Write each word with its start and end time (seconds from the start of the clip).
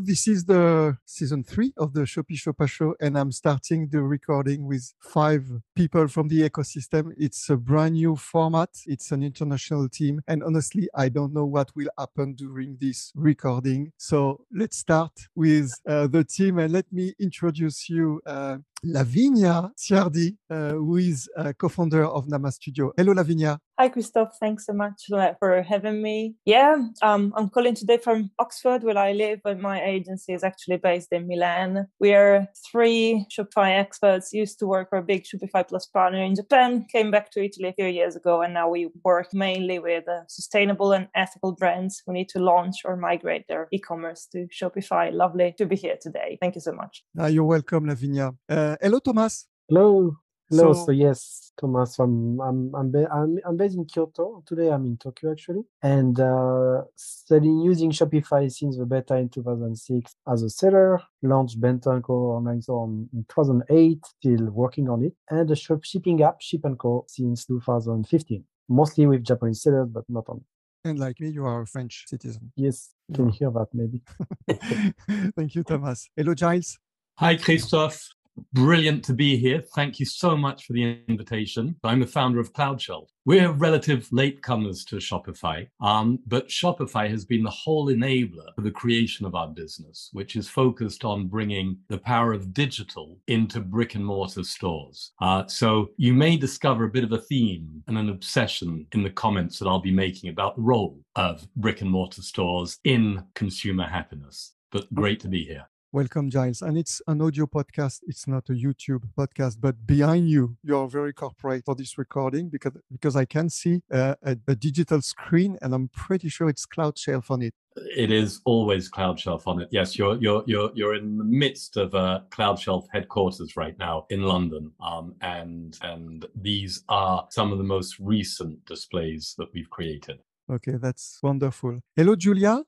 This 0.00 0.26
is 0.26 0.44
the 0.44 0.96
season 1.04 1.44
three 1.44 1.72
of 1.76 1.92
the 1.92 2.00
Shopee 2.02 2.36
Shoppa 2.36 2.68
Show, 2.68 2.94
and 3.00 3.16
I'm 3.18 3.30
starting 3.30 3.88
the 3.88 4.02
recording 4.02 4.66
with 4.66 4.92
five 5.00 5.44
people 5.74 6.08
from 6.08 6.28
the 6.28 6.48
ecosystem. 6.48 7.12
It's 7.16 7.48
a 7.50 7.56
brand 7.56 7.94
new 7.94 8.16
format. 8.16 8.70
It's 8.86 9.12
an 9.12 9.22
international 9.22 9.88
team, 9.88 10.20
and 10.26 10.42
honestly, 10.42 10.88
I 10.94 11.08
don't 11.10 11.32
know 11.32 11.44
what 11.44 11.70
will 11.76 11.90
happen 11.98 12.34
during 12.34 12.76
this 12.80 13.12
recording. 13.14 13.92
So 13.96 14.44
let's 14.52 14.78
start 14.78 15.12
with 15.34 15.72
uh, 15.86 16.08
the 16.08 16.24
team, 16.24 16.58
and 16.58 16.72
let 16.72 16.92
me 16.92 17.14
introduce 17.20 17.88
you. 17.88 18.20
Uh, 18.26 18.58
Lavinia 18.84 19.70
Siardi, 19.76 20.36
uh, 20.50 20.70
who 20.70 20.96
is 20.96 21.28
a 21.36 21.54
co-founder 21.54 22.04
of 22.04 22.28
Nama 22.28 22.52
Studio. 22.52 22.92
Hello, 22.96 23.12
Lavinia. 23.12 23.58
Hi, 23.76 23.88
Christophe. 23.88 24.36
Thanks 24.38 24.66
so 24.66 24.72
much 24.72 25.06
for 25.40 25.62
having 25.62 26.00
me. 26.00 26.36
Yeah, 26.44 26.76
um, 27.02 27.32
I'm 27.36 27.48
calling 27.48 27.74
today 27.74 27.98
from 27.98 28.30
Oxford, 28.38 28.84
where 28.84 28.96
I 28.96 29.12
live, 29.12 29.40
but 29.42 29.58
my 29.58 29.82
agency 29.82 30.32
is 30.32 30.44
actually 30.44 30.76
based 30.76 31.12
in 31.12 31.26
Milan. 31.26 31.88
We 31.98 32.14
are 32.14 32.46
three 32.70 33.26
Shopify 33.36 33.76
experts, 33.76 34.32
used 34.32 34.60
to 34.60 34.66
work 34.68 34.90
for 34.90 34.98
a 34.98 35.02
big 35.02 35.24
Shopify 35.24 35.66
Plus 35.66 35.86
partner 35.86 36.22
in 36.22 36.36
Japan, 36.36 36.86
came 36.92 37.10
back 37.10 37.32
to 37.32 37.44
Italy 37.44 37.70
a 37.70 37.72
few 37.72 37.86
years 37.86 38.14
ago, 38.14 38.42
and 38.42 38.54
now 38.54 38.68
we 38.68 38.90
work 39.02 39.34
mainly 39.34 39.80
with 39.80 40.08
uh, 40.08 40.20
sustainable 40.28 40.92
and 40.92 41.08
ethical 41.16 41.52
brands 41.52 42.00
who 42.06 42.12
need 42.12 42.28
to 42.28 42.38
launch 42.38 42.76
or 42.84 42.96
migrate 42.96 43.48
their 43.48 43.66
e-commerce 43.72 44.28
to 44.30 44.46
Shopify. 44.52 45.12
Lovely 45.12 45.52
to 45.58 45.66
be 45.66 45.74
here 45.74 45.96
today. 46.00 46.38
Thank 46.40 46.54
you 46.54 46.60
so 46.60 46.72
much. 46.72 47.02
Uh, 47.18 47.26
you're 47.26 47.42
welcome, 47.42 47.88
Lavinia. 47.88 48.32
Uh, 48.48 48.73
hello, 48.80 48.98
Thomas. 48.98 49.46
Hello. 49.68 50.16
Hello. 50.50 50.74
So, 50.74 50.86
so 50.86 50.92
yes, 50.92 51.52
Thomas. 51.58 51.98
I'm 51.98 52.38
I'm 52.40 52.74
I'm, 52.74 52.90
ba- 52.92 53.10
I'm 53.10 53.38
I'm 53.46 53.56
based 53.56 53.76
in 53.76 53.86
Kyoto. 53.86 54.42
Today 54.46 54.70
I'm 54.70 54.84
in 54.84 54.98
Tokyo 54.98 55.32
actually, 55.32 55.62
and 55.82 56.20
uh, 56.20 56.82
studying 56.96 57.60
using 57.60 57.90
Shopify 57.90 58.50
since 58.52 58.76
the 58.76 58.84
beta 58.84 59.16
in 59.16 59.30
2006 59.30 60.14
as 60.30 60.42
a 60.42 60.50
seller. 60.50 61.00
Launched 61.22 61.58
Bento 61.58 61.98
& 62.00 62.02
Co 62.02 62.12
online 62.36 62.60
store 62.60 62.86
in 62.86 63.24
2008. 63.28 64.04
Still 64.04 64.50
working 64.50 64.90
on 64.90 65.02
it, 65.04 65.14
and 65.30 65.48
the 65.48 65.56
shop 65.56 65.82
shipping 65.82 66.22
app 66.22 66.42
Ship 66.42 66.60
& 66.70 66.78
Co 66.78 67.04
since 67.08 67.46
2015. 67.46 68.44
Mostly 68.68 69.06
with 69.06 69.24
Japanese 69.24 69.62
sellers, 69.62 69.88
but 69.90 70.04
not 70.08 70.24
only. 70.28 70.44
And 70.84 70.98
like 70.98 71.18
me, 71.20 71.30
you 71.30 71.46
are 71.46 71.62
a 71.62 71.66
French 71.66 72.04
citizen. 72.06 72.52
Yes, 72.54 72.90
you 73.08 73.14
can 73.14 73.30
hear 73.30 73.50
that 73.50 73.68
maybe. 73.72 74.02
Thank 75.34 75.54
you, 75.54 75.62
Thomas. 75.62 76.10
Hello, 76.14 76.34
Giles. 76.34 76.78
Hi, 77.16 77.36
Christophe. 77.36 78.10
Brilliant 78.52 79.04
to 79.04 79.12
be 79.12 79.36
here. 79.36 79.62
Thank 79.74 80.00
you 80.00 80.06
so 80.06 80.36
much 80.36 80.66
for 80.66 80.72
the 80.72 80.98
invitation. 81.08 81.76
I'm 81.84 82.00
the 82.00 82.06
founder 82.06 82.40
of 82.40 82.52
CloudShelf. 82.52 83.06
We're 83.24 83.52
relative 83.52 84.08
latecomers 84.08 84.84
to 84.88 84.96
Shopify, 84.96 85.68
um, 85.80 86.18
but 86.26 86.48
Shopify 86.48 87.08
has 87.08 87.24
been 87.24 87.42
the 87.42 87.50
whole 87.50 87.86
enabler 87.88 88.54
for 88.54 88.62
the 88.62 88.70
creation 88.70 89.24
of 89.24 89.34
our 89.34 89.48
business, 89.48 90.10
which 90.12 90.36
is 90.36 90.48
focused 90.48 91.04
on 91.04 91.28
bringing 91.28 91.78
the 91.88 91.98
power 91.98 92.32
of 92.32 92.52
digital 92.52 93.18
into 93.28 93.60
brick 93.60 93.94
and 93.94 94.04
mortar 94.04 94.44
stores. 94.44 95.12
Uh, 95.20 95.46
so 95.46 95.90
you 95.96 96.12
may 96.12 96.36
discover 96.36 96.84
a 96.84 96.90
bit 96.90 97.04
of 97.04 97.12
a 97.12 97.18
theme 97.18 97.82
and 97.86 97.96
an 97.96 98.10
obsession 98.10 98.86
in 98.92 99.02
the 99.02 99.10
comments 99.10 99.58
that 99.58 99.68
I'll 99.68 99.80
be 99.80 99.92
making 99.92 100.30
about 100.30 100.56
the 100.56 100.62
role 100.62 101.00
of 101.16 101.46
brick 101.56 101.80
and 101.80 101.90
mortar 101.90 102.22
stores 102.22 102.78
in 102.84 103.24
consumer 103.34 103.86
happiness. 103.86 104.54
But 104.70 104.92
great 104.92 105.20
to 105.20 105.28
be 105.28 105.44
here. 105.44 105.66
Welcome, 105.94 106.28
Giles. 106.28 106.60
And 106.60 106.76
it's 106.76 107.00
an 107.06 107.22
audio 107.22 107.46
podcast. 107.46 108.00
It's 108.08 108.26
not 108.26 108.48
a 108.48 108.52
YouTube 108.52 109.04
podcast, 109.16 109.58
but 109.60 109.86
behind 109.86 110.28
you, 110.28 110.56
you're 110.64 110.88
very 110.88 111.12
corporate 111.12 111.64
for 111.64 111.76
this 111.76 111.96
recording 111.96 112.48
because, 112.48 112.72
because 112.90 113.14
I 113.14 113.24
can 113.26 113.48
see 113.48 113.80
uh, 113.92 114.16
a, 114.24 114.36
a, 114.48 114.56
digital 114.56 115.00
screen 115.02 115.56
and 115.62 115.72
I'm 115.72 115.86
pretty 115.94 116.28
sure 116.30 116.48
it's 116.48 116.66
Cloud 116.66 116.98
Shelf 116.98 117.30
on 117.30 117.42
it. 117.42 117.54
It 117.76 118.10
is 118.10 118.40
always 118.44 118.88
Cloud 118.88 119.20
Shelf 119.20 119.46
on 119.46 119.62
it. 119.62 119.68
Yes, 119.70 119.96
you're, 119.96 120.16
you're, 120.16 120.42
you're, 120.48 120.72
you're 120.74 120.96
in 120.96 121.16
the 121.16 121.22
midst 121.22 121.76
of 121.76 121.94
uh, 121.94 122.22
Cloud 122.30 122.58
Shelf 122.58 122.88
headquarters 122.92 123.56
right 123.56 123.78
now 123.78 124.06
in 124.10 124.24
London. 124.24 124.72
Um, 124.84 125.14
and, 125.20 125.78
and 125.82 126.26
these 126.34 126.82
are 126.88 127.28
some 127.30 127.52
of 127.52 127.58
the 127.58 127.62
most 127.62 128.00
recent 128.00 128.64
displays 128.66 129.36
that 129.38 129.46
we've 129.54 129.70
created. 129.70 130.18
Okay, 130.50 130.72
that's 130.72 131.20
wonderful. 131.22 131.78
Hello, 131.94 132.16
Julia. 132.16 132.64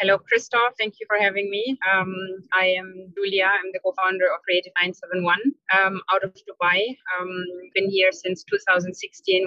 Hello, 0.00 0.18
Christophe. 0.18 0.74
Thank 0.76 0.98
you 0.98 1.06
for 1.06 1.22
having 1.22 1.48
me. 1.54 1.78
Um, 1.86 2.10
I 2.50 2.66
am 2.66 3.14
Julia. 3.14 3.46
I'm 3.46 3.70
the 3.70 3.78
co-founder 3.78 4.26
of 4.26 4.42
Creative 4.42 4.74
971 4.82 5.38
um, 5.70 6.02
out 6.10 6.26
of 6.26 6.34
Dubai. 6.34 6.98
Um, 7.14 7.30
been 7.78 7.86
here 7.88 8.10
since 8.10 8.42
2016 8.50 8.90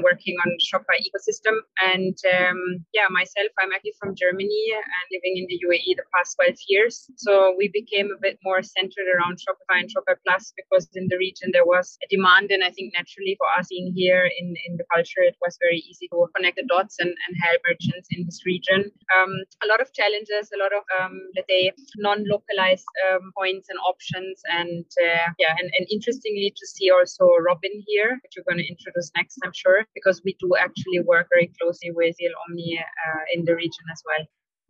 working 0.07 0.40
on 0.47 0.56
Shopify 0.63 1.03
ecosystem. 1.03 1.59
And 1.84 2.16
um, 2.31 2.80
yeah, 2.96 3.12
myself, 3.12 3.52
I'm 3.59 3.75
actually 3.75 4.00
from 4.00 4.16
Germany 4.16 4.72
and 4.72 5.06
living 5.12 5.36
in 5.36 5.52
the 5.52 5.59
UAE 5.68 6.00
the 6.00 6.07
past 6.16 6.40
12 6.40 6.56
years. 6.72 7.12
So 7.19 7.52
we 7.59 7.68
became 7.68 8.07
a 8.16 8.22
bit 8.24 8.40
more 8.40 8.63
centered 8.63 9.12
around 9.12 9.44
Shopify 9.44 9.84
and 9.84 9.91
Shopify 9.91 10.16
Plus 10.24 10.56
because 10.56 10.88
in 10.96 11.12
the 11.12 11.19
region 11.19 11.52
there 11.52 11.68
was 11.68 12.00
a 12.00 12.07
demand. 12.07 12.56
And 12.56 12.63
I 12.63 12.72
think 12.72 12.96
naturally 12.96 13.36
for 13.36 13.52
us 13.59 13.68
being 13.68 13.91
here 13.91 14.24
in, 14.24 14.56
in 14.63 14.80
the 14.80 14.88
culture, 14.96 15.28
it 15.28 15.36
was 15.44 15.59
very 15.59 15.84
easy 15.84 16.07
to 16.16 16.24
connect 16.31 16.56
the 16.56 16.63
dots 16.72 17.03
and, 17.03 17.12
and 17.12 17.31
help 17.44 17.59
merchants 17.68 18.07
in 18.16 18.24
this 18.24 18.47
region. 18.47 18.96
Um, 19.12 19.36
a 19.59 19.68
lot 19.68 19.84
of 19.84 19.91
challenges 19.91 20.37
there's 20.38 20.53
a 20.53 20.62
lot 20.62 20.74
of 20.80 20.84
um, 21.00 21.18
let's 21.36 21.50
say 21.50 21.72
non-localized 21.98 22.86
um, 23.09 23.31
points 23.36 23.70
and 23.70 23.80
options 23.90 24.42
and 24.53 24.86
uh, 25.02 25.30
yeah 25.40 25.53
and, 25.58 25.72
and 25.78 25.88
interestingly 25.90 26.53
to 26.56 26.66
see 26.68 26.92
also 26.92 27.25
robin 27.50 27.74
here 27.88 28.20
which 28.22 28.34
you're 28.36 28.46
going 28.48 28.62
to 28.62 28.70
introduce 28.70 29.09
next 29.18 29.40
i'm 29.44 29.56
sure 29.64 29.86
because 29.96 30.22
we 30.24 30.38
do 30.40 30.53
actually 30.59 31.00
work 31.00 31.25
very 31.34 31.50
closely 31.59 31.90
with 31.90 32.16
VL 32.22 32.38
OMNI 32.44 32.78
uh, 32.78 33.24
in 33.34 33.46
the 33.46 33.56
region 33.56 33.86
as 33.92 34.02
well 34.06 34.24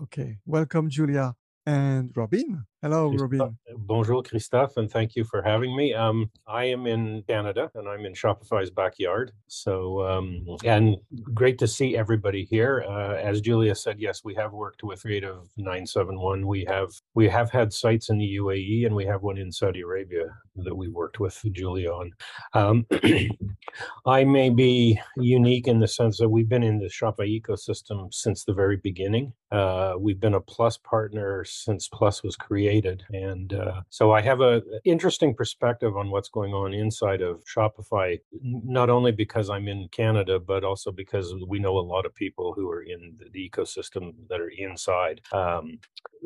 okay 0.06 0.38
welcome 0.46 0.90
julia 0.90 1.36
and 1.68 2.16
Robin. 2.16 2.66
Hello, 2.84 3.12
Robin. 3.12 3.58
Bonjour, 3.76 4.22
Christophe, 4.22 4.78
and 4.78 4.92
thank 4.92 5.16
you 5.16 5.24
for 5.24 5.42
having 5.42 5.76
me. 5.76 5.96
Um, 5.96 6.30
I 6.46 6.66
am 6.66 6.86
in 6.86 7.24
Canada 7.28 7.72
and 7.74 7.90
I'm 7.90 8.06
in 8.06 8.14
Shopify's 8.14 8.70
backyard. 8.70 9.32
So, 9.48 10.08
um, 10.08 10.46
and 10.64 10.96
great 11.34 11.58
to 11.58 11.68
see 11.68 11.98
everybody 11.98 12.46
here. 12.46 12.86
Uh, 12.88 13.16
as 13.16 13.42
Julia 13.42 13.74
said, 13.74 14.00
yes, 14.00 14.24
we 14.24 14.36
have 14.36 14.54
worked 14.54 14.84
with 14.84 15.02
Creative 15.02 15.40
971. 15.58 16.46
We 16.46 16.66
have 16.66 16.92
we 17.16 17.28
have 17.28 17.50
had 17.50 17.74
sites 17.74 18.12
in 18.12 18.20
the 18.20 18.36
UAE 18.36 18.86
and 18.86 18.96
we 18.96 19.06
have 19.08 19.24
one 19.24 19.40
in 19.40 19.52
Saudi 19.52 19.82
Arabia 19.82 20.28
that 20.58 20.76
we 20.76 20.88
worked 20.88 21.20
with 21.20 21.42
Julia 21.54 21.90
on. 21.90 22.12
Um, 22.54 22.86
I 24.06 24.24
may 24.24 24.52
be 24.52 25.00
unique 25.18 25.68
in 25.68 25.80
the 25.80 25.88
sense 25.88 26.20
that 26.20 26.30
we've 26.30 26.50
been 26.50 26.64
in 26.64 26.78
the 26.78 26.90
Shopify 26.90 27.42
ecosystem 27.42 28.14
since 28.14 28.44
the 28.44 28.54
very 28.54 28.78
beginning. 28.78 29.34
Uh, 29.52 29.94
we've 29.98 30.20
been 30.20 30.36
a 30.36 30.42
Plus 30.42 30.78
partner 30.78 31.44
since 31.44 31.88
Plus 31.88 32.22
was 32.22 32.36
created. 32.36 32.67
And 33.14 33.54
uh, 33.54 33.82
so 33.90 34.12
I 34.12 34.22
have 34.22 34.42
an 34.42 34.62
interesting 34.84 35.34
perspective 35.34 35.96
on 35.96 36.12
what's 36.12 36.30
going 36.30 36.54
on 36.54 36.74
inside 36.74 37.22
of 37.22 37.44
Shopify, 37.46 38.20
not 38.42 38.90
only 38.90 39.12
because 39.12 39.50
I'm 39.50 39.68
in 39.68 39.88
Canada, 39.90 40.40
but 40.40 40.64
also 40.64 40.92
because 40.92 41.34
we 41.48 41.60
know 41.60 41.78
a 41.78 41.80
lot 41.80 42.06
of 42.06 42.16
people 42.16 42.54
who 42.54 42.70
are 42.70 42.84
in 42.84 43.18
the 43.32 43.50
ecosystem 43.50 44.14
that 44.30 44.40
are 44.40 44.52
inside. 44.58 45.22
Um, 45.32 45.80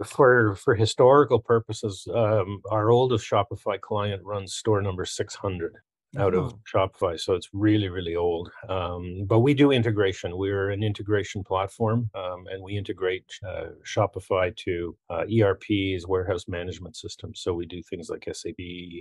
for 0.05 0.55
for 0.55 0.75
historical 0.75 1.39
purposes, 1.39 2.07
um, 2.13 2.61
our 2.69 2.89
oldest 2.91 3.29
Shopify 3.29 3.79
client 3.79 4.21
runs 4.23 4.53
store 4.53 4.81
number 4.81 5.05
600 5.05 5.75
out 6.17 6.33
of 6.33 6.53
oh. 6.53 6.59
Shopify. 6.71 7.19
So 7.19 7.33
it's 7.33 7.49
really, 7.53 7.89
really 7.89 8.15
old. 8.15 8.51
Um, 8.67 9.25
but 9.25 9.39
we 9.39 9.53
do 9.53 9.71
integration. 9.71 10.37
We're 10.37 10.71
an 10.71 10.83
integration 10.83 11.43
platform 11.43 12.09
um, 12.15 12.45
and 12.51 12.61
we 12.61 12.77
integrate 12.77 13.25
uh, 13.47 13.67
Shopify 13.85 14.55
to 14.57 14.97
uh, 15.09 15.23
ERPs, 15.31 16.07
warehouse 16.07 16.47
management 16.47 16.95
systems. 16.95 17.41
So 17.41 17.53
we 17.53 17.65
do 17.65 17.81
things 17.83 18.09
like 18.09 18.27
SAP, 18.31 18.55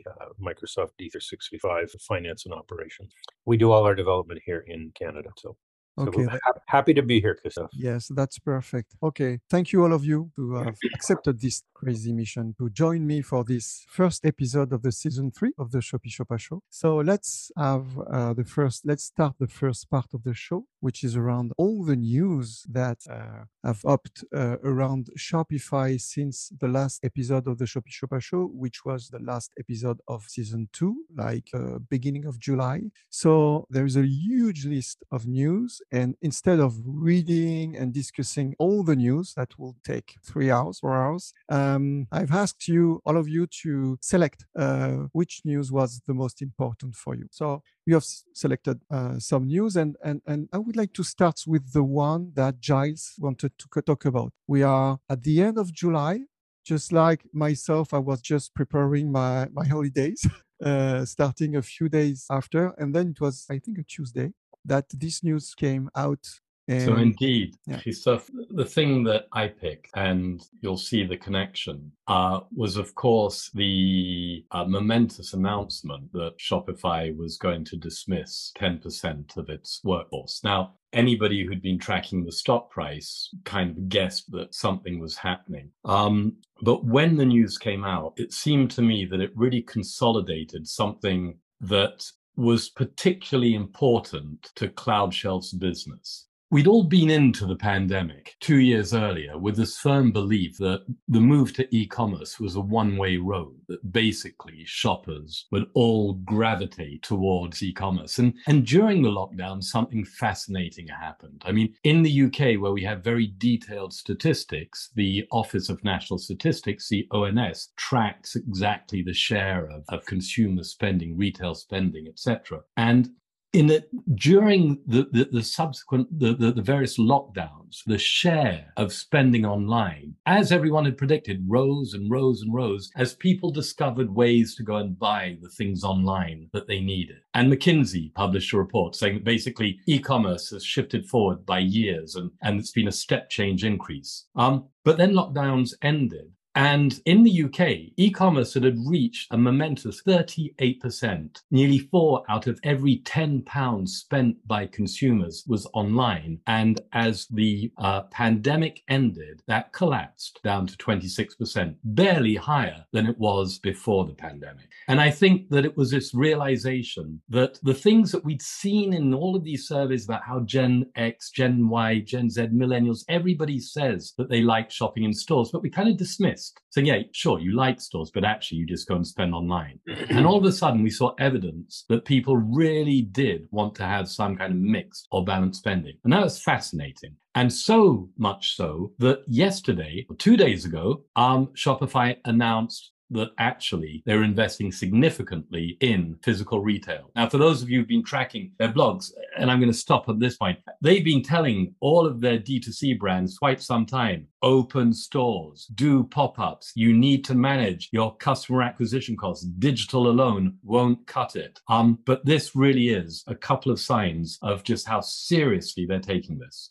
uh, 0.06 0.26
Microsoft 0.40 0.90
D365, 1.00 2.00
finance 2.02 2.44
and 2.44 2.54
operations. 2.54 3.12
We 3.44 3.56
do 3.56 3.72
all 3.72 3.84
our 3.84 3.94
development 3.94 4.40
here 4.44 4.64
in 4.66 4.92
Canada. 4.94 5.30
So 5.36 5.56
Okay. 5.98 6.24
So 6.24 6.38
happy 6.66 6.94
to 6.94 7.02
be 7.02 7.20
here, 7.20 7.34
Christophe. 7.34 7.70
Yes, 7.72 8.08
that's 8.14 8.38
perfect. 8.38 8.94
Okay. 9.02 9.40
Thank 9.50 9.72
you, 9.72 9.82
all 9.82 9.92
of 9.92 10.04
you, 10.04 10.30
who 10.36 10.54
have 10.54 10.76
accepted 10.94 11.40
this 11.40 11.62
crazy 11.74 12.12
mission 12.12 12.54
to 12.58 12.68
join 12.70 13.06
me 13.06 13.22
for 13.22 13.42
this 13.44 13.84
first 13.88 14.24
episode 14.26 14.72
of 14.72 14.82
the 14.82 14.92
season 14.92 15.30
three 15.30 15.52
of 15.58 15.70
the 15.70 15.78
Shopee 15.78 16.10
Shoppa 16.10 16.38
Show. 16.38 16.62
So 16.68 16.96
let's 16.98 17.50
have 17.56 17.86
uh, 17.98 18.34
the 18.34 18.44
first, 18.44 18.84
let's 18.84 19.04
start 19.04 19.34
the 19.38 19.48
first 19.48 19.90
part 19.90 20.08
of 20.12 20.22
the 20.22 20.34
show, 20.34 20.66
which 20.80 21.02
is 21.02 21.16
around 21.16 21.52
all 21.56 21.84
the 21.84 21.96
news 21.96 22.66
that 22.70 22.98
uh, 23.08 23.44
have 23.64 23.80
upped 23.86 24.24
uh, 24.34 24.56
around 24.62 25.08
Shopify 25.18 26.00
since 26.00 26.52
the 26.60 26.68
last 26.68 27.04
episode 27.04 27.46
of 27.46 27.58
the 27.58 27.64
Shopee 27.64 27.92
Shoppa 27.92 28.20
Show, 28.20 28.44
which 28.44 28.84
was 28.84 29.08
the 29.08 29.18
last 29.18 29.52
episode 29.58 30.00
of 30.06 30.24
season 30.24 30.68
two, 30.72 31.04
like 31.16 31.48
uh, 31.54 31.78
beginning 31.88 32.26
of 32.26 32.38
July. 32.38 32.82
So 33.08 33.66
there 33.70 33.86
is 33.86 33.96
a 33.96 34.06
huge 34.06 34.66
list 34.66 35.02
of 35.10 35.26
news 35.26 35.79
and 35.92 36.14
instead 36.22 36.60
of 36.60 36.74
reading 36.84 37.76
and 37.76 37.92
discussing 37.92 38.54
all 38.58 38.82
the 38.82 38.96
news 38.96 39.34
that 39.34 39.58
will 39.58 39.76
take 39.84 40.16
three 40.24 40.50
hours, 40.50 40.78
four 40.78 40.94
hours, 40.94 41.32
um, 41.48 42.06
I've 42.12 42.32
asked 42.32 42.68
you, 42.68 43.02
all 43.04 43.16
of 43.16 43.28
you, 43.28 43.46
to 43.62 43.98
select 44.00 44.46
uh, 44.56 45.08
which 45.12 45.42
news 45.44 45.72
was 45.72 46.00
the 46.06 46.14
most 46.14 46.42
important 46.42 46.94
for 46.94 47.14
you. 47.14 47.26
So 47.30 47.62
you 47.86 47.94
have 47.94 48.04
selected 48.34 48.80
uh, 48.90 49.18
some 49.18 49.46
news, 49.46 49.76
and, 49.76 49.96
and, 50.04 50.22
and 50.26 50.48
I 50.52 50.58
would 50.58 50.76
like 50.76 50.92
to 50.94 51.02
start 51.02 51.40
with 51.46 51.72
the 51.72 51.82
one 51.82 52.32
that 52.34 52.60
Giles 52.60 53.14
wanted 53.18 53.52
to 53.58 53.82
talk 53.82 54.04
about. 54.04 54.32
We 54.46 54.62
are 54.62 54.98
at 55.08 55.22
the 55.22 55.42
end 55.42 55.58
of 55.58 55.72
July. 55.72 56.20
just 56.64 56.92
like 56.92 57.24
myself, 57.32 57.92
I 57.92 57.98
was 57.98 58.20
just 58.20 58.54
preparing 58.54 59.10
my, 59.10 59.48
my 59.52 59.66
holidays, 59.66 60.26
uh, 60.64 61.04
starting 61.04 61.56
a 61.56 61.62
few 61.62 61.88
days 61.88 62.26
after. 62.30 62.74
And 62.78 62.94
then 62.94 63.10
it 63.10 63.20
was, 63.20 63.46
I 63.50 63.58
think, 63.58 63.78
a 63.78 63.82
Tuesday 63.82 64.32
that 64.64 64.86
this 64.90 65.22
news 65.22 65.54
came 65.54 65.90
out 65.94 66.26
and, 66.70 66.84
so 66.84 66.96
indeed, 66.96 67.56
yeah. 67.66 67.80
Christophe, 67.80 68.30
the 68.50 68.64
thing 68.64 69.02
that 69.04 69.26
I 69.32 69.48
picked, 69.48 69.90
and 69.96 70.40
you'll 70.60 70.76
see 70.76 71.04
the 71.04 71.16
connection, 71.16 71.90
uh, 72.06 72.40
was 72.54 72.76
of 72.76 72.94
course 72.94 73.50
the 73.54 74.44
uh, 74.52 74.64
momentous 74.64 75.34
announcement 75.34 76.12
that 76.12 76.38
Shopify 76.38 77.16
was 77.16 77.38
going 77.38 77.64
to 77.64 77.76
dismiss 77.76 78.52
10% 78.56 79.36
of 79.36 79.48
its 79.48 79.80
workforce. 79.82 80.42
Now, 80.44 80.74
anybody 80.92 81.44
who'd 81.44 81.60
been 81.60 81.78
tracking 81.80 82.24
the 82.24 82.30
stock 82.30 82.70
price 82.70 83.34
kind 83.44 83.70
of 83.70 83.88
guessed 83.88 84.30
that 84.30 84.54
something 84.54 85.00
was 85.00 85.16
happening. 85.16 85.70
Um, 85.84 86.36
but 86.62 86.84
when 86.84 87.16
the 87.16 87.24
news 87.24 87.58
came 87.58 87.84
out, 87.84 88.12
it 88.16 88.32
seemed 88.32 88.70
to 88.72 88.82
me 88.82 89.06
that 89.06 89.20
it 89.20 89.32
really 89.34 89.62
consolidated 89.62 90.68
something 90.68 91.36
that 91.62 92.04
was 92.36 92.70
particularly 92.70 93.54
important 93.54 94.50
to 94.56 94.68
CloudShelf's 94.68 95.52
business. 95.52 96.26
We'd 96.52 96.66
all 96.66 96.82
been 96.82 97.10
into 97.10 97.46
the 97.46 97.54
pandemic 97.54 98.34
two 98.40 98.58
years 98.58 98.92
earlier 98.92 99.38
with 99.38 99.54
this 99.54 99.78
firm 99.78 100.10
belief 100.10 100.58
that 100.58 100.84
the 101.06 101.20
move 101.20 101.52
to 101.52 101.76
e 101.76 101.86
commerce 101.86 102.40
was 102.40 102.56
a 102.56 102.60
one 102.60 102.96
way 102.96 103.18
road, 103.18 103.54
that 103.68 103.92
basically 103.92 104.64
shoppers 104.64 105.46
would 105.52 105.66
all 105.74 106.14
gravitate 106.14 107.04
towards 107.04 107.62
e 107.62 107.72
commerce. 107.72 108.18
And, 108.18 108.34
and 108.48 108.66
during 108.66 109.00
the 109.00 109.10
lockdown, 109.10 109.62
something 109.62 110.04
fascinating 110.04 110.88
happened. 110.88 111.40
I 111.46 111.52
mean, 111.52 111.72
in 111.84 112.02
the 112.02 112.22
UK, 112.22 112.60
where 112.60 112.72
we 112.72 112.82
have 112.82 113.04
very 113.04 113.32
detailed 113.38 113.92
statistics, 113.92 114.90
the 114.96 115.28
Office 115.30 115.68
of 115.68 115.84
National 115.84 116.18
Statistics, 116.18 116.88
the 116.88 117.06
ONS, 117.12 117.68
tracks 117.76 118.34
exactly 118.34 119.02
the 119.02 119.14
share 119.14 119.70
of, 119.70 119.84
of 119.88 120.04
consumer 120.04 120.64
spending, 120.64 121.16
retail 121.16 121.54
spending, 121.54 122.08
etc. 122.08 122.62
And 122.76 123.10
in 123.52 123.66
that 123.66 123.88
during 124.16 124.80
the, 124.86 125.08
the, 125.10 125.28
the 125.32 125.42
subsequent 125.42 126.06
the, 126.18 126.34
the, 126.34 126.52
the, 126.52 126.62
various 126.62 126.98
lockdowns 126.98 127.82
the 127.86 127.98
share 127.98 128.72
of 128.76 128.92
spending 128.92 129.44
online 129.44 130.14
as 130.26 130.52
everyone 130.52 130.84
had 130.84 130.96
predicted 130.96 131.44
rose 131.48 131.94
and 131.94 132.10
rose 132.10 132.42
and 132.42 132.54
rose 132.54 132.90
as 132.96 133.14
people 133.14 133.50
discovered 133.50 134.14
ways 134.14 134.54
to 134.54 134.62
go 134.62 134.76
and 134.76 134.98
buy 134.98 135.36
the 135.42 135.48
things 135.48 135.82
online 135.82 136.48
that 136.52 136.68
they 136.68 136.80
needed. 136.80 137.16
And 137.34 137.52
mckinsey 137.52 138.14
published 138.14 138.52
a 138.52 138.58
report 138.58 138.94
saying 138.94 139.14
that 139.14 139.24
basically 139.24 139.80
e-commerce 139.86 140.50
has 140.50 140.64
shifted 140.64 141.06
forward 141.06 141.44
by 141.44 141.58
years 141.58 142.14
and, 142.14 142.30
and 142.42 142.60
it's 142.60 142.72
been 142.72 142.88
a 142.88 142.92
step 142.92 143.30
change 143.30 143.64
increase. 143.64 144.26
Um, 144.36 144.66
but 144.84 144.96
then 144.96 145.12
lockdowns 145.12 145.74
ended 145.82 146.30
and 146.54 147.00
in 147.04 147.22
the 147.22 147.44
UK, 147.44 147.92
e 147.96 148.10
commerce 148.10 148.54
had 148.54 148.76
reached 148.84 149.32
a 149.32 149.38
momentous 149.38 150.02
38%. 150.02 151.42
Nearly 151.50 151.78
four 151.78 152.24
out 152.28 152.48
of 152.48 152.58
every 152.64 152.96
10 152.98 153.42
pounds 153.42 153.96
spent 153.96 154.36
by 154.48 154.66
consumers 154.66 155.44
was 155.46 155.66
online. 155.74 156.40
And 156.48 156.80
as 156.92 157.26
the 157.28 157.70
uh, 157.78 158.02
pandemic 158.10 158.82
ended, 158.88 159.42
that 159.46 159.72
collapsed 159.72 160.40
down 160.42 160.66
to 160.66 160.76
26%, 160.78 161.76
barely 161.84 162.34
higher 162.34 162.84
than 162.92 163.06
it 163.06 163.18
was 163.18 163.60
before 163.60 164.04
the 164.04 164.14
pandemic. 164.14 164.68
And 164.88 165.00
I 165.00 165.10
think 165.10 165.50
that 165.50 165.64
it 165.64 165.76
was 165.76 165.92
this 165.92 166.14
realization 166.14 167.20
that 167.28 167.60
the 167.62 167.74
things 167.74 168.10
that 168.10 168.24
we'd 168.24 168.42
seen 168.42 168.92
in 168.92 169.14
all 169.14 169.36
of 169.36 169.44
these 169.44 169.68
surveys 169.68 170.04
about 170.04 170.24
how 170.24 170.40
Gen 170.40 170.86
X, 170.96 171.30
Gen 171.30 171.68
Y, 171.68 172.00
Gen 172.00 172.28
Z, 172.28 172.48
millennials, 172.48 173.04
everybody 173.08 173.60
says 173.60 174.14
that 174.18 174.28
they 174.28 174.42
like 174.42 174.70
shopping 174.70 175.04
in 175.04 175.12
stores, 175.12 175.50
but 175.52 175.62
we 175.62 175.70
kind 175.70 175.88
of 175.88 175.96
dismiss 175.96 176.49
saying, 176.70 176.86
yeah, 176.86 177.02
sure, 177.12 177.38
you 177.38 177.54
like 177.54 177.80
stores, 177.80 178.10
but 178.12 178.24
actually 178.24 178.58
you 178.58 178.66
just 178.66 178.88
go 178.88 178.96
and 178.96 179.06
spend 179.06 179.34
online. 179.34 179.78
and 180.10 180.26
all 180.26 180.38
of 180.38 180.44
a 180.44 180.52
sudden, 180.52 180.82
we 180.82 180.90
saw 180.90 181.14
evidence 181.18 181.84
that 181.88 182.04
people 182.04 182.36
really 182.36 183.02
did 183.02 183.46
want 183.50 183.74
to 183.76 183.84
have 183.84 184.08
some 184.08 184.36
kind 184.36 184.52
of 184.52 184.58
mixed 184.58 185.08
or 185.10 185.24
balanced 185.24 185.60
spending. 185.60 185.96
And 186.04 186.12
that 186.12 186.22
was 186.22 186.42
fascinating. 186.42 187.16
And 187.34 187.52
so 187.52 188.08
much 188.18 188.56
so 188.56 188.92
that 188.98 189.22
yesterday, 189.26 190.06
or 190.08 190.16
two 190.16 190.36
days 190.36 190.64
ago, 190.64 191.04
um, 191.16 191.48
Shopify 191.48 192.16
announced 192.24 192.92
that 193.10 193.30
actually 193.38 194.02
they're 194.06 194.22
investing 194.22 194.72
significantly 194.72 195.76
in 195.80 196.16
physical 196.22 196.60
retail. 196.60 197.10
Now, 197.16 197.28
for 197.28 197.38
those 197.38 197.62
of 197.62 197.70
you 197.70 197.80
who've 197.80 197.88
been 197.88 198.04
tracking 198.04 198.52
their 198.58 198.72
blogs, 198.72 199.12
and 199.36 199.50
I'm 199.50 199.60
going 199.60 199.72
to 199.72 199.78
stop 199.78 200.08
at 200.08 200.20
this 200.20 200.36
point, 200.36 200.58
they've 200.80 201.04
been 201.04 201.22
telling 201.22 201.74
all 201.80 202.06
of 202.06 202.20
their 202.20 202.38
D2C 202.38 202.98
brands 202.98 203.38
quite 203.38 203.60
some 203.60 203.86
time 203.86 204.26
open 204.42 204.92
stores, 204.92 205.66
do 205.74 206.04
pop 206.04 206.38
ups. 206.38 206.72
You 206.74 206.96
need 206.96 207.24
to 207.26 207.34
manage 207.34 207.88
your 207.92 208.16
customer 208.16 208.62
acquisition 208.62 209.16
costs. 209.16 209.44
Digital 209.44 210.08
alone 210.08 210.56
won't 210.62 211.06
cut 211.06 211.36
it. 211.36 211.60
Um, 211.68 211.98
but 212.06 212.24
this 212.24 212.56
really 212.56 212.88
is 212.88 213.22
a 213.26 213.34
couple 213.34 213.70
of 213.70 213.80
signs 213.80 214.38
of 214.42 214.64
just 214.64 214.86
how 214.86 215.00
seriously 215.00 215.86
they're 215.86 216.00
taking 216.00 216.38
this 216.38 216.70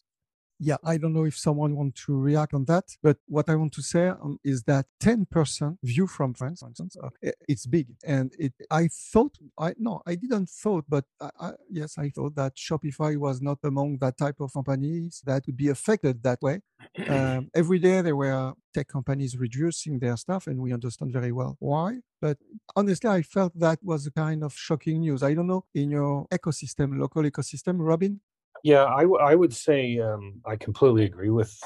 yeah, 0.59 0.75
I 0.83 0.97
don't 0.97 1.13
know 1.13 1.23
if 1.23 1.37
someone 1.37 1.75
wants 1.75 2.05
to 2.05 2.17
react 2.17 2.53
on 2.53 2.65
that, 2.65 2.97
but 3.01 3.17
what 3.27 3.49
I 3.49 3.55
want 3.55 3.73
to 3.73 3.81
say 3.81 4.09
um, 4.09 4.39
is 4.43 4.63
that 4.63 4.87
10% 5.01 5.77
view 5.83 6.05
from 6.05 6.33
France, 6.33 6.59
for 6.59 6.67
instance, 6.67 6.97
uh, 7.01 7.09
it's 7.47 7.65
big. 7.65 7.87
And 8.05 8.33
it, 8.37 8.53
I 8.69 8.89
thought, 8.91 9.37
I 9.57 9.73
no, 9.77 10.01
I 10.05 10.15
didn't 10.15 10.49
thought, 10.49 10.85
but 10.89 11.05
I, 11.21 11.29
I, 11.39 11.51
yes, 11.69 11.97
I 11.97 12.09
thought 12.09 12.35
that 12.35 12.55
Shopify 12.57 13.15
was 13.17 13.41
not 13.41 13.59
among 13.63 13.99
that 13.99 14.17
type 14.17 14.41
of 14.41 14.51
companies 14.51 15.21
that 15.25 15.45
would 15.47 15.57
be 15.57 15.69
affected 15.69 16.23
that 16.23 16.41
way. 16.41 16.59
Um, 17.07 17.49
every 17.55 17.79
day 17.79 18.01
there 18.01 18.15
were 18.17 18.53
tech 18.73 18.89
companies 18.89 19.37
reducing 19.37 19.99
their 19.99 20.17
stuff, 20.17 20.47
and 20.47 20.59
we 20.59 20.73
understand 20.73 21.13
very 21.13 21.31
well 21.31 21.55
why. 21.59 21.99
But 22.21 22.37
honestly, 22.75 23.09
I 23.09 23.21
felt 23.21 23.57
that 23.57 23.79
was 23.81 24.05
a 24.05 24.11
kind 24.11 24.43
of 24.43 24.53
shocking 24.53 24.99
news. 24.99 25.23
I 25.23 25.33
don't 25.33 25.47
know 25.47 25.63
in 25.73 25.91
your 25.91 26.27
ecosystem, 26.27 26.99
local 26.99 27.23
ecosystem, 27.23 27.77
Robin, 27.79 28.19
yeah, 28.63 28.85
I, 28.85 29.01
w- 29.01 29.19
I 29.21 29.35
would 29.35 29.53
say 29.53 29.99
um, 29.99 30.41
I 30.45 30.55
completely 30.55 31.05
agree 31.05 31.29
with 31.29 31.57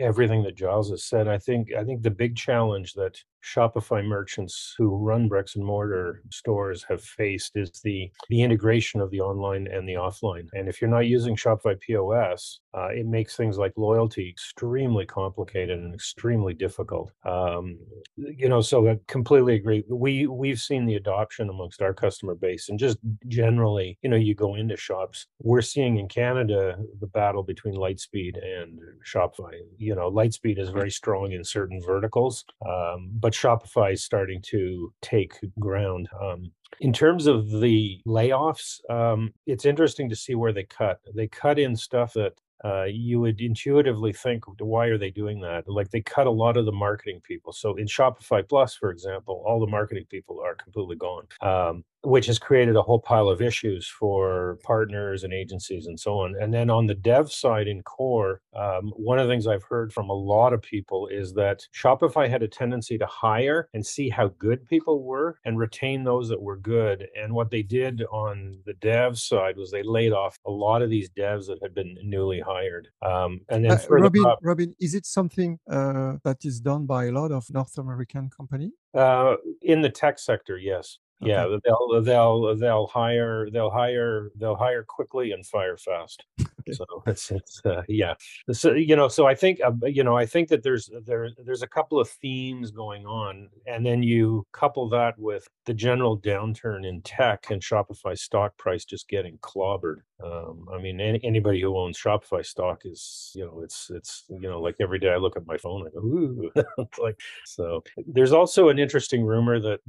everything 0.00 0.42
that 0.44 0.56
Giles 0.56 0.90
has 0.90 1.04
said. 1.04 1.28
I 1.28 1.38
think 1.38 1.72
I 1.74 1.84
think 1.84 2.02
the 2.02 2.10
big 2.10 2.36
challenge 2.36 2.94
that 2.94 3.18
Shopify 3.42 4.04
merchants 4.04 4.74
who 4.78 4.96
run 4.96 5.28
bricks 5.28 5.56
and 5.56 5.64
mortar 5.64 6.22
stores 6.30 6.84
have 6.88 7.02
faced 7.02 7.52
is 7.56 7.80
the 7.82 8.10
the 8.28 8.42
integration 8.42 9.00
of 9.00 9.10
the 9.10 9.20
online 9.20 9.66
and 9.66 9.88
the 9.88 9.94
offline. 9.94 10.48
And 10.52 10.68
if 10.68 10.80
you're 10.80 10.90
not 10.90 11.06
using 11.06 11.36
Shopify 11.36 11.78
POS, 11.80 12.60
uh, 12.74 12.88
it 12.88 13.06
makes 13.06 13.36
things 13.36 13.58
like 13.58 13.72
loyalty 13.76 14.28
extremely 14.28 15.04
complicated 15.04 15.78
and 15.78 15.94
extremely 15.94 16.54
difficult. 16.54 17.12
Um, 17.24 17.78
you 18.16 18.48
know, 18.48 18.60
so 18.60 18.88
I 18.88 18.98
completely 19.08 19.56
agree. 19.56 19.84
We 19.88 20.26
we've 20.26 20.58
seen 20.60 20.86
the 20.86 20.96
adoption 20.96 21.50
amongst 21.50 21.82
our 21.82 21.92
customer 21.92 22.34
base, 22.34 22.68
and 22.68 22.78
just 22.78 22.98
generally, 23.28 23.98
you 24.02 24.08
know, 24.08 24.16
you 24.16 24.34
go 24.34 24.54
into 24.54 24.76
shops. 24.76 25.26
We're 25.40 25.62
seeing 25.62 25.98
in 25.98 26.08
Canada 26.08 26.76
the 27.00 27.06
battle 27.08 27.42
between 27.42 27.74
Lightspeed 27.74 28.36
and 28.42 28.78
Shopify. 29.04 29.54
You 29.76 29.94
know, 29.94 30.10
Lightspeed 30.10 30.58
is 30.58 30.70
very 30.70 30.90
strong 30.90 31.32
in 31.32 31.44
certain 31.44 31.80
verticals, 31.84 32.44
um, 32.66 33.10
but 33.12 33.31
Shopify 33.32 33.92
is 33.92 34.04
starting 34.04 34.40
to 34.46 34.92
take 35.02 35.38
ground. 35.58 36.08
Um, 36.20 36.50
in 36.80 36.92
terms 36.92 37.26
of 37.26 37.50
the 37.50 38.00
layoffs, 38.06 38.78
um, 38.90 39.32
it's 39.46 39.64
interesting 39.64 40.08
to 40.08 40.16
see 40.16 40.34
where 40.34 40.52
they 40.52 40.64
cut. 40.64 41.00
They 41.14 41.28
cut 41.28 41.58
in 41.58 41.76
stuff 41.76 42.14
that 42.14 42.32
uh, 42.64 42.84
you 42.84 43.20
would 43.20 43.40
intuitively 43.40 44.12
think, 44.12 44.44
why 44.60 44.86
are 44.86 44.98
they 44.98 45.10
doing 45.10 45.40
that? 45.40 45.68
Like 45.68 45.90
they 45.90 46.00
cut 46.00 46.26
a 46.26 46.30
lot 46.30 46.56
of 46.56 46.64
the 46.64 46.72
marketing 46.72 47.20
people. 47.24 47.52
So 47.52 47.74
in 47.76 47.86
Shopify 47.86 48.48
Plus, 48.48 48.74
for 48.74 48.90
example, 48.90 49.42
all 49.46 49.60
the 49.60 49.66
marketing 49.66 50.06
people 50.08 50.40
are 50.40 50.54
completely 50.54 50.96
gone. 50.96 51.26
Um, 51.40 51.84
which 52.04 52.26
has 52.26 52.38
created 52.38 52.76
a 52.76 52.82
whole 52.82 52.98
pile 52.98 53.28
of 53.28 53.40
issues 53.40 53.86
for 53.86 54.58
partners 54.62 55.24
and 55.24 55.32
agencies 55.32 55.86
and 55.86 55.98
so 55.98 56.18
on. 56.18 56.34
And 56.40 56.52
then 56.52 56.70
on 56.70 56.86
the 56.86 56.94
dev 56.94 57.30
side 57.30 57.68
in 57.68 57.82
core, 57.82 58.40
um, 58.54 58.92
one 58.96 59.18
of 59.18 59.26
the 59.26 59.32
things 59.32 59.46
I've 59.46 59.62
heard 59.62 59.92
from 59.92 60.08
a 60.10 60.14
lot 60.14 60.52
of 60.52 60.62
people 60.62 61.06
is 61.08 61.32
that 61.34 61.66
Shopify 61.74 62.28
had 62.28 62.42
a 62.42 62.48
tendency 62.48 62.98
to 62.98 63.06
hire 63.06 63.68
and 63.74 63.84
see 63.84 64.08
how 64.08 64.28
good 64.38 64.66
people 64.66 65.02
were 65.02 65.38
and 65.44 65.58
retain 65.58 66.04
those 66.04 66.28
that 66.28 66.40
were 66.40 66.56
good. 66.56 67.06
And 67.20 67.32
what 67.32 67.50
they 67.50 67.62
did 67.62 68.02
on 68.10 68.58
the 68.66 68.74
dev 68.74 69.18
side 69.18 69.56
was 69.56 69.70
they 69.70 69.82
laid 69.82 70.12
off 70.12 70.38
a 70.46 70.50
lot 70.50 70.82
of 70.82 70.90
these 70.90 71.10
devs 71.10 71.46
that 71.46 71.58
had 71.62 71.74
been 71.74 71.96
newly 72.02 72.40
hired. 72.40 72.88
Um, 73.02 73.40
and 73.48 73.64
then 73.64 73.72
uh, 73.72 73.78
Robin, 73.88 74.26
up, 74.26 74.38
Robin, 74.42 74.74
is 74.80 74.94
it 74.94 75.06
something 75.06 75.58
uh, 75.70 76.14
that 76.24 76.44
is 76.44 76.60
done 76.60 76.86
by 76.86 77.06
a 77.06 77.12
lot 77.12 77.30
of 77.30 77.46
North 77.50 77.78
American 77.78 78.30
company? 78.30 78.72
Uh, 78.94 79.36
in 79.62 79.80
the 79.80 79.88
tech 79.88 80.18
sector, 80.18 80.58
yes. 80.58 80.98
Okay. 81.22 81.30
Yeah, 81.30 81.56
they'll 81.64 82.02
they'll 82.02 82.56
they'll 82.56 82.86
hire 82.88 83.48
they'll 83.50 83.70
hire 83.70 84.30
they'll 84.36 84.56
hire 84.56 84.82
quickly 84.82 85.32
and 85.32 85.46
fire 85.46 85.76
fast. 85.76 86.24
So 86.72 86.84
it's, 87.06 87.30
it's 87.30 87.60
uh, 87.64 87.82
yeah. 87.88 88.14
So 88.52 88.72
you 88.72 88.96
know, 88.96 89.08
so 89.08 89.26
I 89.26 89.34
think 89.34 89.60
uh, 89.64 89.72
you 89.86 90.04
know, 90.04 90.16
I 90.16 90.26
think 90.26 90.48
that 90.48 90.62
there's 90.62 90.90
there 91.04 91.30
there's 91.44 91.62
a 91.62 91.66
couple 91.66 92.00
of 92.00 92.08
themes 92.08 92.70
going 92.70 93.06
on, 93.06 93.48
and 93.66 93.84
then 93.84 94.02
you 94.02 94.46
couple 94.52 94.88
that 94.90 95.18
with 95.18 95.48
the 95.66 95.74
general 95.74 96.18
downturn 96.18 96.86
in 96.86 97.02
tech 97.02 97.50
and 97.50 97.62
Shopify 97.62 98.18
stock 98.18 98.56
price 98.56 98.84
just 98.84 99.08
getting 99.08 99.38
clobbered. 99.38 99.98
Um, 100.22 100.68
I 100.72 100.78
mean, 100.78 101.00
any, 101.00 101.20
anybody 101.24 101.60
who 101.60 101.76
owns 101.76 101.98
Shopify 101.98 102.44
stock 102.44 102.82
is, 102.84 103.32
you 103.34 103.44
know, 103.44 103.60
it's 103.62 103.90
it's 103.90 104.24
you 104.28 104.48
know, 104.48 104.60
like 104.60 104.76
every 104.80 104.98
day 104.98 105.10
I 105.10 105.16
look 105.16 105.36
at 105.36 105.46
my 105.46 105.56
phone, 105.56 105.86
I 105.86 105.90
go, 105.90 106.00
ooh, 106.00 106.50
like 107.02 107.20
so. 107.44 107.82
There's 108.06 108.32
also 108.32 108.68
an 108.68 108.78
interesting 108.78 109.24
rumor 109.24 109.60
that 109.60 109.80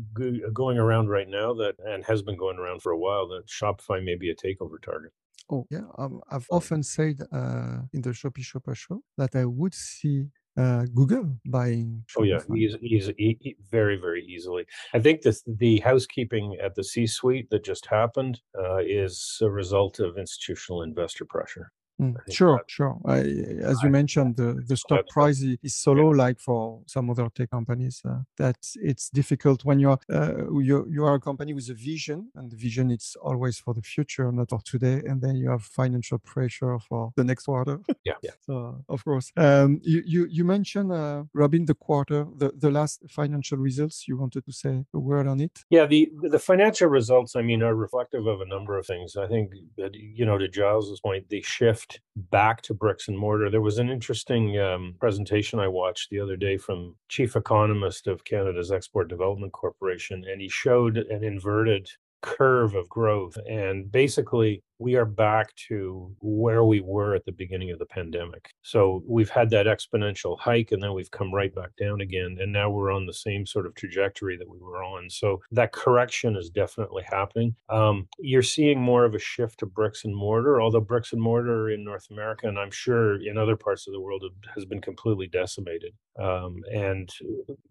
going 0.54 0.78
around 0.78 1.10
right 1.10 1.28
now 1.28 1.54
that 1.56 1.76
and 1.86 2.04
has 2.06 2.22
been 2.22 2.38
going 2.38 2.58
around 2.58 2.82
for 2.82 2.92
a 2.92 2.98
while 2.98 3.28
that 3.30 3.48
Shopify 3.48 4.04
may 4.04 4.16
be 4.16 4.30
a 4.30 4.36
takeover 4.36 4.82
target. 4.82 5.12
Oh 5.50 5.66
yeah, 5.70 5.82
um, 5.98 6.22
I've 6.30 6.48
often 6.50 6.84
said 6.84 7.20
uh, 7.32 7.82
in 7.94 8.02
the 8.02 8.10
Shopee 8.12 8.44
Shopper 8.44 8.76
show 8.76 9.04
that 9.18 9.36
I 9.36 9.46
would 9.46 9.74
see 9.74 10.26
uh, 10.58 10.86
Google 10.94 11.38
buying. 11.46 12.06
Shopify. 12.08 12.16
Oh 12.20 12.24
yeah, 12.24 12.56
easy, 12.56 12.80
easy, 12.82 13.14
e- 13.18 13.56
very, 13.70 13.98
very 13.98 14.24
easily. 14.24 14.66
I 14.94 15.00
think 15.00 15.22
this 15.22 15.44
the 15.46 15.80
housekeeping 15.80 16.58
at 16.64 16.76
the 16.76 16.84
C-suite 16.84 17.50
that 17.50 17.64
just 17.64 17.86
happened 17.88 18.42
uh, 18.58 18.78
is 18.78 19.38
a 19.42 19.50
result 19.50 20.00
of 20.00 20.18
institutional 20.18 20.82
investor 20.82 21.26
pressure. 21.26 21.72
Mm, 22.02 22.16
sure, 22.32 22.58
that, 22.58 22.72
sure. 22.72 22.98
I, 23.06 23.20
as 23.64 23.82
you 23.84 23.90
mentioned, 23.90 24.36
the, 24.36 24.64
the 24.66 24.76
stock 24.76 25.08
price 25.08 25.42
is 25.42 25.76
so 25.76 25.92
low, 25.92 26.10
like 26.10 26.40
for 26.40 26.82
some 26.88 27.10
other 27.10 27.30
tech 27.30 27.52
companies, 27.52 28.02
uh, 28.04 28.20
that 28.38 28.58
it's 28.82 29.10
difficult 29.10 29.64
when 29.64 29.80
you're 29.80 30.00
uh, 30.12 30.50
you 30.60 30.88
you 30.90 31.06
are 31.06 31.16
a 31.16 31.20
company 31.20 31.54
with 31.54 31.70
a 31.70 31.76
vision, 31.76 32.30
and 32.36 32.52
the 32.52 32.58
vision 32.58 32.90
it's 32.90 33.16
always 33.16 33.60
for 33.60 33.74
the 33.74 33.82
future, 33.82 34.32
not 34.32 34.50
for 34.50 34.60
today, 34.66 35.02
and 35.06 35.22
then 35.22 35.36
you 35.36 35.50
have 35.50 35.64
financial 35.64 36.18
pressure 36.18 36.80
for 36.80 37.12
the 37.16 37.24
next 37.24 37.46
quarter. 37.46 37.80
yeah, 38.04 38.14
yeah. 38.24 38.32
So 38.42 38.84
of 38.90 39.06
course, 39.06 39.32
um, 39.38 39.80
you 39.84 40.02
you 40.06 40.28
you 40.30 40.44
mentioned 40.44 40.92
uh, 40.92 41.24
Robin 41.34 41.66
the 41.66 41.76
quarter, 41.76 42.26
the 42.36 42.52
the 42.58 42.72
last 42.72 43.04
financial 43.10 43.60
results. 43.60 44.08
You 44.08 44.18
wanted 44.18 44.46
to 44.46 44.52
say 44.52 44.86
a 44.94 45.00
word 45.00 45.28
on 45.28 45.40
it? 45.42 45.64
Yeah, 45.70 45.86
the 45.86 46.12
the 46.24 46.40
financial 46.40 46.88
results. 46.88 47.36
I 47.36 47.44
mean, 47.44 47.62
are 47.62 47.76
reflective 47.76 48.26
of 48.26 48.42
a 48.42 48.46
number 48.46 48.80
of 48.80 48.88
things. 48.88 49.16
I 49.16 49.28
think 49.28 49.52
that 49.78 49.94
you 49.94 50.26
know 50.26 50.40
to 50.40 50.48
Giles's 50.48 51.00
point, 51.00 51.30
the 51.30 51.42
shift 51.44 51.83
shift 51.84 52.02
back 52.16 52.62
to 52.64 52.74
bricks 52.74 53.08
and 53.08 53.18
mortar. 53.18 53.50
There 53.50 53.62
was 53.62 53.78
an 53.78 53.90
interesting 53.90 54.60
um, 54.60 54.96
presentation 55.00 55.60
I 55.60 55.68
watched 55.68 56.10
the 56.10 56.20
other 56.20 56.36
day 56.36 56.58
from 56.58 56.96
chief 57.10 57.36
economist 57.36 58.08
of 58.08 58.24
Canada's 58.24 58.72
Export 58.72 59.08
Development 59.08 59.52
Corporation, 59.52 60.24
and 60.30 60.42
he 60.42 60.50
showed 60.50 60.98
an 60.98 61.24
inverted 61.24 61.90
curve 62.24 62.74
of 62.74 62.90
growth. 62.90 63.38
And 63.48 63.92
basically, 63.92 64.64
we 64.80 64.96
are 64.96 65.06
back 65.06 65.56
to 65.56 66.12
where 66.20 66.66
we 66.66 66.82
were 66.82 67.16
at 67.16 67.26
the 67.26 67.32
beginning 67.32 67.72
of 67.72 67.80
the 67.80 67.86
pandemic. 67.86 68.50
So 68.64 69.04
we've 69.08 69.30
had 69.30 69.50
that 69.52 69.66
exponential 69.66 70.38
hike 70.40 70.72
and 70.72 70.82
then 70.82 70.94
we've 70.94 71.12
come 71.12 71.34
right 71.34 71.54
back 71.54 71.70
down 71.80 72.02
again. 72.02 72.38
And 72.40 72.52
now 72.52 72.70
we're 72.70 72.92
on 72.92 73.06
the 73.06 73.14
same 73.14 73.46
sort 73.46 73.66
of 73.66 73.76
trajectory 73.76 74.36
that 74.38 74.50
we 74.50 74.58
were 74.60 74.84
on. 74.84 75.10
So 75.10 75.42
that 75.52 75.72
correction 75.72 76.36
is 76.36 76.50
definitely 76.50 77.04
happening. 77.06 77.56
Um, 77.70 78.08
you're 78.20 78.42
seeing 78.42 78.82
more 78.82 79.06
of 79.06 79.14
a 79.14 79.20
shift 79.20 79.60
to 79.60 79.66
bricks 79.66 80.04
and 80.04 80.16
mortar, 80.16 80.62
although 80.62 80.82
bricks 80.82 81.14
and 81.14 81.22
mortar 81.22 81.70
in 81.70 81.84
North 81.86 82.08
America, 82.12 82.48
and 82.48 82.60
I'm 82.60 82.72
sure 82.72 83.22
in 83.22 83.38
other 83.38 83.56
parts 83.56 83.88
of 83.88 83.94
the 83.94 84.02
world, 84.02 84.24
has 84.54 84.66
been 84.66 84.82
completely 84.82 85.28
decimated. 85.28 85.94
Um, 86.20 86.62
and, 86.72 87.10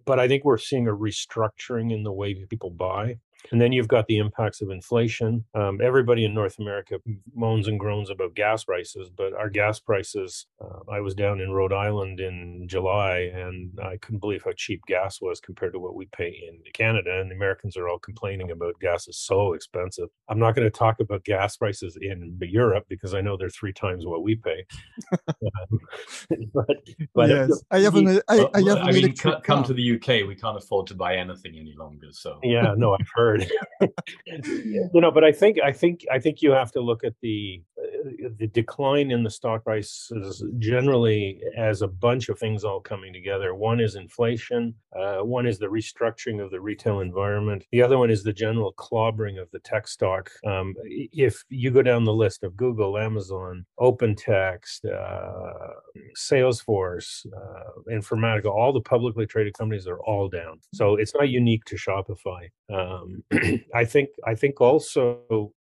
but 0.05 0.19
I 0.19 0.29
think 0.29 0.45
we're 0.45 0.59
seeing 0.59 0.89
a 0.89 0.93
restructuring 0.93 1.93
in 1.93 2.03
the 2.03 2.13
way 2.13 2.35
people 2.47 2.71
buy. 2.71 3.17
And 3.51 3.61
then 3.61 3.73
you've 3.73 3.89
got 3.89 4.07
the 4.07 4.19
impacts 4.19 4.61
of 4.61 4.71
inflation. 4.71 5.45
Um, 5.55 5.81
everybody 5.83 6.25
in 6.25 6.35
North 6.35 6.59
America 6.59 6.99
moans 7.35 7.69
and 7.69 7.79
groans 7.79 8.11
about 8.11 8.35
gas 8.35 8.65
prices, 8.65 9.11
but 9.11 9.33
our 9.35 9.51
gas 9.51 9.81
prices, 9.81 10.47
uh, 10.61 10.91
I 10.91 11.01
was 11.01 11.15
down 11.15 11.41
in 11.41 11.51
Rhode 11.51 11.73
Island 11.73 12.21
in 12.21 12.67
July 12.69 13.31
and 13.35 13.79
I 13.83 13.97
couldn't 13.99 14.21
believe 14.21 14.43
how 14.45 14.53
cheap 14.57 14.83
gas 14.87 15.21
was 15.21 15.41
compared 15.41 15.73
to 15.73 15.81
what 15.81 15.95
we 15.95 16.07
pay 16.07 16.29
in 16.49 16.61
Canada. 16.73 17.21
And 17.21 17.31
the 17.31 17.35
Americans 17.35 17.77
are 17.77 17.89
all 17.89 17.99
complaining 17.99 18.51
about 18.51 18.79
gas 18.81 19.09
is 19.09 19.19
so 19.19 19.55
expensive. 19.55 20.09
I'm 20.29 20.39
not 20.39 20.55
going 20.55 20.67
to 20.67 20.71
talk 20.71 21.01
about 21.01 21.25
gas 21.25 21.57
prices 21.57 21.99
in 22.01 22.39
Europe 22.41 22.87
because 22.89 23.15
I 23.15 23.21
know 23.21 23.37
they're 23.37 23.51
three 23.51 23.73
times 23.73 24.07
what 24.07 24.23
we 24.23 24.37
pay. 24.37 24.65
um, 25.29 25.81
but, 26.55 26.77
but 27.15 27.29
yes, 27.29 27.63
I 27.71 27.81
have 27.81 27.97
an, 27.97 28.21
I, 28.29 28.49
I 28.55 28.63
have 28.63 28.79
I 28.79 28.93
mean, 28.93 29.15
come 29.15 29.65
to 29.65 29.75
the 29.75 29.97
UK, 29.97 30.27
we 30.29 30.35
can't 30.35 30.57
afford 30.57 30.87
to 30.89 30.95
buy 30.95 31.17
anything 31.17 31.57
any 31.59 31.75
longer. 31.77 32.09
So 32.13 32.39
yeah, 32.43 32.75
no, 32.77 32.95
I've 32.95 33.09
heard 33.15 33.32
word. 33.33 33.51
you 34.27 34.91
know, 34.95 35.11
but 35.11 35.25
I 35.25 35.33
think 35.33 35.59
I 35.61 35.73
think 35.73 36.05
I 36.11 36.19
think 36.19 36.43
you 36.43 36.53
have 36.53 36.73
to 36.73 36.81
look 36.81 37.05
at 37.05 37.15
the 37.21 37.63
the 38.39 38.49
decline 38.49 39.11
in 39.11 39.23
the 39.23 39.31
stock 39.31 39.65
prices 39.65 40.45
generally 40.59 41.41
as 41.57 41.83
a 41.83 41.89
bunch 41.89 42.29
of 42.29 42.39
things 42.39 42.65
all 42.65 42.81
coming 42.81 43.13
together. 43.13 43.55
One 43.55 43.81
is 43.81 43.95
inflation. 43.95 44.75
Uh, 44.99 45.19
one 45.19 45.47
is 45.47 45.59
the 45.59 45.67
restructuring 45.67 46.43
of 46.43 46.51
the 46.51 46.61
retail 46.61 47.01
environment. 47.01 47.65
The 47.73 47.83
other 47.83 47.99
one 47.99 48.11
is 48.11 48.23
the 48.23 48.33
general 48.33 48.73
clobbering 48.75 49.41
of 49.41 49.51
the 49.53 49.59
tech 49.61 49.89
stock. 49.89 50.31
Um, 50.47 50.75
if 50.85 51.45
you 51.49 51.71
go 51.71 51.83
down 51.83 52.05
the 52.05 52.13
list 52.13 52.45
of 52.45 52.57
Google, 52.57 52.99
Amazon, 52.99 53.65
OpenText, 53.79 54.85
uh, 54.85 55.73
Salesforce, 56.17 57.27
uh, 57.27 57.81
Informatica, 57.91 58.47
all 58.47 58.73
the 58.73 58.81
publicly 58.81 59.27
traded 59.27 59.55
companies 59.55 59.87
are 59.87 60.01
all 60.01 60.29
down. 60.29 60.61
So 60.75 60.97
it's 60.97 61.15
not 61.15 61.29
unique 61.29 61.65
to 61.67 61.77
Shopify. 61.77 62.49
Um, 62.73 63.23
I 63.75 63.85
think 63.85 64.11
I 64.27 64.35
think 64.35 64.61
also, 64.61 65.53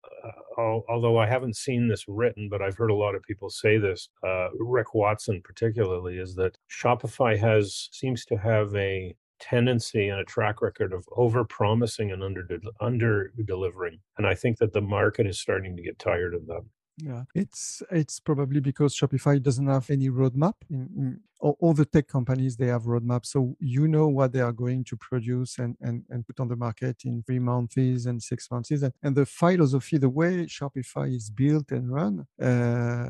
although 0.57 1.17
I 1.17 1.27
haven't 1.27 1.55
seen 1.55 1.87
this 1.87 2.05
written, 2.07 2.49
but 2.49 2.61
I've 2.61 2.77
heard 2.77 2.91
a 2.91 2.95
lot 2.95 3.15
of 3.15 3.23
people 3.23 3.49
say 3.49 3.77
this. 3.77 4.09
Uh, 4.25 4.49
Rick 4.59 4.93
Watson, 4.93 5.41
particularly, 5.43 6.17
is 6.17 6.35
that 6.35 6.57
Shopify 6.69 7.37
has 7.37 7.89
seems 7.91 8.25
to 8.25 8.37
have 8.37 8.75
a 8.75 9.15
tendency 9.39 10.07
and 10.07 10.19
a 10.19 10.25
track 10.25 10.61
record 10.61 10.93
of 10.93 11.03
over 11.17 11.43
promising 11.43 12.11
and 12.11 12.23
under 12.23 12.47
under 12.79 13.33
delivering, 13.45 13.99
and 14.17 14.27
I 14.27 14.35
think 14.35 14.57
that 14.59 14.73
the 14.73 14.81
market 14.81 15.27
is 15.27 15.39
starting 15.39 15.75
to 15.75 15.83
get 15.83 15.99
tired 15.99 16.33
of 16.33 16.45
that. 16.47 16.61
Yeah, 16.97 17.23
it's 17.33 17.81
it's 17.91 18.19
probably 18.19 18.59
because 18.59 18.95
Shopify 18.95 19.41
doesn't 19.41 19.67
have 19.67 19.89
any 19.89 20.09
roadmap. 20.09 20.53
In, 20.69 20.89
in, 20.95 21.19
all, 21.41 21.57
all, 21.59 21.73
the 21.73 21.85
tech 21.85 22.07
companies 22.07 22.55
they 22.55 22.67
have 22.67 22.83
roadmaps, 22.83 23.27
so 23.27 23.55
you 23.59 23.87
know 23.87 24.07
what 24.07 24.31
they 24.33 24.39
are 24.39 24.51
going 24.51 24.83
to 24.85 24.95
produce 24.95 25.57
and 25.57 25.75
and, 25.81 26.03
and 26.09 26.25
put 26.25 26.39
on 26.39 26.47
the 26.47 26.55
market 26.55 26.97
in 27.05 27.23
three 27.23 27.39
months 27.39 27.77
and 27.77 28.21
six 28.21 28.49
months. 28.51 28.71
And, 28.71 28.93
and 29.03 29.15
the 29.15 29.25
philosophy, 29.25 29.97
the 29.97 30.09
way 30.09 30.45
Shopify 30.45 31.13
is 31.13 31.29
built 31.29 31.71
and 31.71 31.91
run, 31.91 32.25
uh, 32.41 33.09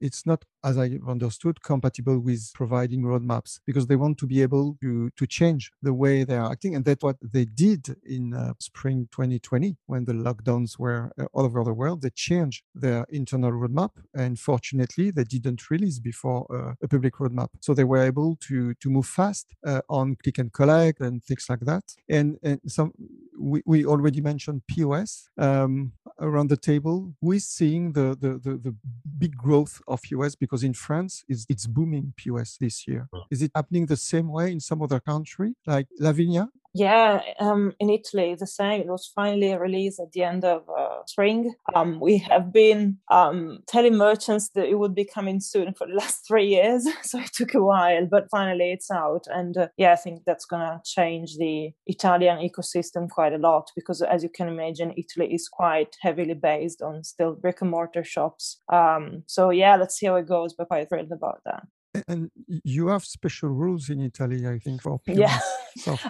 it's 0.00 0.24
not, 0.26 0.44
as 0.64 0.78
I 0.78 0.98
understood, 1.06 1.62
compatible 1.62 2.18
with 2.18 2.50
providing 2.54 3.02
roadmaps 3.02 3.60
because 3.66 3.86
they 3.86 3.96
want 3.96 4.18
to 4.18 4.26
be 4.26 4.42
able 4.42 4.76
to 4.82 5.10
to 5.10 5.26
change 5.26 5.72
the 5.82 5.94
way 5.94 6.24
they 6.24 6.36
are 6.36 6.50
acting, 6.50 6.74
and 6.76 6.84
that's 6.84 7.02
what 7.02 7.16
they 7.20 7.44
did 7.44 7.96
in 8.04 8.34
uh, 8.34 8.54
spring 8.58 9.08
2020 9.12 9.76
when 9.86 10.04
the 10.04 10.12
lockdowns 10.12 10.78
were 10.78 11.10
uh, 11.18 11.24
all 11.32 11.44
over 11.44 11.64
the 11.64 11.72
world. 11.72 12.02
They 12.02 12.10
changed 12.10 12.62
their 12.74 13.04
internal 13.10 13.52
roadmap, 13.52 13.90
and 14.14 14.38
fortunately, 14.38 15.10
they 15.10 15.24
didn't 15.24 15.70
release 15.70 15.98
before 15.98 16.46
uh, 16.50 16.74
a 16.82 16.88
public 16.88 17.14
roadmap. 17.14 17.48
So 17.60 17.71
they 17.74 17.84
were 17.84 18.02
able 18.02 18.36
to 18.48 18.74
to 18.74 18.90
move 18.90 19.06
fast 19.06 19.54
uh, 19.66 19.80
on 19.88 20.16
click 20.22 20.38
and 20.38 20.52
collect 20.52 21.00
and 21.00 21.22
things 21.24 21.46
like 21.48 21.60
that. 21.60 21.84
And, 22.08 22.38
and 22.42 22.60
some 22.66 22.92
we, 23.38 23.62
we 23.64 23.84
already 23.86 24.20
mentioned 24.20 24.62
POS 24.68 25.28
um, 25.38 25.92
around 26.20 26.48
the 26.48 26.56
table. 26.56 27.14
We're 27.20 27.40
seeing 27.40 27.92
the, 27.92 28.16
the, 28.20 28.38
the 28.38 28.56
the 28.56 28.74
big 29.18 29.36
growth 29.36 29.80
of 29.88 30.02
POS 30.02 30.34
because 30.34 30.62
in 30.64 30.74
France 30.74 31.24
it's, 31.28 31.46
it's 31.48 31.66
booming 31.66 32.14
POS 32.16 32.58
this 32.58 32.86
year. 32.86 33.08
Is 33.30 33.42
it 33.42 33.50
happening 33.54 33.86
the 33.86 33.96
same 33.96 34.28
way 34.28 34.52
in 34.52 34.60
some 34.60 34.82
other 34.82 35.00
country 35.00 35.54
like 35.66 35.88
Lavinia? 35.98 36.48
Yeah, 36.74 37.20
um, 37.38 37.74
in 37.80 37.90
Italy, 37.90 38.34
the 38.34 38.46
same. 38.46 38.80
It 38.80 38.86
was 38.86 39.10
finally 39.14 39.54
released 39.54 40.00
at 40.00 40.12
the 40.12 40.22
end 40.22 40.42
of 40.42 40.62
uh, 40.70 41.04
spring. 41.06 41.54
Um, 41.74 42.00
we 42.00 42.16
have 42.18 42.50
been 42.50 42.96
um, 43.10 43.58
telling 43.68 43.96
merchants 43.96 44.48
that 44.54 44.64
it 44.64 44.78
would 44.78 44.94
be 44.94 45.04
coming 45.04 45.40
soon 45.40 45.74
for 45.74 45.86
the 45.86 45.92
last 45.98 46.26
three 46.26 46.46
years, 46.46 46.88
so 47.02 47.18
it 47.18 47.30
took 47.34 47.52
a 47.52 47.62
while, 47.62 48.06
but 48.10 48.30
finally 48.30 48.72
it's 48.72 48.90
out. 48.90 49.24
And 49.26 49.54
uh, 49.58 49.68
yeah, 49.76 49.92
I 49.92 49.96
think 49.96 50.22
that's 50.24 50.46
going 50.46 50.62
to 50.62 50.80
change 50.86 51.36
the 51.36 51.72
Italian 51.86 52.38
ecosystem 52.38 53.10
quite 53.10 53.34
a 53.34 53.38
lot 53.38 53.70
because, 53.76 54.00
as 54.00 54.22
you 54.22 54.30
can 54.30 54.48
imagine, 54.48 54.94
Italy 54.96 55.34
is 55.34 55.48
quite 55.48 55.96
heavily 56.00 56.34
based 56.34 56.80
on 56.80 57.04
still 57.04 57.34
brick 57.34 57.60
and 57.60 57.70
mortar 57.70 58.02
shops. 58.02 58.60
Um, 58.72 59.24
so 59.26 59.50
yeah, 59.50 59.76
let's 59.76 59.96
see 59.98 60.06
how 60.06 60.16
it 60.16 60.26
goes, 60.26 60.54
but 60.54 60.68
quite 60.68 60.88
thrilled 60.88 61.12
about 61.12 61.40
that. 61.44 61.64
And 62.08 62.30
you 62.64 62.88
have 62.88 63.04
special 63.04 63.50
rules 63.50 63.90
in 63.90 64.00
Italy, 64.00 64.46
I 64.46 64.58
think, 64.58 64.82
for. 64.82 65.00
Yeah. 65.06 65.38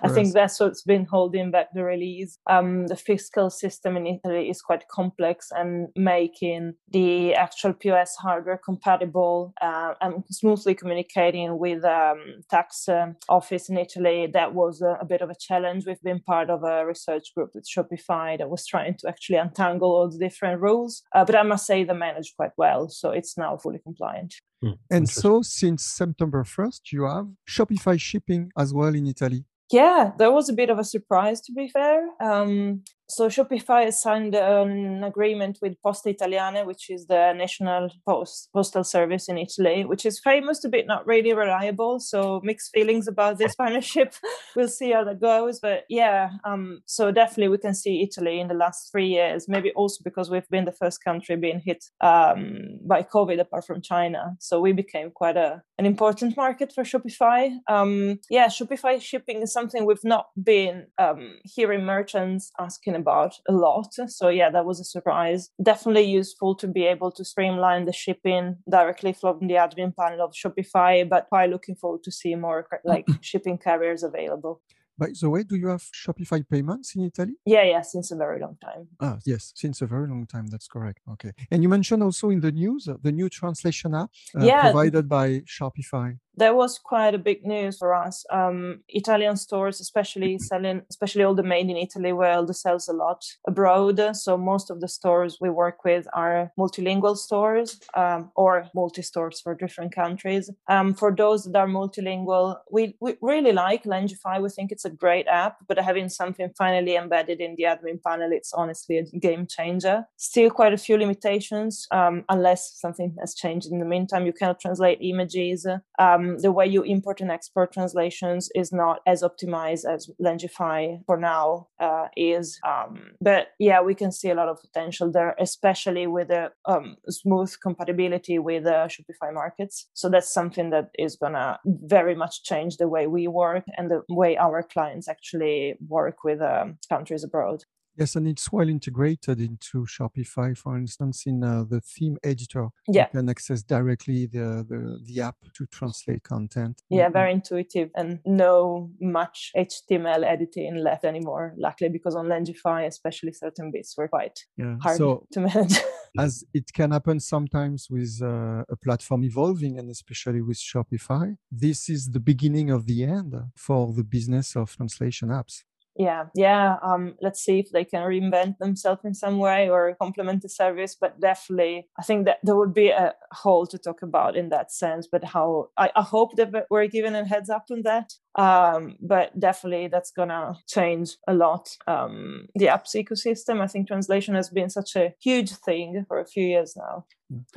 I 0.03 0.09
think 0.09 0.33
that's 0.33 0.59
what's 0.59 0.83
been 0.83 1.05
holding 1.05 1.51
back 1.51 1.69
the 1.73 1.85
release. 1.85 2.39
Um, 2.49 2.89
the 2.89 2.97
fiscal 2.97 3.49
system 3.49 3.97
in 3.97 4.07
Italy 4.07 4.51
is 4.51 4.61
quite 4.61 4.89
complex 4.89 5.51
and 5.53 5.89
making 5.95 6.75
the 6.91 7.35
actual 7.35 7.73
POS 7.73 8.17
hardware 8.17 8.59
compatible 8.59 9.55
uh, 9.63 9.95
and 10.01 10.25
smoothly 10.31 10.75
communicating 10.75 11.59
with 11.59 11.85
um, 11.85 12.43
tax 12.51 12.89
uh, 12.89 13.13
office 13.29 13.69
in 13.69 13.79
Italy. 13.79 14.29
That 14.33 14.55
was 14.55 14.83
a, 14.83 14.99
a, 15.01 15.05
bit 15.05 15.21
of 15.21 15.31
a 15.31 15.37
challenge. 15.39 15.85
We've 15.87 16.03
been 16.03 16.21
part 16.21 16.51
of 16.51 16.65
a 16.65 16.85
research 16.85 17.33
group 17.35 17.51
with 17.55 17.69
Shopify 17.69 18.39
that 18.39 18.51
was 18.51 18.67
trying 18.67 18.97
to 18.99 19.09
actually 19.09 19.37
untangle 19.37 19.93
all 19.93 20.11
the 20.11 20.19
different 20.19 20.61
rules. 20.61 21.03
Uh, 21.15 21.25
but 21.25 21.37
I 21.37 21.43
must 21.43 21.67
say 21.67 21.85
they 21.85 21.95
managed 21.95 22.37
quite 22.37 22.53
well, 22.57 22.89
so 22.89 23.11
it's 23.11 23.39
now 23.39 23.57
fully 23.57 23.79
compliant. 23.79 24.35
Hmm, 24.63 24.73
and 24.91 25.09
so, 25.09 25.43
since 25.43 25.85
September 25.85 26.45
1st, 26.45 26.93
you 26.93 27.05
have 27.05 27.27
Shopify 27.49 27.99
shipping 28.01 28.53
as 28.57 28.73
well 28.73 28.95
in 28.95 29.07
Italy. 29.07 29.45
Yeah, 29.73 30.13
that 30.19 30.33
was 30.33 30.49
a 30.49 30.53
bit 30.53 30.71
of 30.71 30.79
a 30.79 30.85
surprise, 30.85 31.41
to 31.43 31.53
be 31.53 31.69
fair. 31.69 32.09
Um, 32.21 32.85
so 33.15 33.29
Shopify 33.29 33.85
has 33.85 34.01
signed 34.01 34.35
an 34.35 35.05
agreement 35.05 35.59
with 35.61 35.81
Poste 35.83 36.07
Italiane, 36.07 36.65
which 36.65 36.89
is 36.89 37.07
the 37.09 37.35
national 37.35 37.91
post 38.09 38.49
postal 38.55 38.85
service 38.85 39.29
in 39.29 39.37
Italy, 39.37 39.85
which 39.85 40.07
is 40.07 40.19
famous 40.19 40.61
be 40.71 40.83
not 40.85 41.07
really 41.07 41.35
reliable. 41.35 42.01
So 42.01 42.41
mixed 42.43 42.71
feelings 42.73 43.07
about 43.07 43.37
this 43.37 43.55
partnership. 43.55 44.15
we'll 44.57 44.69
see 44.69 44.93
how 44.93 45.05
that 45.05 45.21
goes. 45.21 45.61
But 45.61 45.85
yeah, 45.91 46.31
um, 46.45 46.81
so 46.87 47.13
definitely 47.13 47.49
we 47.49 47.59
can 47.59 47.75
see 47.75 48.03
Italy 48.03 48.41
in 48.41 48.49
the 48.49 48.55
last 48.55 48.91
three 48.91 49.09
years. 49.09 49.47
Maybe 49.47 49.73
also 49.73 50.03
because 50.03 50.31
we've 50.31 50.49
been 50.49 50.65
the 50.65 50.73
first 50.73 51.05
country 51.05 51.37
being 51.37 51.61
hit 51.61 51.85
um, 52.01 52.79
by 52.87 53.03
COVID, 53.03 53.39
apart 53.41 53.67
from 53.67 53.83
China. 53.83 54.37
So 54.41 54.59
we 54.61 54.73
became 54.73 55.11
quite 55.11 55.37
a 55.37 55.63
an 55.79 55.85
important 55.85 56.37
market 56.37 56.73
for 56.73 56.85
Shopify. 56.85 57.51
Um, 57.69 58.21
yeah, 58.31 58.47
Shopify 58.47 59.01
shipping 59.03 59.43
is 59.43 59.53
something 59.53 59.85
we've 59.85 60.05
not 60.05 60.27
been 60.43 60.87
um, 60.99 61.39
hearing 61.45 61.85
merchants 61.85 62.53
asking 62.59 62.95
about 62.95 63.02
a 63.07 63.53
lot. 63.53 63.95
So 64.09 64.29
yeah, 64.29 64.51
that 64.51 64.65
was 64.65 64.81
a 64.81 64.85
surprise. 64.85 65.51
Definitely 65.63 66.05
useful 66.05 66.55
to 66.57 66.69
be 66.69 66.85
able 66.85 67.11
to 67.13 67.25
streamline 67.25 67.85
the 67.85 67.93
shipping 67.93 68.57
directly 68.71 69.13
from 69.13 69.47
the 69.47 69.55
admin 69.55 69.95
panel 69.97 70.25
of 70.25 70.33
Shopify, 70.33 71.09
but 71.09 71.29
quite 71.29 71.51
looking 71.51 71.77
forward 71.77 72.03
to 72.05 72.13
see 72.13 72.35
more 72.35 72.67
like 72.85 73.07
shipping 73.21 73.59
carriers 73.59 74.03
available. 74.03 74.61
By 74.99 75.09
the 75.19 75.31
way, 75.31 75.43
do 75.43 75.57
you 75.57 75.69
have 75.69 75.83
Shopify 75.83 76.45
payments 76.49 76.95
in 76.95 77.05
Italy? 77.05 77.35
Yeah, 77.47 77.65
yeah, 77.65 77.83
since 77.83 78.11
a 78.11 78.17
very 78.17 78.39
long 78.41 78.57
time. 78.63 78.89
Ah, 79.01 79.19
yes, 79.25 79.53
since 79.57 79.81
a 79.81 79.87
very 79.87 80.07
long 80.07 80.27
time. 80.27 80.47
That's 80.47 80.69
correct. 80.69 81.01
Okay. 81.13 81.33
And 81.51 81.63
you 81.63 81.69
mentioned 81.69 82.03
also 82.03 82.31
in 82.31 82.41
the 82.41 82.53
news 82.53 82.89
uh, 82.89 82.97
the 83.03 83.11
new 83.11 83.29
translation 83.29 83.95
app 83.95 84.11
uh, 84.39 84.45
yeah. 84.45 84.63
provided 84.63 85.09
by 85.09 85.41
Shopify 85.41 86.19
that 86.37 86.55
was 86.55 86.79
quite 86.79 87.15
a 87.15 87.19
big 87.19 87.45
news 87.45 87.79
for 87.79 87.95
us. 87.95 88.25
Um, 88.31 88.81
Italian 88.89 89.37
stores, 89.37 89.81
especially 89.81 90.39
selling, 90.39 90.83
especially 90.91 91.25
all 91.25 91.35
the 91.35 91.43
made 91.43 91.69
in 91.69 91.77
Italy, 91.77 92.13
where 92.13 92.43
the 92.43 92.55
sells 92.55 92.89
a 92.89 92.93
lot 92.93 93.25
abroad. 93.47 94.01
So 94.17 94.37
most 94.37 94.71
of 94.71 94.81
the 94.81 94.89
stores 94.89 95.39
we 95.41 95.51
work 95.51 95.85
with 95.85 96.07
are 96.15 96.53
multilingual 96.59 97.17
stores 97.17 97.81
um, 97.95 98.31
or 98.35 98.69
multi 98.75 99.03
stores 99.03 99.41
for 99.41 99.55
different 99.55 99.95
countries. 99.95 100.51
Um, 100.69 100.95
for 100.95 101.15
those 101.15 101.45
that 101.45 101.57
are 101.57 101.67
multilingual, 101.67 102.57
we, 102.71 102.97
we 103.01 103.17
really 103.21 103.53
like 103.53 103.85
Langify. 103.85 104.41
We 104.41 104.49
think 104.49 104.73
it's 104.73 104.85
a 104.85 104.91
great 104.91 105.27
app, 105.27 105.59
but 105.69 105.79
having 105.79 106.09
something 106.09 106.51
finally 106.57 106.97
embedded 106.97 107.41
in 107.41 107.57
the 107.57 107.65
admin 107.65 108.03
panel, 108.03 108.31
it's 108.33 108.53
honestly 108.55 108.99
a 108.99 109.05
game 109.19 109.47
changer. 109.47 110.05
Still 110.17 110.51
quite 110.51 110.73
a 110.73 110.79
few 110.79 110.97
limitations, 110.97 111.87
um, 111.91 112.25
unless 112.29 112.81
something 112.81 113.15
has 113.21 113.35
changed 113.35 113.71
in 113.71 113.79
the 113.79 113.85
meantime. 113.85 114.27
You 114.27 114.33
cannot 114.33 114.61
translate 114.61 114.99
images. 115.01 115.67
Um, 115.99 116.22
um, 116.23 116.39
the 116.39 116.53
way 116.53 116.67
you 116.67 116.83
import 116.83 117.21
and 117.21 117.31
export 117.31 117.73
translations 117.73 118.51
is 118.55 118.73
not 118.73 119.01
as 119.07 119.23
optimized 119.23 119.85
as 119.85 120.11
Langify 120.21 121.05
for 121.07 121.17
now 121.17 121.69
uh, 121.81 122.09
is. 122.17 122.59
Um, 122.67 123.13
but 123.21 123.49
yeah, 123.59 123.81
we 123.81 123.95
can 123.95 124.13
see 124.13 124.31
a 124.31 124.35
lot 124.35 124.49
of 124.49 124.61
potential 124.61 125.11
there, 125.11 125.35
especially 125.39 126.07
with 126.07 126.29
the 126.29 126.51
um, 126.67 126.97
smooth 127.09 127.55
compatibility 127.63 128.39
with 128.39 128.65
the 128.65 128.89
Shopify 128.89 129.33
markets. 129.33 129.89
So 129.95 130.09
that's 130.09 130.33
something 130.33 130.71
that 130.71 130.91
is 130.99 131.17
gonna 131.17 131.59
very 131.65 132.15
much 132.15 132.43
change 132.45 132.77
the 132.77 132.89
way 132.89 133.07
we 133.07 133.29
work 133.29 133.65
and 133.77 133.91
the 133.91 134.03
way 134.09 134.37
our 134.37 134.63
clients 134.63 135.09
actually 135.09 135.75
work 135.89 136.25
with 136.25 136.41
um, 136.41 136.79
countries 136.89 137.25
abroad. 137.25 137.65
Yes, 137.97 138.17
and 138.17 138.27
it's 138.27 138.51
well 138.51 138.69
integrated 138.69 139.41
into 139.41 139.85
Shopify. 139.85 140.57
For 140.57 140.77
instance, 140.79 141.25
in 141.27 141.45
uh, 141.45 141.65
the 141.69 141.81
theme 141.81 142.17
editor, 142.25 142.69
yeah. 142.89 143.03
you 143.13 143.19
can 143.19 143.29
access 143.29 143.63
directly 143.63 144.27
the, 144.27 144.65
the, 144.69 144.99
the 145.05 145.21
app 145.21 145.37
to 145.55 145.67
translate 145.67 146.23
content. 146.23 146.83
Yeah, 146.89 147.05
mm-hmm. 147.05 147.13
very 147.13 147.33
intuitive 147.33 147.91
and 147.95 148.21
no 148.25 148.91
much 149.01 149.51
HTML 149.57 150.25
editing 150.25 150.77
left 150.77 151.05
anymore. 151.05 151.55
Luckily, 151.59 151.91
because 151.91 152.15
on 152.15 152.27
Langify, 152.27 152.87
especially 152.87 153.33
certain 153.33 153.71
bits 153.71 153.95
were 153.97 154.09
quite 154.09 154.41
yeah. 154.57 154.77
hard 154.81 154.97
so, 154.97 155.27
to 155.33 155.41
manage. 155.41 155.79
as 156.19 156.45
it 156.55 156.73
can 156.73 156.91
happen 156.91 157.21
sometimes 157.21 157.89
with 157.91 158.21
uh, 158.23 158.65
a 158.69 158.77
platform 158.83 159.25
evolving, 159.25 159.79
and 159.79 159.91
especially 159.91 160.41
with 160.41 160.57
Shopify, 160.57 161.37
this 161.51 161.89
is 161.91 162.11
the 162.11 162.21
beginning 162.21 162.71
of 162.71 162.87
the 162.87 163.05
end 163.05 163.35
for 163.55 163.93
the 163.93 164.05
business 164.05 164.57
of 164.57 164.75
translation 164.77 165.29
apps 165.29 165.63
yeah 165.97 166.25
yeah 166.35 166.77
um 166.83 167.15
let's 167.21 167.45
see 167.45 167.59
if 167.59 167.71
they 167.71 167.85
can 167.85 168.03
reinvent 168.03 168.57
themselves 168.59 169.03
in 169.05 169.15
some 169.15 169.39
way 169.39 169.69
or 169.69 169.95
complement 170.01 170.41
the 170.41 170.49
service 170.49 170.97
but 170.99 171.21
definitely 171.21 171.87
i 171.99 172.03
think 172.03 172.25
that 172.25 172.39
there 172.43 172.57
would 172.57 172.73
be 172.73 172.89
a 172.89 173.13
whole 173.33 173.67
to 173.67 173.77
talk 173.77 174.01
about 174.01 174.35
in 174.35 174.49
that 174.49 174.73
sense 174.73 175.07
but 175.11 175.23
how 175.23 175.69
i, 175.77 175.91
I 175.95 176.03
hope 176.03 176.37
that 176.37 176.67
we're 176.71 176.87
given 176.87 177.15
a 177.15 177.27
heads 177.27 177.51
up 177.51 177.67
on 177.71 177.83
that 177.83 178.15
um 178.37 178.97
but 179.01 179.39
definitely 179.39 179.89
that's 179.89 180.11
gonna 180.11 180.57
change 180.67 181.17
a 181.29 181.35
lot 181.35 181.77
um 181.87 182.47
the 182.55 182.67
apps 182.67 182.95
ecosystem 182.95 183.61
i 183.61 183.67
think 183.67 183.87
translation 183.87 184.35
has 184.35 184.49
been 184.49 184.71
such 184.71 184.97
a 184.97 185.15
huge 185.21 185.53
thing 185.53 186.05
for 186.09 186.19
a 186.19 186.25
few 186.25 186.45
years 186.45 186.75
now 186.77 187.05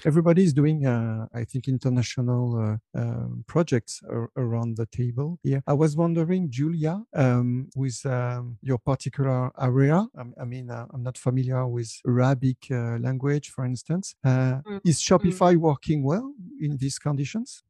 everybody 0.04 0.44
is 0.44 0.54
doing 0.54 0.86
uh, 0.86 1.28
i 1.34 1.44
think 1.46 1.68
international 1.68 2.80
uh, 2.96 3.00
um, 3.00 3.44
projects 3.48 4.02
ar- 4.10 4.30
around 4.36 4.76
the 4.76 4.86
table 4.88 5.40
here 5.44 5.64
i 5.68 5.74
was 5.74 5.96
wondering 5.96 6.50
julia 6.50 7.02
um, 7.14 7.70
with 7.76 8.06
um, 8.06 8.58
your 8.62 8.78
particular 8.78 9.52
area 9.62 10.06
i, 10.18 10.42
I 10.42 10.46
mean 10.46 10.70
uh, 10.70 10.86
i'm 10.94 11.04
not 11.04 11.18
familiar 11.18 11.66
with 11.68 11.90
arabic 12.06 12.58
uh, 12.70 12.98
language 13.00 13.50
for 13.50 13.66
instance 13.66 14.16
uh, 14.26 14.60
mm. 14.68 14.82
is 14.84 15.02
shopify 15.02 15.56
mm. 15.56 15.60
working 15.60 16.04
well 16.04 16.34
in 16.60 16.78
these 16.78 17.00
conditions 17.00 17.64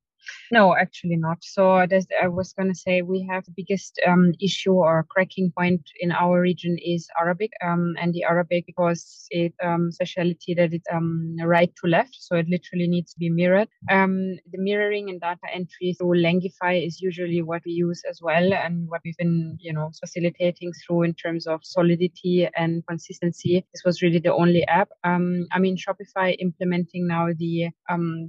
no, 0.52 0.76
actually 0.76 1.18
not. 1.18 1.38
So 1.42 1.72
I 1.72 2.28
was 2.28 2.54
going 2.54 2.70
to 2.70 2.80
say 2.80 3.02
we 3.02 3.28
have 3.30 3.46
the 3.46 3.54
biggest 3.56 4.00
um, 4.08 4.34
issue 4.42 4.74
or 4.74 5.06
cracking 5.10 5.52
point 5.58 5.82
in 6.00 6.12
our 6.12 6.42
region 6.42 6.78
is 6.84 7.08
Arabic, 7.20 7.52
um, 7.64 7.96
and 8.00 8.14
the 8.14 8.24
Arabic 8.24 8.66
because 8.66 9.28
it 9.30 9.54
um, 9.64 9.92
specialty 9.92 10.54
that 10.56 10.74
it's 10.74 10.88
um, 10.92 11.36
right 11.44 11.72
to 11.82 11.88
left, 11.90 12.16
so 12.20 12.36
it 12.36 12.48
literally 12.48 12.88
needs 12.88 13.14
to 13.14 13.20
be 13.20 13.30
mirrored. 13.30 13.70
Um, 13.90 14.38
the 14.52 14.58
mirroring 14.58 15.10
and 15.10 15.20
data 15.20 15.48
entry 15.54 15.96
through 15.98 16.22
Langify 16.22 16.86
is 16.86 17.02
usually 17.02 17.42
what 17.42 17.62
we 17.66 17.72
use 17.72 18.04
as 18.10 18.20
well, 18.22 18.54
and 18.54 18.88
what 18.90 19.02
we've 19.04 19.18
been 19.18 19.58
you 19.60 19.74
know 19.74 19.92
facilitating 20.00 20.72
through 20.86 21.04
in 21.04 21.14
terms 21.14 21.48
of 21.48 21.62
solidity 21.64 22.48
and 22.56 22.86
consistency. 22.88 23.66
This 23.74 23.84
was 23.86 24.02
really 24.02 24.20
the 24.20 24.34
only 24.34 24.66
app. 24.68 24.90
Um, 25.04 25.48
I 25.52 25.60
mean 25.60 25.78
Shopify 25.78 26.36
implementing 26.40 27.08
now 27.08 27.28
the 27.38 27.70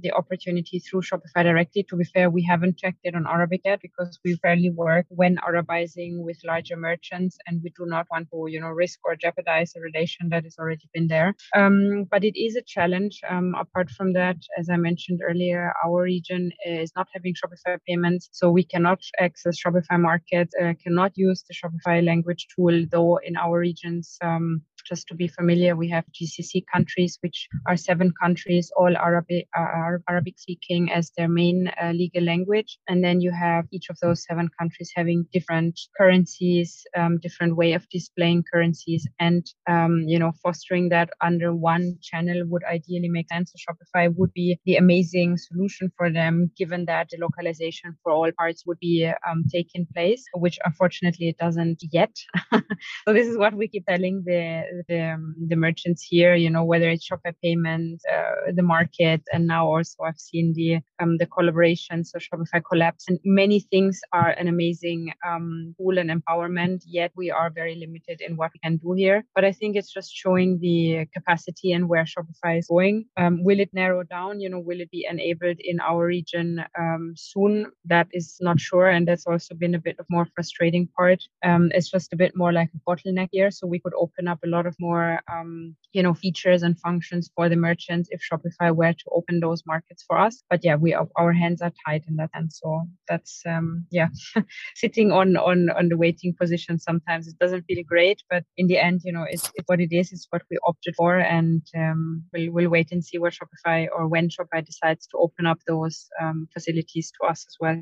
the 0.01 0.11
opportunity 0.15 0.79
through 0.79 1.01
Shopify 1.01 1.43
directly 1.43 1.83
to 1.89 1.95
be 1.95 2.03
fair, 2.03 2.29
we 2.29 2.43
haven't 2.43 2.77
checked 2.77 2.99
it 3.03 3.15
on 3.15 3.25
Arabic 3.27 3.61
yet 3.65 3.79
because 3.81 4.19
we 4.23 4.37
rarely 4.43 4.69
work 4.69 5.05
when 5.09 5.37
Arabizing 5.37 6.23
with 6.23 6.37
larger 6.45 6.77
merchants, 6.77 7.37
and 7.45 7.61
we 7.63 7.71
do 7.77 7.85
not 7.85 8.07
want 8.11 8.27
to, 8.31 8.45
you 8.47 8.59
know, 8.59 8.69
risk 8.69 8.99
or 9.05 9.15
jeopardize 9.15 9.73
a 9.75 9.81
relation 9.81 10.29
that 10.29 10.43
has 10.43 10.55
already 10.59 10.87
been 10.93 11.07
there. 11.07 11.35
Um, 11.55 12.05
but 12.09 12.23
it 12.23 12.39
is 12.39 12.55
a 12.55 12.61
challenge. 12.61 13.21
Um, 13.29 13.55
apart 13.59 13.89
from 13.89 14.13
that, 14.13 14.37
as 14.57 14.69
I 14.69 14.77
mentioned 14.77 15.21
earlier, 15.27 15.73
our 15.85 16.01
region 16.03 16.51
is 16.65 16.91
not 16.95 17.07
having 17.13 17.33
Shopify 17.33 17.77
payments, 17.87 18.29
so 18.31 18.49
we 18.49 18.63
cannot 18.63 18.99
access 19.19 19.57
Shopify 19.61 19.99
Market, 19.99 20.49
uh, 20.61 20.73
cannot 20.83 21.11
use 21.15 21.43
the 21.47 21.55
Shopify 21.55 22.05
language 22.05 22.47
tool. 22.55 22.85
Though 22.91 23.17
in 23.17 23.35
our 23.35 23.59
regions, 23.59 24.17
um, 24.21 24.61
just 24.87 25.07
to 25.07 25.15
be 25.15 25.27
familiar, 25.27 25.75
we 25.75 25.89
have 25.89 26.05
GCC 26.13 26.63
countries, 26.73 27.17
which 27.21 27.47
are 27.67 27.77
seven 27.77 28.13
countries, 28.21 28.71
all 28.77 28.95
Arabic, 28.97 29.47
uh, 29.57 29.97
Arabic 30.09 30.35
speaking 30.37 30.91
as 30.91 31.11
their 31.17 31.27
main 31.27 31.71
uh, 31.81 31.91
legal 31.91 32.23
language. 32.23 32.79
And 32.87 33.03
then 33.03 33.21
you 33.21 33.31
have 33.31 33.65
each 33.71 33.89
of 33.89 33.97
those 34.01 34.23
seven 34.23 34.49
countries 34.59 34.91
having 34.95 35.25
different 35.33 35.79
currencies, 35.97 36.83
um, 36.95 37.19
different 37.19 37.55
way 37.55 37.73
of 37.73 37.87
displaying 37.89 38.43
currencies, 38.51 39.07
and 39.19 39.45
um, 39.67 40.03
you 40.07 40.19
know 40.19 40.31
fostering 40.43 40.89
that 40.89 41.09
under 41.21 41.53
one 41.53 41.97
channel 42.01 42.43
would 42.45 42.63
ideally 42.63 43.09
make 43.09 43.27
sense. 43.29 43.51
So 43.53 43.57
Shopify 43.65 44.13
would 44.15 44.33
be 44.33 44.59
the 44.65 44.75
amazing 44.75 45.37
solution 45.37 45.91
for 45.97 46.11
them, 46.11 46.51
given 46.57 46.85
that 46.85 47.09
the 47.09 47.17
localization 47.19 47.97
for 48.03 48.11
all 48.11 48.31
parts 48.37 48.65
would 48.65 48.79
be 48.79 49.11
um, 49.29 49.43
taking 49.51 49.87
place, 49.93 50.23
which 50.33 50.59
unfortunately 50.65 51.29
it 51.29 51.37
doesn't 51.37 51.81
yet. 51.91 52.15
so 52.51 53.13
this 53.13 53.27
is 53.27 53.37
what 53.37 53.53
we 53.53 53.67
keep 53.67 53.85
telling 53.85 54.23
the 54.25 54.76
the, 54.87 55.13
um, 55.13 55.35
the 55.47 55.55
merchants 55.55 56.03
here, 56.03 56.35
you 56.35 56.49
know, 56.49 56.63
whether 56.63 56.89
it's 56.89 57.07
Shopify 57.07 57.33
Payment, 57.43 58.01
uh, 58.11 58.51
the 58.53 58.63
market, 58.63 59.21
and 59.33 59.47
now 59.47 59.67
also 59.67 60.03
I've 60.03 60.19
seen 60.19 60.53
the 60.53 60.79
um, 60.99 61.17
the 61.17 61.25
collaboration, 61.25 62.03
so 62.03 62.19
Shopify 62.19 62.61
Collabs, 62.61 63.03
and 63.07 63.19
many 63.23 63.59
things 63.59 63.99
are 64.13 64.29
an 64.29 64.47
amazing 64.47 65.13
um, 65.27 65.75
tool 65.77 65.97
and 65.97 66.09
empowerment. 66.09 66.83
Yet 66.85 67.11
we 67.15 67.31
are 67.31 67.49
very 67.49 67.75
limited 67.75 68.21
in 68.21 68.37
what 68.37 68.51
we 68.53 68.59
can 68.59 68.77
do 68.77 68.93
here. 68.93 69.25
But 69.35 69.45
I 69.45 69.51
think 69.51 69.75
it's 69.75 69.91
just 69.91 70.13
showing 70.13 70.59
the 70.59 71.05
capacity 71.13 71.71
and 71.71 71.87
where 71.89 72.05
Shopify 72.05 72.59
is 72.59 72.67
going. 72.67 73.05
Um, 73.17 73.43
will 73.43 73.59
it 73.59 73.73
narrow 73.73 74.03
down? 74.03 74.39
You 74.39 74.49
know, 74.49 74.59
will 74.59 74.81
it 74.81 74.91
be 74.91 75.07
enabled 75.09 75.57
in 75.59 75.79
our 75.79 76.05
region 76.05 76.63
um, 76.77 77.13
soon? 77.15 77.71
That 77.85 78.07
is 78.11 78.37
not 78.41 78.59
sure, 78.59 78.89
and 78.89 79.07
that's 79.07 79.25
also 79.25 79.55
been 79.55 79.75
a 79.75 79.79
bit 79.79 79.97
of 79.99 80.05
more 80.09 80.27
frustrating 80.35 80.87
part. 80.97 81.23
Um, 81.43 81.71
it's 81.73 81.89
just 81.89 82.13
a 82.13 82.15
bit 82.15 82.35
more 82.35 82.53
like 82.53 82.69
a 82.75 82.89
bottleneck 82.89 83.29
here, 83.31 83.51
so 83.51 83.67
we 83.67 83.79
could 83.79 83.93
open 83.97 84.27
up 84.27 84.39
a 84.43 84.47
lot 84.47 84.65
of 84.67 84.75
more, 84.79 85.19
um, 85.31 85.75
you 85.93 86.03
know, 86.03 86.13
features 86.13 86.63
and 86.63 86.79
functions 86.79 87.29
for 87.35 87.49
the 87.49 87.55
merchants 87.55 88.09
if 88.11 88.21
Shopify 88.21 88.75
were 88.75 88.93
to 88.93 89.05
open 89.11 89.39
those 89.39 89.63
markets 89.65 90.03
for 90.07 90.17
us. 90.17 90.43
But 90.49 90.63
yeah, 90.63 90.75
we 90.75 90.93
our 90.93 91.33
hands 91.33 91.61
are 91.61 91.73
tied 91.85 92.03
in 92.07 92.17
that, 92.17 92.29
and 92.33 92.51
so 92.51 92.83
that's 93.07 93.41
um, 93.47 93.85
yeah, 93.91 94.09
sitting 94.75 95.11
on 95.11 95.37
on 95.37 95.69
on 95.69 95.89
the 95.89 95.97
waiting 95.97 96.33
position. 96.39 96.79
Sometimes 96.79 97.27
it 97.27 97.39
doesn't 97.39 97.63
feel 97.63 97.83
great, 97.87 98.21
but 98.29 98.43
in 98.57 98.67
the 98.67 98.77
end, 98.77 99.01
you 99.03 99.13
know, 99.13 99.25
it's, 99.27 99.49
it's 99.55 99.67
what 99.67 99.79
it 99.79 99.91
is. 99.91 100.11
It's 100.11 100.27
what 100.29 100.43
we 100.51 100.57
opted 100.67 100.95
for, 100.95 101.17
and 101.17 101.63
um, 101.75 102.23
we'll 102.33 102.51
we'll 102.51 102.69
wait 102.69 102.91
and 102.91 103.03
see 103.03 103.17
what 103.17 103.33
Shopify 103.33 103.87
or 103.95 104.07
when 104.07 104.29
Shopify 104.29 104.65
decides 104.65 105.07
to 105.07 105.17
open 105.17 105.45
up 105.45 105.59
those 105.67 106.07
um, 106.21 106.47
facilities 106.53 107.11
to 107.19 107.27
us 107.27 107.45
as 107.47 107.55
well. 107.59 107.81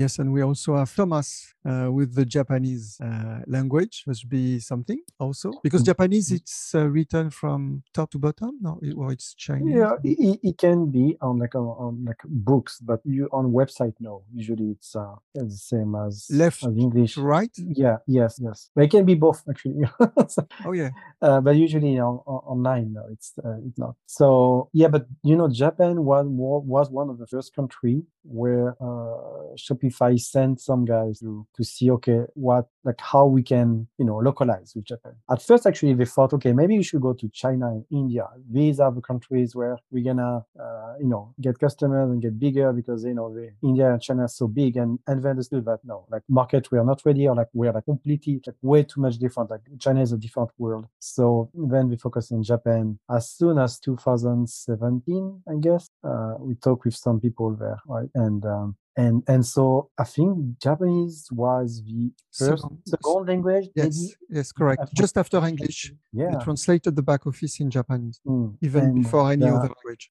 Yes, 0.00 0.18
and 0.18 0.32
we 0.32 0.40
also 0.40 0.76
have 0.76 0.96
Thomas 0.96 1.52
uh, 1.62 1.92
with 1.92 2.14
the 2.14 2.24
Japanese 2.24 2.98
uh, 3.02 3.40
language. 3.46 4.04
Must 4.06 4.26
be 4.30 4.58
something 4.58 4.98
also 5.18 5.52
because 5.62 5.82
mm. 5.82 5.92
Japanese 5.92 6.32
it's 6.32 6.74
uh, 6.74 6.88
written 6.88 7.28
from 7.28 7.82
top 7.92 8.10
to 8.12 8.18
bottom, 8.18 8.56
no, 8.62 8.80
or 8.96 9.12
it's 9.12 9.34
Chinese. 9.34 9.76
Yeah, 9.76 9.96
it, 10.02 10.40
it 10.42 10.56
can 10.56 10.90
be 10.90 11.18
on 11.20 11.38
like 11.38 11.54
on, 11.54 11.66
on, 11.84 12.04
like 12.06 12.22
books, 12.24 12.80
but 12.80 13.00
you 13.04 13.28
on 13.30 13.52
website 13.52 13.92
no. 14.00 14.22
Usually 14.32 14.70
it's 14.70 14.96
uh 14.96 15.16
the 15.34 15.50
same 15.50 15.94
as 15.94 16.28
left 16.32 16.64
as 16.64 16.74
English, 16.78 17.18
right? 17.18 17.54
Yeah, 17.58 17.98
yes, 18.06 18.40
yes. 18.40 18.70
But 18.74 18.84
it 18.84 18.90
can 18.90 19.04
be 19.04 19.16
both 19.16 19.42
actually. 19.50 19.84
so, 20.28 20.48
oh 20.64 20.72
yeah. 20.72 20.92
Uh, 21.20 21.42
but 21.42 21.56
usually 21.56 21.98
on, 21.98 22.20
on 22.26 22.40
online 22.54 22.94
no, 22.94 23.04
it's 23.12 23.34
uh, 23.44 23.58
it's 23.66 23.78
not. 23.78 23.96
So 24.06 24.70
yeah, 24.72 24.88
but 24.88 25.04
you 25.22 25.36
know 25.36 25.50
Japan 25.50 26.04
was 26.06 26.24
was 26.26 26.88
one 26.88 27.10
of 27.10 27.18
the 27.18 27.26
first 27.26 27.54
country 27.54 28.04
where 28.22 28.70
uh, 28.80 29.54
Shopify 29.56 30.18
sent 30.20 30.60
some 30.60 30.84
guys 30.84 31.20
to 31.20 31.46
to 31.56 31.64
see 31.64 31.90
okay 31.90 32.20
what 32.34 32.66
like 32.84 33.00
how 33.00 33.26
we 33.26 33.42
can 33.42 33.86
you 33.98 34.04
know 34.04 34.16
localize 34.16 34.72
with 34.74 34.84
Japan. 34.84 35.12
At 35.30 35.42
first, 35.42 35.66
actually, 35.66 35.94
they 35.94 36.04
thought 36.04 36.32
okay 36.34 36.52
maybe 36.52 36.76
we 36.76 36.82
should 36.82 37.02
go 37.02 37.12
to 37.14 37.28
China 37.30 37.68
and 37.68 37.84
India. 37.90 38.26
These 38.50 38.80
are 38.80 38.92
the 38.92 39.00
countries 39.00 39.54
where 39.54 39.78
we're 39.90 40.04
gonna 40.04 40.44
uh, 40.60 40.94
you 41.00 41.08
know 41.08 41.34
get 41.40 41.58
customers 41.58 42.10
and 42.10 42.22
get 42.22 42.38
bigger 42.38 42.72
because 42.72 43.04
you 43.04 43.14
know 43.14 43.32
the 43.32 43.50
India 43.62 43.92
and 43.92 44.02
China 44.02 44.24
are 44.24 44.28
so 44.28 44.46
big 44.48 44.76
and 44.76 44.98
and 45.06 45.22
they 45.22 45.30
understood 45.30 45.64
that 45.64 45.80
no 45.84 46.06
like 46.10 46.22
market 46.28 46.70
we 46.70 46.78
are 46.78 46.84
not 46.84 47.00
ready 47.04 47.26
or 47.28 47.34
like 47.34 47.48
we 47.52 47.68
are 47.68 47.72
like 47.72 47.84
completely 47.84 48.40
like 48.46 48.56
way 48.62 48.82
too 48.82 49.00
much 49.00 49.18
different. 49.18 49.50
Like 49.50 49.62
China 49.78 50.00
is 50.02 50.12
a 50.12 50.16
different 50.18 50.50
world. 50.58 50.86
So 50.98 51.50
then 51.54 51.88
we 51.88 51.96
focus 51.96 52.32
on 52.32 52.42
Japan. 52.42 52.98
As 53.10 53.30
soon 53.30 53.58
as 53.58 53.78
2017, 53.78 55.42
I 55.48 55.54
guess, 55.60 55.88
uh, 56.04 56.34
we 56.38 56.54
talked 56.54 56.84
with 56.84 56.94
some 56.94 57.20
people 57.20 57.54
there, 57.54 57.78
right? 57.86 58.08
And 58.14 58.44
um, 58.44 58.76
and 58.96 59.22
and 59.28 59.46
so 59.46 59.90
I 59.98 60.04
think 60.04 60.58
Japanese 60.58 61.28
was 61.30 61.82
the 61.84 62.10
first 62.32 62.62
second, 62.62 62.78
second 62.86 63.26
language. 63.26 63.68
Yes, 63.74 63.98
maybe? 63.98 64.14
yes, 64.30 64.52
correct. 64.52 64.82
After 64.82 64.96
Just 64.96 65.16
after 65.16 65.46
English, 65.46 65.92
yeah, 66.12 66.30
they 66.32 66.44
translated 66.44 66.96
the 66.96 67.02
back 67.02 67.26
office 67.26 67.60
in 67.60 67.70
Japanese, 67.70 68.20
mm. 68.26 68.56
even 68.60 68.84
and, 68.84 69.02
before 69.02 69.30
any 69.30 69.44
uh, 69.44 69.54
other 69.54 69.68
language. 69.74 70.10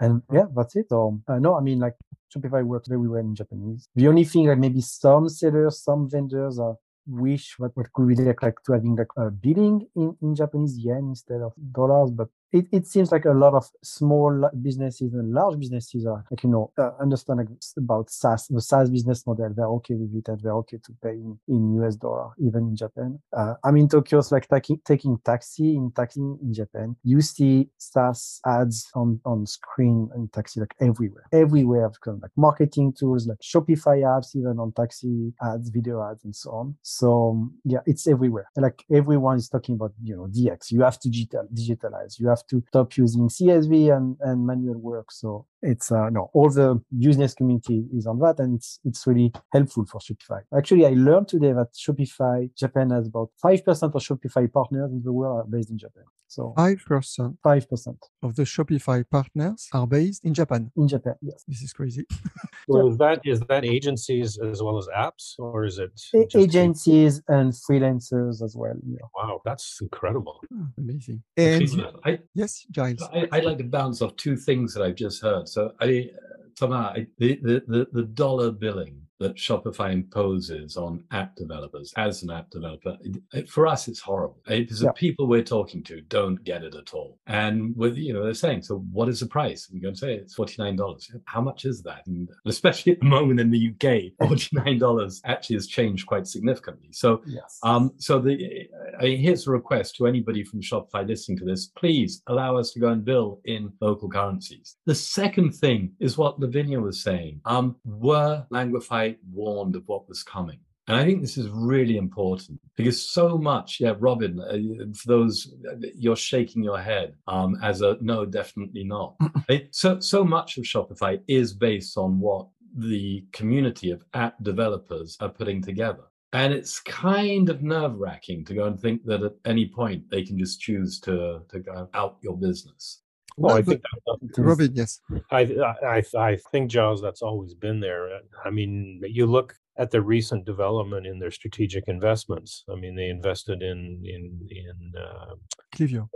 And 0.00 0.22
yeah, 0.32 0.44
that's 0.54 0.76
it. 0.76 0.86
So 0.88 1.20
uh, 1.26 1.38
no, 1.38 1.56
I 1.56 1.60
mean 1.60 1.80
like 1.80 1.94
Shopify 2.32 2.64
works 2.64 2.88
very 2.88 3.08
well 3.08 3.20
in 3.20 3.34
Japanese. 3.34 3.88
The 3.96 4.08
only 4.08 4.24
thing 4.24 4.46
like 4.46 4.58
maybe 4.58 4.80
some 4.80 5.28
sellers, 5.28 5.82
some 5.82 6.08
vendors 6.08 6.58
are 6.58 6.76
wish 7.08 7.54
what, 7.58 7.70
what 7.74 7.92
could 7.92 8.06
be 8.06 8.14
like, 8.14 8.42
like 8.42 8.62
to 8.66 8.72
having 8.72 8.94
like 8.94 9.08
a 9.16 9.30
billing 9.30 9.86
in, 9.96 10.16
in 10.20 10.34
Japanese 10.34 10.78
yen 10.78 11.08
instead 11.08 11.40
of 11.40 11.52
dollars, 11.72 12.10
but 12.10 12.28
it, 12.52 12.66
it 12.72 12.86
seems 12.86 13.12
like 13.12 13.24
a 13.24 13.32
lot 13.32 13.54
of 13.54 13.68
small 13.82 14.50
businesses 14.62 15.12
and 15.12 15.32
large 15.32 15.58
businesses 15.58 16.06
are 16.06 16.24
like 16.30 16.42
you 16.42 16.50
know 16.50 16.72
uh, 16.78 16.90
understand 17.00 17.46
about 17.76 18.10
SaaS 18.10 18.46
the 18.48 18.60
SaaS 18.60 18.90
business 18.90 19.26
model. 19.26 19.52
They're 19.54 19.66
okay 19.66 19.94
with 19.94 20.14
it 20.14 20.28
and 20.28 20.40
they're 20.40 20.54
okay 20.56 20.78
to 20.78 20.92
pay 21.02 21.10
in, 21.10 21.38
in 21.48 21.74
US 21.82 21.96
dollar 21.96 22.30
even 22.38 22.68
in 22.68 22.76
Japan. 22.76 23.18
Uh, 23.36 23.54
I'm 23.64 23.76
in 23.76 23.88
Tokyo 23.88 24.20
so 24.20 24.34
like 24.36 24.48
taking 24.48 24.80
taking 24.86 25.18
taxi 25.24 25.76
in 25.76 25.92
taxi 25.94 26.20
in 26.20 26.52
Japan. 26.52 26.96
You 27.04 27.20
see 27.20 27.68
SaaS 27.78 28.40
ads 28.46 28.90
on 28.94 29.20
on 29.24 29.46
screen 29.46 30.08
in 30.14 30.28
taxi 30.28 30.60
like 30.60 30.74
everywhere. 30.80 31.24
Everywhere 31.32 31.90
like 32.06 32.30
marketing 32.36 32.94
tools 32.98 33.26
like 33.26 33.38
Shopify 33.40 34.00
apps 34.02 34.34
even 34.34 34.58
on 34.58 34.72
taxi 34.72 35.32
ads 35.42 35.68
video 35.68 36.02
ads 36.02 36.24
and 36.24 36.34
so 36.34 36.50
on. 36.50 36.76
So 36.82 37.50
yeah 37.64 37.80
it's 37.86 38.06
everywhere. 38.06 38.48
Like 38.56 38.84
everyone 38.90 39.36
is 39.36 39.48
talking 39.48 39.74
about 39.74 39.92
you 40.02 40.16
know 40.16 40.26
DX 40.26 40.72
you 40.72 40.82
have 40.82 40.98
to 41.00 41.10
digital 41.10 41.46
digitalize. 41.52 42.18
You 42.18 42.28
have 42.28 42.37
have 42.38 42.46
to 42.48 42.62
stop 42.68 42.96
using 42.96 43.28
CSV 43.28 43.96
and, 43.96 44.16
and 44.20 44.46
manual 44.46 44.78
work. 44.78 45.10
So 45.10 45.46
it's 45.62 45.90
uh, 45.90 46.08
no, 46.10 46.30
all 46.34 46.50
the 46.50 46.80
business 46.96 47.34
community 47.34 47.84
is 47.96 48.06
on 48.06 48.18
that, 48.20 48.38
and 48.38 48.56
it's 48.56 48.78
it's 48.84 49.06
really 49.06 49.32
helpful 49.52 49.84
for 49.86 50.00
Shopify. 50.00 50.40
Actually, 50.56 50.86
I 50.86 50.90
learned 50.90 51.28
today 51.28 51.52
that 51.52 51.72
Shopify 51.74 52.48
Japan 52.56 52.90
has 52.90 53.08
about 53.08 53.30
five 53.42 53.64
percent 53.64 53.94
of 53.94 54.02
Shopify 54.02 54.50
partners 54.52 54.92
in 54.92 55.02
the 55.02 55.12
world 55.12 55.40
are 55.40 55.50
based 55.50 55.70
in 55.70 55.78
Japan. 55.78 56.04
So 56.28 56.52
five 56.56 56.80
percent, 56.86 57.38
five 57.42 57.68
percent 57.68 57.98
of 58.22 58.36
the 58.36 58.44
Shopify 58.44 59.04
partners 59.10 59.68
are 59.72 59.86
based 59.86 60.24
in 60.24 60.34
Japan. 60.34 60.70
In 60.76 60.86
Japan, 60.86 61.14
yes. 61.22 61.42
This 61.48 61.62
is 61.62 61.72
crazy. 61.72 62.04
well, 62.68 62.88
is 62.88 62.98
that 62.98 63.20
is 63.24 63.40
that 63.48 63.64
agencies 63.64 64.38
as 64.38 64.62
well 64.62 64.78
as 64.78 64.86
apps, 64.96 65.34
or 65.38 65.64
is 65.64 65.78
it 65.78 66.00
agencies 66.36 67.22
and 67.28 67.52
freelancers 67.52 68.42
as 68.42 68.54
well? 68.54 68.76
Yeah. 68.86 68.98
Wow, 69.16 69.40
that's 69.44 69.78
incredible. 69.80 70.40
Oh, 70.54 70.66
amazing. 70.78 71.22
And 71.36 71.68
I, 72.04 72.18
yes, 72.34 72.66
Giles. 72.70 73.02
I, 73.12 73.28
I'd 73.32 73.44
like 73.44 73.58
to 73.58 73.64
bounce 73.64 74.02
off 74.02 74.16
two 74.16 74.36
things 74.36 74.74
that 74.74 74.82
I've 74.82 74.96
just 74.96 75.22
heard. 75.22 75.48
So 75.48 75.72
I, 75.80 76.10
uh, 76.14 76.48
Thomas, 76.58 77.06
the, 77.18 77.38
the, 77.42 77.62
the, 77.66 77.86
the 77.92 78.02
dollar 78.04 78.50
billing 78.50 79.00
that 79.20 79.36
Shopify 79.36 79.92
imposes 79.92 80.76
on 80.76 81.02
app 81.10 81.34
developers 81.34 81.92
as 81.96 82.22
an 82.22 82.30
app 82.30 82.50
developer, 82.50 82.96
it, 83.32 83.48
for 83.48 83.66
us, 83.66 83.88
it's 83.88 84.00
horrible 84.00 84.38
because 84.46 84.82
yeah. 84.82 84.88
the 84.88 84.92
people 84.92 85.26
we're 85.26 85.42
talking 85.42 85.82
to 85.84 86.00
don't 86.02 86.42
get 86.44 86.62
it 86.62 86.74
at 86.74 86.94
all. 86.94 87.18
And 87.26 87.76
with, 87.76 87.96
you 87.96 88.12
know, 88.12 88.22
they're 88.22 88.34
saying, 88.34 88.62
so 88.62 88.78
what 88.92 89.08
is 89.08 89.20
the 89.20 89.26
price? 89.26 89.68
We're 89.72 89.82
going 89.82 89.94
to 89.94 90.00
say 90.00 90.14
it's 90.14 90.36
$49. 90.36 91.02
How 91.24 91.40
much 91.40 91.64
is 91.64 91.82
that? 91.82 92.06
And 92.06 92.28
especially 92.46 92.92
at 92.98 93.00
the 93.00 93.06
moment 93.06 93.40
in 93.40 93.50
the 93.50 93.68
UK, 93.68 94.28
$49 94.28 95.20
actually 95.24 95.56
has 95.56 95.66
changed 95.66 96.06
quite 96.06 96.26
significantly. 96.26 96.88
So, 96.92 97.22
yes. 97.26 97.58
um, 97.62 97.92
so 97.98 98.20
the, 98.20 98.68
uh, 99.00 99.06
here's 99.06 99.46
a 99.46 99.50
request 99.50 99.96
to 99.96 100.06
anybody 100.06 100.44
from 100.44 100.60
Shopify 100.60 101.06
listening 101.06 101.38
to 101.38 101.44
this, 101.44 101.66
please 101.66 102.22
allow 102.28 102.56
us 102.56 102.72
to 102.72 102.80
go 102.80 102.88
and 102.88 103.04
bill 103.04 103.40
in 103.44 103.72
local 103.80 104.08
currencies. 104.08 104.76
The 104.86 104.94
second 104.94 105.52
thing 105.52 105.92
is 106.00 106.16
what 106.16 106.38
Lavinia 106.38 106.80
was 106.80 107.02
saying. 107.02 107.40
Um, 107.44 107.76
were 107.84 108.46
Langify 108.52 109.07
warned 109.32 109.76
of 109.76 109.82
what 109.86 110.08
was 110.08 110.22
coming. 110.22 110.58
And 110.88 110.96
I 110.96 111.04
think 111.04 111.20
this 111.20 111.36
is 111.36 111.50
really 111.50 111.98
important 111.98 112.58
because 112.74 113.06
so 113.10 113.36
much, 113.36 113.78
yeah, 113.78 113.92
Robin, 113.98 114.40
uh, 114.40 114.86
for 114.94 115.06
those, 115.06 115.54
uh, 115.70 115.74
you're 115.94 116.16
shaking 116.16 116.64
your 116.64 116.80
head 116.80 117.14
um, 117.26 117.58
as 117.62 117.82
a 117.82 117.98
no, 118.00 118.24
definitely 118.24 118.84
not. 118.84 119.14
so, 119.70 120.00
so 120.00 120.24
much 120.24 120.56
of 120.56 120.64
Shopify 120.64 121.20
is 121.28 121.52
based 121.52 121.98
on 121.98 122.18
what 122.18 122.48
the 122.74 123.26
community 123.32 123.90
of 123.90 124.02
app 124.14 124.42
developers 124.42 125.18
are 125.20 125.28
putting 125.28 125.60
together. 125.60 126.04
And 126.32 126.54
it's 126.54 126.80
kind 126.80 127.50
of 127.50 127.62
nerve 127.62 127.94
wracking 127.96 128.44
to 128.46 128.54
go 128.54 128.64
and 128.64 128.80
think 128.80 129.04
that 129.04 129.22
at 129.22 129.34
any 129.44 129.66
point 129.68 130.10
they 130.10 130.22
can 130.22 130.38
just 130.38 130.60
choose 130.60 131.00
to, 131.00 131.42
to 131.50 131.58
go 131.58 131.88
out 131.92 132.16
your 132.22 132.36
business. 132.36 133.02
Well, 133.38 133.56
I 133.56 133.62
think 133.62 133.82
that, 134.06 134.42
Robin, 134.42 134.72
yes. 134.74 135.00
I, 135.30 135.42
I 135.84 136.02
I 136.16 136.36
think 136.50 136.70
Giles, 136.70 137.00
that's 137.00 137.22
always 137.22 137.54
been 137.54 137.80
there. 137.80 138.20
I 138.44 138.50
mean, 138.50 139.00
you 139.04 139.26
look 139.26 139.54
at 139.76 139.92
the 139.92 140.02
recent 140.02 140.44
development 140.44 141.06
in 141.06 141.20
their 141.20 141.30
strategic 141.30 141.84
investments. 141.86 142.64
I 142.70 142.74
mean, 142.74 142.96
they 142.96 143.08
invested 143.08 143.62
in 143.62 144.02
in 144.04 144.48
in 144.50 144.92
uh, 145.00 145.34
Klaviyo. 145.74 146.08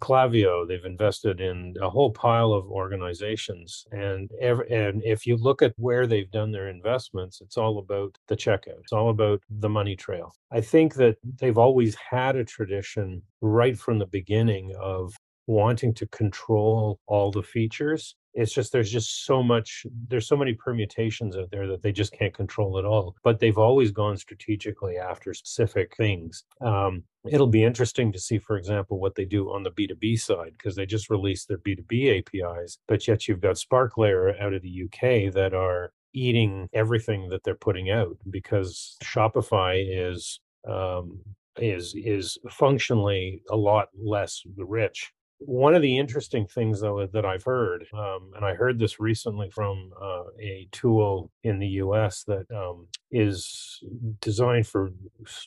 Klaviyo. 0.00 0.66
They've 0.66 0.84
invested 0.84 1.40
in 1.40 1.74
a 1.82 1.90
whole 1.90 2.10
pile 2.10 2.52
of 2.52 2.66
organizations, 2.70 3.86
and 3.92 4.30
every, 4.40 4.70
and 4.70 5.02
if 5.04 5.26
you 5.26 5.36
look 5.36 5.60
at 5.60 5.74
where 5.76 6.06
they've 6.06 6.30
done 6.30 6.50
their 6.50 6.68
investments, 6.68 7.40
it's 7.42 7.58
all 7.58 7.78
about 7.78 8.16
the 8.28 8.36
checkout. 8.36 8.80
It's 8.80 8.92
all 8.92 9.10
about 9.10 9.42
the 9.50 9.68
money 9.68 9.96
trail. 9.96 10.34
I 10.50 10.62
think 10.62 10.94
that 10.94 11.16
they've 11.38 11.58
always 11.58 11.94
had 11.96 12.36
a 12.36 12.44
tradition 12.44 13.22
right 13.42 13.78
from 13.78 13.98
the 13.98 14.06
beginning 14.06 14.74
of 14.80 15.14
wanting 15.50 15.92
to 15.92 16.06
control 16.06 17.00
all 17.06 17.32
the 17.32 17.42
features. 17.42 18.14
It's 18.34 18.52
just 18.52 18.72
there's 18.72 18.92
just 18.92 19.26
so 19.26 19.42
much 19.42 19.84
there's 20.08 20.28
so 20.28 20.36
many 20.36 20.54
permutations 20.54 21.36
out 21.36 21.50
there 21.50 21.66
that 21.66 21.82
they 21.82 21.90
just 21.90 22.12
can't 22.12 22.32
control 22.32 22.78
it 22.78 22.84
all 22.84 23.16
but 23.24 23.40
they've 23.40 23.58
always 23.58 23.90
gone 23.90 24.16
strategically 24.16 24.96
after 24.98 25.34
specific 25.34 25.96
things. 25.96 26.44
Um, 26.60 27.02
it'll 27.28 27.48
be 27.48 27.64
interesting 27.64 28.12
to 28.12 28.20
see 28.20 28.38
for 28.38 28.56
example 28.56 29.00
what 29.00 29.16
they 29.16 29.24
do 29.24 29.50
on 29.50 29.64
the 29.64 29.72
b2b 29.72 30.20
side 30.20 30.52
because 30.56 30.76
they 30.76 30.86
just 30.86 31.10
released 31.10 31.48
their 31.48 31.58
b2b 31.58 32.18
apis 32.18 32.78
but 32.88 33.06
yet 33.06 33.26
you've 33.26 33.42
got 33.42 33.56
sparklayer 33.56 34.40
out 34.40 34.54
of 34.54 34.62
the 34.62 34.84
uk 34.84 35.34
that 35.34 35.52
are 35.52 35.92
eating 36.14 36.68
everything 36.72 37.28
that 37.28 37.42
they're 37.44 37.54
putting 37.54 37.90
out 37.90 38.16
because 38.30 38.96
shopify 39.02 39.84
is 39.86 40.40
um, 40.66 41.20
is 41.58 41.94
is 41.96 42.38
functionally 42.50 43.42
a 43.50 43.56
lot 43.56 43.88
less 43.98 44.42
rich 44.56 45.12
one 45.40 45.74
of 45.74 45.80
the 45.80 45.98
interesting 45.98 46.46
things, 46.46 46.80
though, 46.80 47.06
that 47.06 47.24
I've 47.24 47.44
heard, 47.44 47.86
um, 47.94 48.30
and 48.36 48.44
I 48.44 48.54
heard 48.54 48.78
this 48.78 49.00
recently 49.00 49.50
from 49.50 49.90
uh, 50.00 50.24
a 50.38 50.68
tool 50.70 51.30
in 51.44 51.58
the 51.58 51.66
US 51.66 52.24
that 52.24 52.44
um, 52.50 52.86
is 53.10 53.82
designed 54.20 54.66
for, 54.66 54.90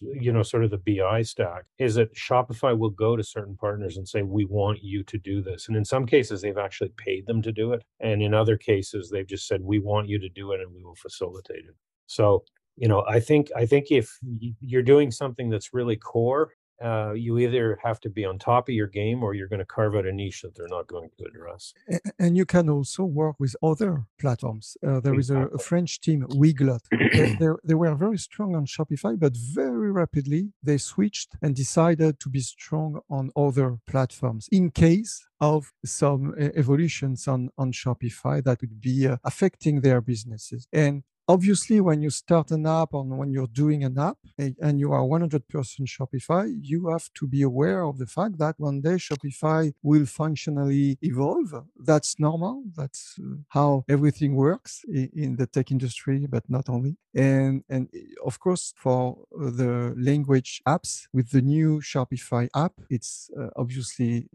you 0.02 0.34
know, 0.34 0.44
sort 0.44 0.64
of 0.64 0.72
the 0.72 0.78
BI 0.78 1.22
stack, 1.22 1.66
is 1.78 1.96
that 1.96 2.16
Shopify 2.16 2.78
will 2.78 2.90
go 2.90 3.16
to 3.16 3.24
certain 3.24 3.56
partners 3.56 3.98
and 3.98 4.08
say, 4.08 4.24
we 4.24 4.46
want 4.46 4.84
you 4.84 5.04
to 5.04 5.18
do 5.20 5.42
this. 5.42 5.68
And 5.68 5.78
in 5.78 5.86
some 5.86 6.06
cases, 6.06 6.42
they've 6.42 6.58
actually 6.58 6.92
paid 6.98 7.28
them 7.28 7.42
to 7.44 7.52
do 7.52 7.74
it. 7.74 7.84
And 8.00 8.22
in 8.22 8.34
other 8.34 8.58
cases, 8.58 9.10
they've 9.10 9.28
just 9.28 9.48
said, 9.48 9.62
we 9.62 9.80
want 9.80 10.10
you 10.10 10.18
to 10.20 10.30
do 10.30 10.54
it 10.54 10.60
and 10.60 10.74
we 10.74 10.84
will 10.84 10.96
facilitate 10.96 11.66
it. 11.66 11.76
So 12.08 12.44
you 12.76 12.88
know 12.88 13.04
i 13.08 13.20
think 13.20 13.50
i 13.56 13.66
think 13.66 13.92
if 13.92 14.18
you're 14.60 14.82
doing 14.82 15.12
something 15.12 15.50
that's 15.50 15.74
really 15.74 15.96
core 15.96 16.50
uh, 16.84 17.14
you 17.14 17.38
either 17.40 17.80
have 17.84 18.00
to 18.02 18.10
be 18.10 18.26
on 18.26 18.38
top 18.38 18.68
of 18.68 18.76
your 18.76 18.88
game 18.88 19.24
or 19.24 19.34
you're 19.34 19.48
going 19.48 19.60
to 19.60 19.66
carve 19.66 19.96
out 19.96 20.06
a 20.06 20.12
niche 20.12 20.42
that 20.42 20.56
they're 20.56 20.68
not 20.68 20.88
going 20.88 21.10
to 21.18 21.26
address. 21.26 21.74
And 22.20 22.36
you 22.38 22.46
can 22.46 22.70
also 22.70 23.04
work 23.04 23.36
with 23.40 23.56
other 23.64 24.06
platforms. 24.20 24.78
Uh, 24.86 25.00
there 25.00 25.14
exactly. 25.14 25.20
is 25.20 25.30
a, 25.52 25.56
a, 25.56 25.60
French 25.60 26.02
team, 26.02 26.26
Weglot. 26.30 26.82
they, 26.92 27.36
they, 27.40 27.50
they, 27.64 27.74
were 27.74 27.96
very 27.96 28.18
strong 28.18 28.56
on 28.56 28.66
Shopify, 28.66 29.18
but 29.18 29.34
very 29.36 29.92
rapidly 29.92 30.52
they 30.62 30.78
switched 30.78 31.36
and 31.42 31.56
decided 31.56 32.20
to 32.20 32.30
be 32.30 32.42
strong 32.42 33.00
on 33.10 33.32
other 33.36 33.78
platforms 33.88 34.50
in 34.52 34.72
case 34.72 35.26
of 35.40 35.72
some 35.86 36.34
evolutions 36.38 37.28
on, 37.28 37.50
on 37.58 37.72
Shopify 37.72 38.44
that 38.44 38.62
would 38.62 38.80
be 38.82 39.08
uh, 39.08 39.18
affecting 39.24 39.82
their 39.82 40.02
businesses. 40.02 40.68
And 40.72 41.04
obviously 41.28 41.80
when 41.80 42.02
you 42.02 42.10
start 42.10 42.52
an 42.52 42.66
app 42.66 42.94
or 42.94 43.04
when 43.04 43.32
you're 43.32 43.48
doing 43.48 43.84
an 43.84 43.98
app 43.98 44.18
and 44.38 44.80
you 44.80 44.92
are 44.92 45.02
100% 45.02 45.42
shopify 45.88 46.54
you 46.62 46.90
have 46.90 47.10
to 47.14 47.28
be 47.28 47.42
aware 47.42 47.84
of 47.84 47.98
the 47.98 48.06
fact 48.06 48.38
that 48.38 48.56
one 48.58 48.82
day 48.82 48.96
shopify 48.96 49.72
will 49.82 50.06
functionally 50.06 50.98
evolve. 51.02 51.54
That's 51.80 52.20
normal. 52.20 52.64
That's 52.76 53.18
uh, 53.20 53.38
how 53.50 53.86
everything 53.88 54.36
works 54.36 54.84
in 54.88 55.36
the 55.38 55.48
tech 55.48 55.72
industry 55.72 56.28
but 56.30 56.44
not 56.50 56.70
only. 56.70 56.98
And 57.16 57.64
and 57.70 57.90
eh, 57.94 58.00
of 58.26 58.40
course 58.40 58.74
for 58.76 59.18
the 59.32 59.94
language 59.98 60.62
apps 60.68 61.08
with 61.14 61.32
the 61.32 61.42
new 61.42 61.80
shopify 61.80 62.50
app 62.56 62.74
it's 62.90 63.30
uh, 63.40 63.50
obviously 63.56 64.28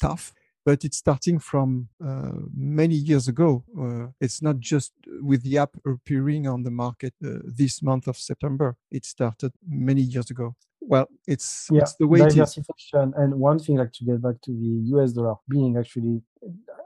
tough 0.00 0.32
but 0.66 0.84
it's 0.84 0.96
starting 0.96 1.38
from 1.38 1.88
uh, 2.04 2.32
many 2.52 2.96
years 2.96 3.28
ago. 3.28 3.64
Uh, 3.80 4.08
it's 4.20 4.42
not 4.42 4.58
just 4.58 4.92
with 5.22 5.44
the 5.44 5.56
app 5.56 5.76
appearing 5.86 6.48
on 6.48 6.64
the 6.64 6.72
market 6.72 7.14
uh, 7.24 7.38
this 7.44 7.82
month 7.82 8.08
of 8.08 8.16
September. 8.16 8.76
It 8.90 9.04
started 9.04 9.52
many 9.66 10.00
years 10.00 10.28
ago. 10.28 10.56
Well, 10.80 11.06
it's, 11.26 11.68
yeah, 11.70 11.82
it's 11.82 11.94
the 11.94 12.08
way 12.08 12.18
diversification. 12.18 13.14
And 13.16 13.36
one 13.36 13.60
thing, 13.60 13.76
like 13.76 13.92
to 13.92 14.04
get 14.04 14.20
back 14.20 14.40
to 14.42 14.50
the 14.50 14.72
US 14.96 15.12
dollar 15.12 15.36
being 15.48 15.76
actually 15.78 16.20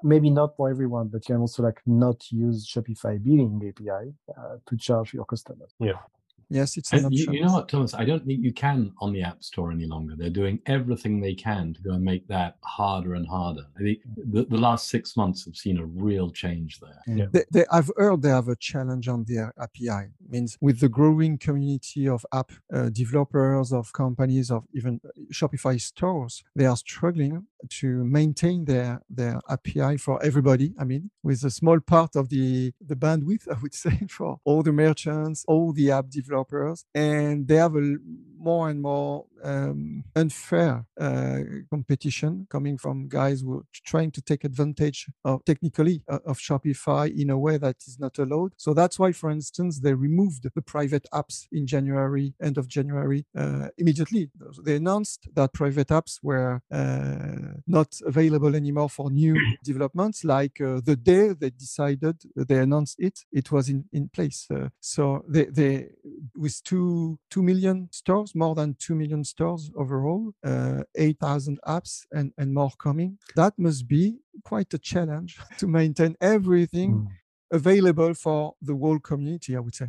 maybe 0.02 0.28
not 0.28 0.56
for 0.56 0.68
everyone, 0.68 1.08
but 1.08 1.26
you 1.26 1.34
can 1.34 1.40
also 1.40 1.62
like 1.62 1.80
not 1.86 2.18
use 2.30 2.70
Shopify 2.70 3.22
billing 3.22 3.60
API 3.66 4.12
uh, 4.36 4.56
to 4.66 4.76
charge 4.76 5.14
your 5.14 5.24
customers. 5.24 5.72
Yeah. 5.80 6.00
Yes, 6.50 6.76
it's 6.76 6.92
an 6.92 7.12
you, 7.12 7.28
you, 7.30 7.44
know 7.44 7.52
what, 7.52 7.68
Thomas? 7.68 7.94
I 7.94 8.04
don't 8.04 8.26
think 8.26 8.42
you 8.42 8.52
can 8.52 8.92
on 9.00 9.12
the 9.12 9.22
App 9.22 9.42
Store 9.44 9.70
any 9.70 9.86
longer. 9.86 10.16
They're 10.16 10.30
doing 10.30 10.60
everything 10.66 11.20
they 11.20 11.34
can 11.34 11.72
to 11.74 11.80
go 11.80 11.92
and 11.92 12.04
make 12.04 12.26
that 12.26 12.56
harder 12.64 13.14
and 13.14 13.26
harder. 13.26 13.62
I 13.78 13.82
think 13.82 13.98
the, 14.16 14.44
the 14.44 14.58
last 14.58 14.88
six 14.88 15.16
months 15.16 15.44
have 15.44 15.54
seen 15.54 15.78
a 15.78 15.84
real 15.84 16.28
change 16.30 16.80
there. 16.80 17.02
Yeah. 17.06 17.26
They, 17.30 17.44
they, 17.52 17.64
I've 17.70 17.90
heard 17.96 18.22
they 18.22 18.30
have 18.30 18.48
a 18.48 18.56
challenge 18.56 19.06
on 19.06 19.24
their 19.28 19.54
API. 19.60 20.10
It 20.24 20.30
means 20.30 20.58
with 20.60 20.80
the 20.80 20.88
growing 20.88 21.38
community 21.38 22.08
of 22.08 22.26
app 22.32 22.50
uh, 22.74 22.88
developers, 22.88 23.72
of 23.72 23.92
companies, 23.92 24.50
of 24.50 24.64
even 24.74 25.00
Shopify 25.32 25.80
stores, 25.80 26.42
they 26.56 26.66
are 26.66 26.76
struggling 26.76 27.46
to 27.68 28.04
maintain 28.04 28.64
their 28.64 29.00
their 29.08 29.40
API 29.48 29.96
for 29.96 30.22
everybody. 30.22 30.72
I 30.78 30.84
mean, 30.84 31.10
with 31.22 31.44
a 31.44 31.50
small 31.50 31.80
part 31.80 32.16
of 32.16 32.28
the 32.28 32.72
the 32.84 32.96
bandwidth, 32.96 33.48
I 33.54 33.58
would 33.60 33.74
say, 33.74 34.00
for 34.08 34.38
all 34.44 34.62
the 34.62 34.72
merchants, 34.72 35.44
all 35.46 35.72
the 35.72 35.90
app 35.90 36.10
developers, 36.10 36.84
and 36.94 37.46
they 37.48 37.56
have 37.56 37.76
a 37.76 37.96
more 38.40 38.70
and 38.70 38.80
more 38.80 39.26
um, 39.44 40.04
unfair 40.16 40.86
uh, 40.98 41.38
competition 41.70 42.46
coming 42.50 42.76
from 42.78 43.08
guys 43.08 43.40
who 43.42 43.58
are 43.58 43.64
trying 43.84 44.10
to 44.12 44.22
take 44.22 44.44
advantage 44.44 45.06
of 45.24 45.44
technically 45.44 46.02
uh, 46.08 46.18
of 46.26 46.38
Shopify 46.38 47.10
in 47.16 47.30
a 47.30 47.38
way 47.38 47.58
that 47.58 47.76
is 47.86 47.98
not 47.98 48.18
allowed. 48.18 48.52
So 48.56 48.74
that's 48.74 48.98
why, 48.98 49.12
for 49.12 49.30
instance, 49.30 49.80
they 49.80 49.94
removed 49.94 50.48
the 50.54 50.62
private 50.62 51.06
apps 51.12 51.46
in 51.52 51.66
January, 51.66 52.34
end 52.42 52.58
of 52.58 52.68
January, 52.68 53.26
uh, 53.36 53.68
immediately. 53.78 54.30
They 54.64 54.76
announced 54.76 55.28
that 55.34 55.52
private 55.52 55.88
apps 55.88 56.18
were 56.22 56.62
uh, 56.70 57.60
not 57.66 57.98
available 58.04 58.54
anymore 58.54 58.88
for 58.88 59.10
new 59.10 59.36
developments. 59.64 60.24
Like 60.24 60.60
uh, 60.60 60.80
the 60.84 60.96
day 60.96 61.32
they 61.32 61.50
decided, 61.50 62.16
they 62.36 62.58
announced 62.58 62.96
it, 62.98 63.20
it 63.32 63.52
was 63.52 63.68
in, 63.68 63.84
in 63.92 64.08
place. 64.08 64.46
Uh, 64.52 64.68
so 64.80 65.24
they, 65.28 65.44
they, 65.46 65.88
with 66.36 66.62
two, 66.64 67.18
two 67.30 67.42
million 67.42 67.88
stores, 67.92 68.29
more 68.34 68.54
than 68.54 68.76
two 68.78 68.94
million 68.94 69.24
stores 69.24 69.70
overall, 69.76 70.32
uh, 70.44 70.82
8,000 70.94 71.58
apps 71.66 72.06
and, 72.12 72.32
and 72.38 72.54
more 72.54 72.72
coming. 72.78 73.18
That 73.36 73.58
must 73.58 73.86
be 73.88 74.18
quite 74.44 74.72
a 74.74 74.78
challenge 74.78 75.38
to 75.58 75.66
maintain 75.66 76.16
everything 76.20 76.94
mm. 76.94 77.06
available 77.50 78.14
for 78.14 78.54
the 78.60 78.76
whole 78.76 78.98
community, 78.98 79.56
I 79.56 79.60
would 79.60 79.74
say. 79.74 79.88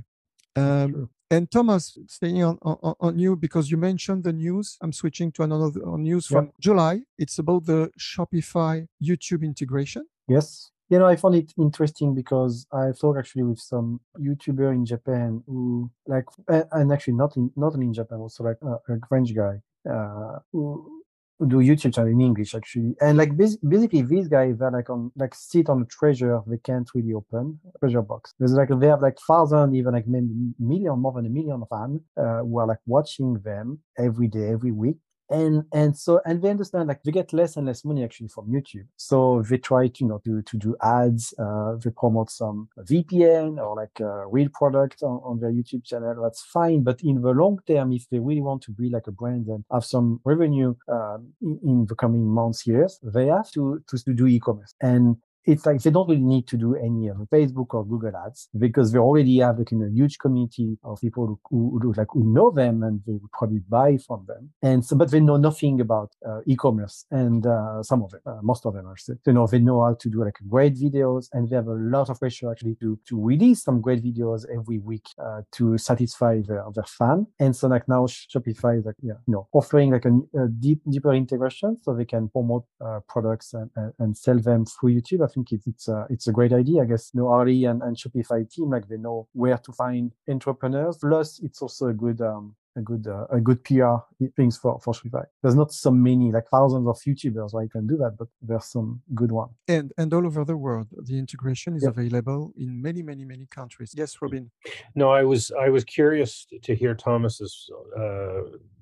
Um, 0.56 1.10
and 1.30 1.50
Thomas, 1.50 1.98
staying 2.08 2.44
on, 2.44 2.58
on, 2.62 2.96
on, 3.00 3.18
you 3.18 3.38
because 3.38 3.72
you 3.72 3.78
mentioned 3.78 4.26
the 4.26 4.34
news. 4.34 4.78
I'm 4.82 4.92
switching 4.92 5.32
to 5.34 5.44
another 5.44 5.72
news 5.98 6.28
from. 6.28 6.52
July. 6.60 7.04
It's 7.18 7.40
about 7.40 7.66
the 7.66 7.90
Shopify 7.98 8.86
YouTube 9.02 9.44
integration. 9.44 10.06
Yes. 10.28 10.72
You 10.92 11.00
know, 11.00 11.08
I 11.08 11.16
found 11.16 11.36
it 11.36 11.54
interesting 11.58 12.14
because 12.14 12.68
I 12.74 12.92
talked 12.92 13.18
actually 13.18 13.44
with 13.44 13.60
some 13.60 14.02
YouTuber 14.20 14.74
in 14.74 14.86
Japan 14.86 15.42
who 15.48 15.90
like, 16.06 16.26
and 16.50 16.92
actually 16.92 17.14
not 17.14 17.38
in 17.38 17.50
not 17.56 17.74
only 17.76 17.86
in 17.86 17.94
Japan, 17.94 18.20
also 18.20 18.44
like 18.44 18.58
a 18.62 18.76
French 19.08 19.34
guy 19.34 19.62
uh, 19.90 20.40
who 20.52 21.02
do 21.48 21.60
YouTube 21.60 21.96
channel 21.96 22.12
in 22.12 22.20
English 22.20 22.54
actually, 22.54 22.94
and 23.00 23.18
like 23.18 23.38
basically 23.38 24.02
these 24.02 24.28
guys 24.28 24.60
are 24.60 24.70
like 24.70 24.90
on 24.90 25.14
like 25.16 25.34
sit 25.34 25.70
on 25.70 25.82
a 25.82 25.86
treasure 25.86 26.42
they 26.46 26.58
can't 26.58 26.90
really 26.94 27.14
open 27.14 27.58
treasure 27.80 28.02
box. 28.02 28.34
There's 28.38 28.52
like 28.52 28.68
they 28.78 28.88
have 28.88 29.02
like 29.02 29.18
thousand, 29.26 29.74
even 29.74 29.94
like 29.94 30.08
maybe 30.08 30.28
million, 30.60 31.00
more 31.00 31.14
than 31.14 31.26
a 31.26 31.30
million 31.30 31.64
fans 31.70 32.02
uh, 32.18 32.40
who 32.40 32.60
are 32.60 32.68
like 32.68 32.84
watching 32.86 33.40
them 33.46 33.80
every 33.98 34.28
day, 34.28 34.50
every 34.50 34.74
week, 34.74 34.98
and 35.32 35.63
and 35.74 35.98
so 35.98 36.22
and 36.26 36.41
they 36.41 36.50
understand 36.50 36.88
like 36.89 37.02
they 37.04 37.12
get 37.12 37.34
less 37.34 37.56
and 37.56 37.65
less 37.65 37.84
money 37.86 38.04
actually 38.04 38.28
from 38.28 38.48
youtube. 38.48 38.86
So 38.98 39.41
they 39.50 39.58
try 39.58 39.88
to 39.88 40.04
you 40.04 40.08
know 40.08 40.22
to, 40.26 40.41
to 40.41 40.58
do 40.58 40.76
ads 40.84 41.34
uh, 41.39 41.76
they 41.84 41.89
promote 41.91 42.30
some 42.30 42.70
vpn 42.80 43.58
or 43.58 43.76
like 43.76 44.00
a 44.00 44.28
real 44.28 44.50
product 44.54 45.02
on, 45.02 45.22
on 45.24 45.39
their 45.39 45.52
youtube 45.52 45.86
channel. 45.86 46.22
That's 46.22 46.41
fine. 46.41 46.84
But 46.84 47.02
in 47.02 47.22
the 47.22 47.32
long 47.32 47.60
term 47.65 47.94
if 47.94 48.10
they 48.10 48.20
really 48.20 48.41
want 48.41 48.62
to 48.63 48.72
be 48.72 48.89
like 48.89 49.08
a 49.08 49.12
brand 49.12 49.48
and 49.48 49.63
have 49.72 49.86
some 49.86 50.20
revenue 50.26 50.76
uh, 50.91 51.17
in, 51.41 51.60
in, 51.63 51.86
the 51.88 51.96
coming 51.96 52.26
months 52.28 52.67
years 52.67 53.00
they 53.02 53.28
have 53.28 53.50
to 53.52 53.82
to, 53.89 53.98
to 53.98 54.13
do 54.13 54.28
e-commerce. 54.28 54.74
And 54.82 55.17
it's 55.46 55.66
like 55.66 55.82
they 55.82 55.90
don't 55.90 56.08
really 56.08 56.22
need 56.22 56.48
to 56.48 56.58
do 56.58 56.76
any 56.76 57.08
of 57.08 57.18
Facebook 57.34 57.74
or 57.74 57.86
Google 57.86 58.16
ads 58.16 58.50
because 58.58 58.92
they 58.92 59.00
already 59.00 59.40
have 59.40 59.58
like 59.58 59.72
a 59.72 59.90
huge 59.90 60.20
community 60.20 60.78
of 60.84 61.00
people 61.02 61.40
who, 61.50 61.80
who, 61.82 61.94
like 61.94 62.08
who 62.12 62.24
know 62.24 62.52
them 62.52 62.84
and 62.84 63.02
they 63.06 63.14
would 63.14 63.32
probably 63.32 63.62
buy 63.68 63.98
from 63.98 64.26
them. 64.28 64.52
And 64.62 64.86
so, 64.86 64.96
but 64.96 65.12
they 65.12 65.20
know 65.20 65.38
nothing 65.38 65.82
about 65.82 66.12
uh, 66.28 66.42
e-commerce 66.46 67.06
and 67.12 67.46
uh, 67.46 67.82
some 67.84 68.04
of 68.04 68.14
it, 68.14 68.22
uh, 68.26 68.40
most 68.42 68.66
of 68.66 68.74
them 68.74 68.88
are 68.88 68.98
still, 68.98 69.16
you 69.26 69.34
know, 69.34 69.48
they 69.48 69.60
know 69.60 69.84
how 69.84 69.96
to 69.96 70.10
do 70.10 70.24
like 70.24 70.38
great 70.48 70.76
videos 70.76 71.28
and 71.34 71.50
they 71.50 71.56
have 71.56 71.68
a 71.68 71.74
lot 71.74 72.10
of 72.10 72.20
pressure 72.20 72.52
actually 72.52 72.76
to, 72.76 73.00
to 73.08 73.20
release 73.20 73.64
some 73.64 73.82
great 73.82 74.04
videos 74.04 74.46
every 74.56 74.80
week 74.80 75.08
uh, 75.24 75.42
to 75.52 75.78
satisfy 75.78 76.42
their, 76.48 76.64
their 76.76 76.84
fan. 76.84 77.26
And 77.40 77.56
so 77.56 77.68
like 77.68 77.88
now 77.88 78.06
Shopify 78.06 78.80
is 78.80 78.86
like, 78.86 78.96
yeah, 79.02 79.14
you 79.28 79.34
know, 79.34 79.48
offering 79.54 79.92
like 79.92 80.06
a, 80.06 80.12
a 80.40 80.48
deep, 80.48 80.82
deeper 80.90 81.14
integration 81.14 81.78
so 81.82 81.94
they 81.94 82.06
can 82.06 82.30
promote 82.30 82.66
uh, 82.84 83.00
products 83.08 83.54
and, 83.54 83.70
and, 84.00 84.18
sell 84.22 84.38
them 84.38 84.66
through 84.66 84.94
YouTube 84.94 85.24
think 85.34 85.52
it, 85.52 85.62
it's 85.65 85.88
a, 85.88 86.06
it's 86.10 86.28
a 86.28 86.32
great 86.32 86.54
idea. 86.54 86.82
I 86.82 86.86
guess 86.86 87.12
you 87.13 87.22
know, 87.22 87.30
Harley 87.30 87.65
and, 87.65 87.82
and 87.82 87.96
Shopify 87.96 88.50
team 88.50 88.70
like 88.70 88.88
they 88.88 88.98
know 88.98 89.28
where 89.34 89.58
to 89.58 89.72
find 89.72 90.12
entrepreneurs. 90.30 90.98
Plus, 90.98 91.39
it's 91.39 91.62
also 91.62 91.88
a 91.88 91.94
good 91.94 92.22
um, 92.22 92.56
a 92.76 92.82
good 92.82 93.08
uh, 93.08 93.26
a 93.30 93.39
good 93.39 93.63
PR 93.63 93.96
things 94.36 94.58
for 94.58 94.80
for 94.80 94.94
Shopify. 94.94 95.24
There's 95.41 95.56
not 95.56 95.72
so 95.72 95.91
many 95.91 96.32
like 96.32 96.48
thousands 96.50 96.88
of 96.88 96.98
YouTubers 96.98 97.54
right 97.54 97.72
can 97.72 97.88
do 97.88 97.98
that, 97.98 98.15
but 98.17 98.28
there's 98.41 98.65
some 98.65 99.02
good 99.13 99.32
ones. 99.32 99.52
And 99.67 99.91
and 99.98 100.13
all 100.13 100.26
over 100.26 100.46
the 100.46 100.58
world, 100.58 100.88
the 100.91 101.17
integration 101.17 101.76
is 101.76 101.84
yep. 101.84 101.94
available 101.94 102.54
in 102.58 102.82
many 102.82 103.02
many 103.02 103.26
many 103.26 103.48
countries. 103.48 103.94
Yes, 103.96 104.22
Robin. 104.22 104.52
No, 104.96 105.12
I 105.12 105.24
was 105.24 105.52
I 105.52 105.70
was 105.70 105.84
curious 105.84 106.48
to 106.63 106.76
hear 106.76 106.96
Thomas's 106.96 107.70
uh, 107.98 108.41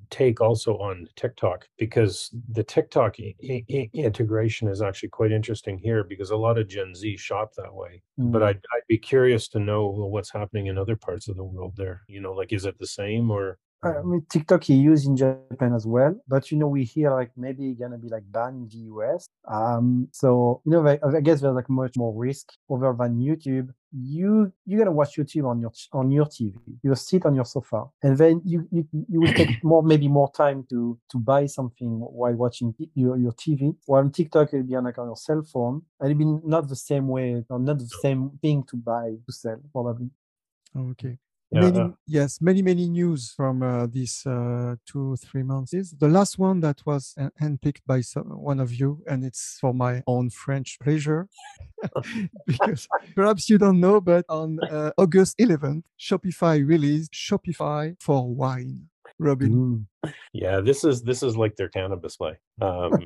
take 0.10 0.42
also 0.42 0.78
on 0.78 1.08
TikTok 1.16 1.68
because 1.78 2.34
the 2.52 2.64
TikTok 2.64 3.16
I- 3.20 3.64
I- 3.72 3.90
integration 3.94 4.68
is 4.68 4.82
actually 4.82 5.10
quite 5.10 5.32
interesting 5.32 5.78
here 5.78 6.04
because 6.04 6.32
a 6.32 6.36
lot 6.36 6.58
of 6.58 6.68
Gen 6.68 6.96
Z 6.96 7.18
shop 7.18 7.54
that 7.56 7.74
way. 7.74 8.02
Mm. 8.20 8.32
But 8.32 8.44
I'd, 8.44 8.58
I'd 8.58 8.88
be 8.88 8.98
curious 8.98 9.48
to 9.50 9.60
know 9.60 9.88
what's 9.88 10.32
happening 10.32 10.68
in 10.68 10.78
other 10.78 10.96
parts 10.96 11.28
of 11.28 11.38
the 11.38 11.44
world 11.44 11.74
there. 11.76 12.02
You 12.08 12.22
know, 12.22 12.34
like 12.34 12.54
is 12.54 12.66
it 12.66 12.78
the 12.80 12.88
same 12.88 13.30
or 13.32 13.58
I 13.82 14.02
mean, 14.04 14.26
TikTok 14.30 14.64
he 14.66 14.74
used 14.74 15.08
in 15.08 15.16
Japan 15.16 15.74
as 15.74 15.88
well, 15.88 16.14
but 16.28 16.52
you 16.52 16.58
know, 16.58 16.68
we 16.68 16.84
hear 16.84 17.12
like 17.12 17.32
maybe 17.38 17.74
gonna 17.74 17.98
be 17.98 18.10
like 18.10 18.30
banned 18.30 18.58
in 18.58 18.68
the 18.68 18.78
US. 18.94 19.30
Um, 19.48 20.10
so 20.12 20.62
you 20.66 20.72
know, 20.72 20.86
I, 20.86 21.00
I 21.02 21.22
guess 21.22 21.40
there's 21.40 21.56
like 21.56 21.70
much 21.70 21.96
more 21.96 22.14
risk 22.14 22.52
over 22.68 22.94
than 22.98 23.20
YouTube. 23.20 23.74
You 23.94 24.52
you're 24.66 24.80
gonna 24.80 24.92
watch 24.92 25.16
YouTube 25.16 25.48
on 25.48 25.62
your 25.62 25.72
on 25.94 26.12
your 26.12 26.26
TV. 26.26 26.56
You 26.84 26.94
sit 26.96 27.26
on 27.26 27.36
your 27.36 27.46
sofa, 27.46 27.86
and 28.04 28.18
then 28.18 28.42
you 28.44 28.68
you 28.70 28.86
you 28.92 29.22
will 29.22 29.34
take 29.34 29.64
more 29.64 29.82
maybe 29.82 30.10
more 30.10 30.30
time 30.32 30.66
to 30.72 31.00
to 31.12 31.18
buy 31.18 31.46
something 31.46 32.02
while 32.02 32.34
watching 32.34 32.76
your 32.96 33.18
your 33.18 33.32
TV. 33.32 33.74
While 33.86 34.02
on 34.02 34.12
TikTok 34.12 34.50
it'll 34.54 34.68
be 34.68 34.76
on 34.76 34.84
like 34.84 34.98
on 34.98 35.08
your 35.08 35.16
cell 35.16 35.42
phone, 35.42 35.84
and 36.02 36.12
it'll 36.12 36.20
be 36.20 36.48
not 36.48 36.68
the 36.68 36.76
same 36.76 37.08
way 37.08 37.46
or 37.50 37.60
not 37.60 37.80
the 37.80 37.90
same 38.02 38.32
thing 38.42 38.64
to 38.64 38.76
buy 38.76 39.16
to 39.26 39.32
sell 39.32 39.62
probably. 39.72 40.10
Okay. 40.76 41.18
Yeah, 41.52 41.62
many, 41.62 41.80
uh, 41.80 41.90
yes, 42.06 42.42
many, 42.42 42.62
many 42.62 42.88
news 42.88 43.34
from 43.36 43.64
uh, 43.64 43.88
these 43.88 44.24
uh, 44.26 44.76
two, 44.86 45.16
three 45.16 45.42
months. 45.42 45.74
Is 45.74 45.92
the 45.92 46.08
last 46.08 46.38
one 46.38 46.60
that 46.60 46.86
was 46.86 47.16
handpicked 47.42 47.82
by 47.88 48.02
some, 48.02 48.26
one 48.26 48.60
of 48.60 48.72
you, 48.74 49.02
and 49.08 49.26
it's 49.26 49.58
for 49.60 49.74
my 49.74 50.04
own 50.06 50.30
French 50.30 50.78
pleasure, 50.80 51.28
because 52.46 52.88
perhaps 53.16 53.50
you 53.50 53.58
don't 53.58 53.80
know, 53.80 54.00
but 54.00 54.26
on 54.30 54.60
uh, 54.70 54.92
August 54.98 55.40
11th, 55.40 55.84
Shopify 56.00 56.66
released 56.66 57.14
Shopify 57.14 57.96
for 58.00 58.28
Wine. 58.28 58.90
Robin. 59.20 59.86
Mm. 60.04 60.14
Yeah, 60.32 60.62
this 60.62 60.86
is 60.86 61.04
this 61.04 61.24
is 61.24 61.36
like 61.36 61.58
their 61.58 61.68
cannabis 61.68 62.16
play. 62.16 62.38
Um, 62.62 63.04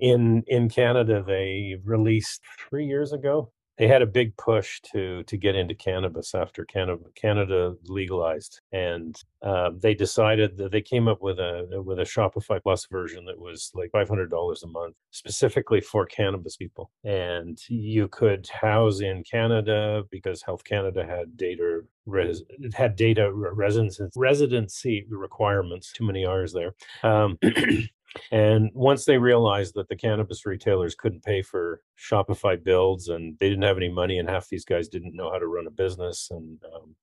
in 0.00 0.42
in 0.48 0.68
Canada, 0.68 1.22
they 1.24 1.76
released 1.84 2.42
three 2.68 2.86
years 2.86 3.12
ago 3.12 3.52
they 3.82 3.88
had 3.88 4.00
a 4.00 4.06
big 4.06 4.36
push 4.36 4.80
to 4.92 5.24
to 5.24 5.36
get 5.36 5.56
into 5.56 5.74
cannabis 5.74 6.36
after 6.36 6.64
Canada 6.64 7.02
Canada 7.16 7.74
legalized, 7.86 8.60
and 8.70 9.16
uh, 9.42 9.70
they 9.76 9.92
decided 9.92 10.56
that 10.58 10.70
they 10.70 10.80
came 10.80 11.08
up 11.08 11.20
with 11.20 11.40
a 11.40 11.82
with 11.84 11.98
a 11.98 12.04
Shopify 12.04 12.62
Plus 12.62 12.86
version 12.86 13.24
that 13.24 13.40
was 13.40 13.72
like 13.74 13.90
five 13.90 14.08
hundred 14.08 14.30
dollars 14.30 14.62
a 14.62 14.68
month, 14.68 14.94
specifically 15.10 15.80
for 15.80 16.06
cannabis 16.06 16.54
people, 16.54 16.92
and 17.02 17.58
you 17.68 18.06
could 18.06 18.48
house 18.50 19.00
in 19.00 19.24
Canada 19.24 20.04
because 20.12 20.42
Health 20.42 20.62
Canada 20.62 21.04
had 21.04 21.36
data 21.36 21.80
res, 22.06 22.44
had 22.74 22.94
data 22.94 23.32
residency 23.32 24.04
residency 24.14 25.06
requirements. 25.10 25.90
Too 25.90 26.06
many 26.06 26.24
R's 26.24 26.52
there. 26.52 26.76
Um, 27.02 27.36
And 28.30 28.70
once 28.74 29.04
they 29.04 29.18
realized 29.18 29.74
that 29.74 29.88
the 29.88 29.96
cannabis 29.96 30.44
retailers 30.46 30.94
couldn't 30.94 31.24
pay 31.24 31.42
for 31.42 31.82
Shopify 31.98 32.62
builds 32.62 33.08
and 33.08 33.36
they 33.38 33.48
didn't 33.48 33.64
have 33.64 33.76
any 33.76 33.88
money, 33.88 34.18
and 34.18 34.28
half 34.28 34.48
these 34.48 34.64
guys 34.64 34.88
didn't 34.88 35.14
know 35.14 35.30
how 35.30 35.38
to 35.38 35.46
run 35.46 35.66
a 35.66 35.70
business, 35.70 36.28
and 36.30 36.58
um, 36.74 36.94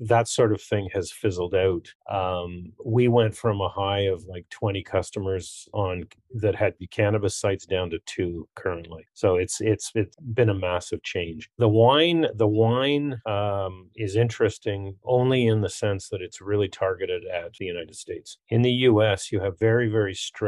that 0.00 0.28
sort 0.28 0.52
of 0.52 0.60
thing 0.60 0.88
has 0.92 1.12
fizzled 1.12 1.54
out. 1.54 1.92
Um, 2.10 2.72
we 2.84 3.08
went 3.08 3.36
from 3.36 3.60
a 3.60 3.68
high 3.68 4.06
of 4.06 4.24
like 4.24 4.48
20 4.50 4.82
customers 4.82 5.68
on 5.72 6.04
that 6.34 6.54
had 6.54 6.74
cannabis 6.90 7.36
sites 7.36 7.66
down 7.66 7.90
to 7.90 7.98
two 8.06 8.48
currently. 8.54 9.06
So 9.14 9.36
it's 9.36 9.60
it's 9.60 9.92
it's 9.94 10.16
been 10.16 10.50
a 10.50 10.54
massive 10.54 11.02
change. 11.02 11.50
The 11.58 11.68
wine, 11.68 12.26
the 12.34 12.48
wine 12.48 13.20
um, 13.26 13.90
is 13.96 14.16
interesting 14.16 14.96
only 15.04 15.46
in 15.46 15.60
the 15.60 15.68
sense 15.68 16.08
that 16.08 16.22
it's 16.22 16.40
really 16.40 16.68
targeted 16.68 17.24
at 17.26 17.54
the 17.54 17.66
United 17.66 17.94
States. 17.94 18.38
In 18.48 18.62
the 18.62 18.72
U.S., 18.72 19.32
you 19.32 19.40
have 19.40 19.58
very 19.58 19.88
very 19.88 20.14
strict 20.14 20.47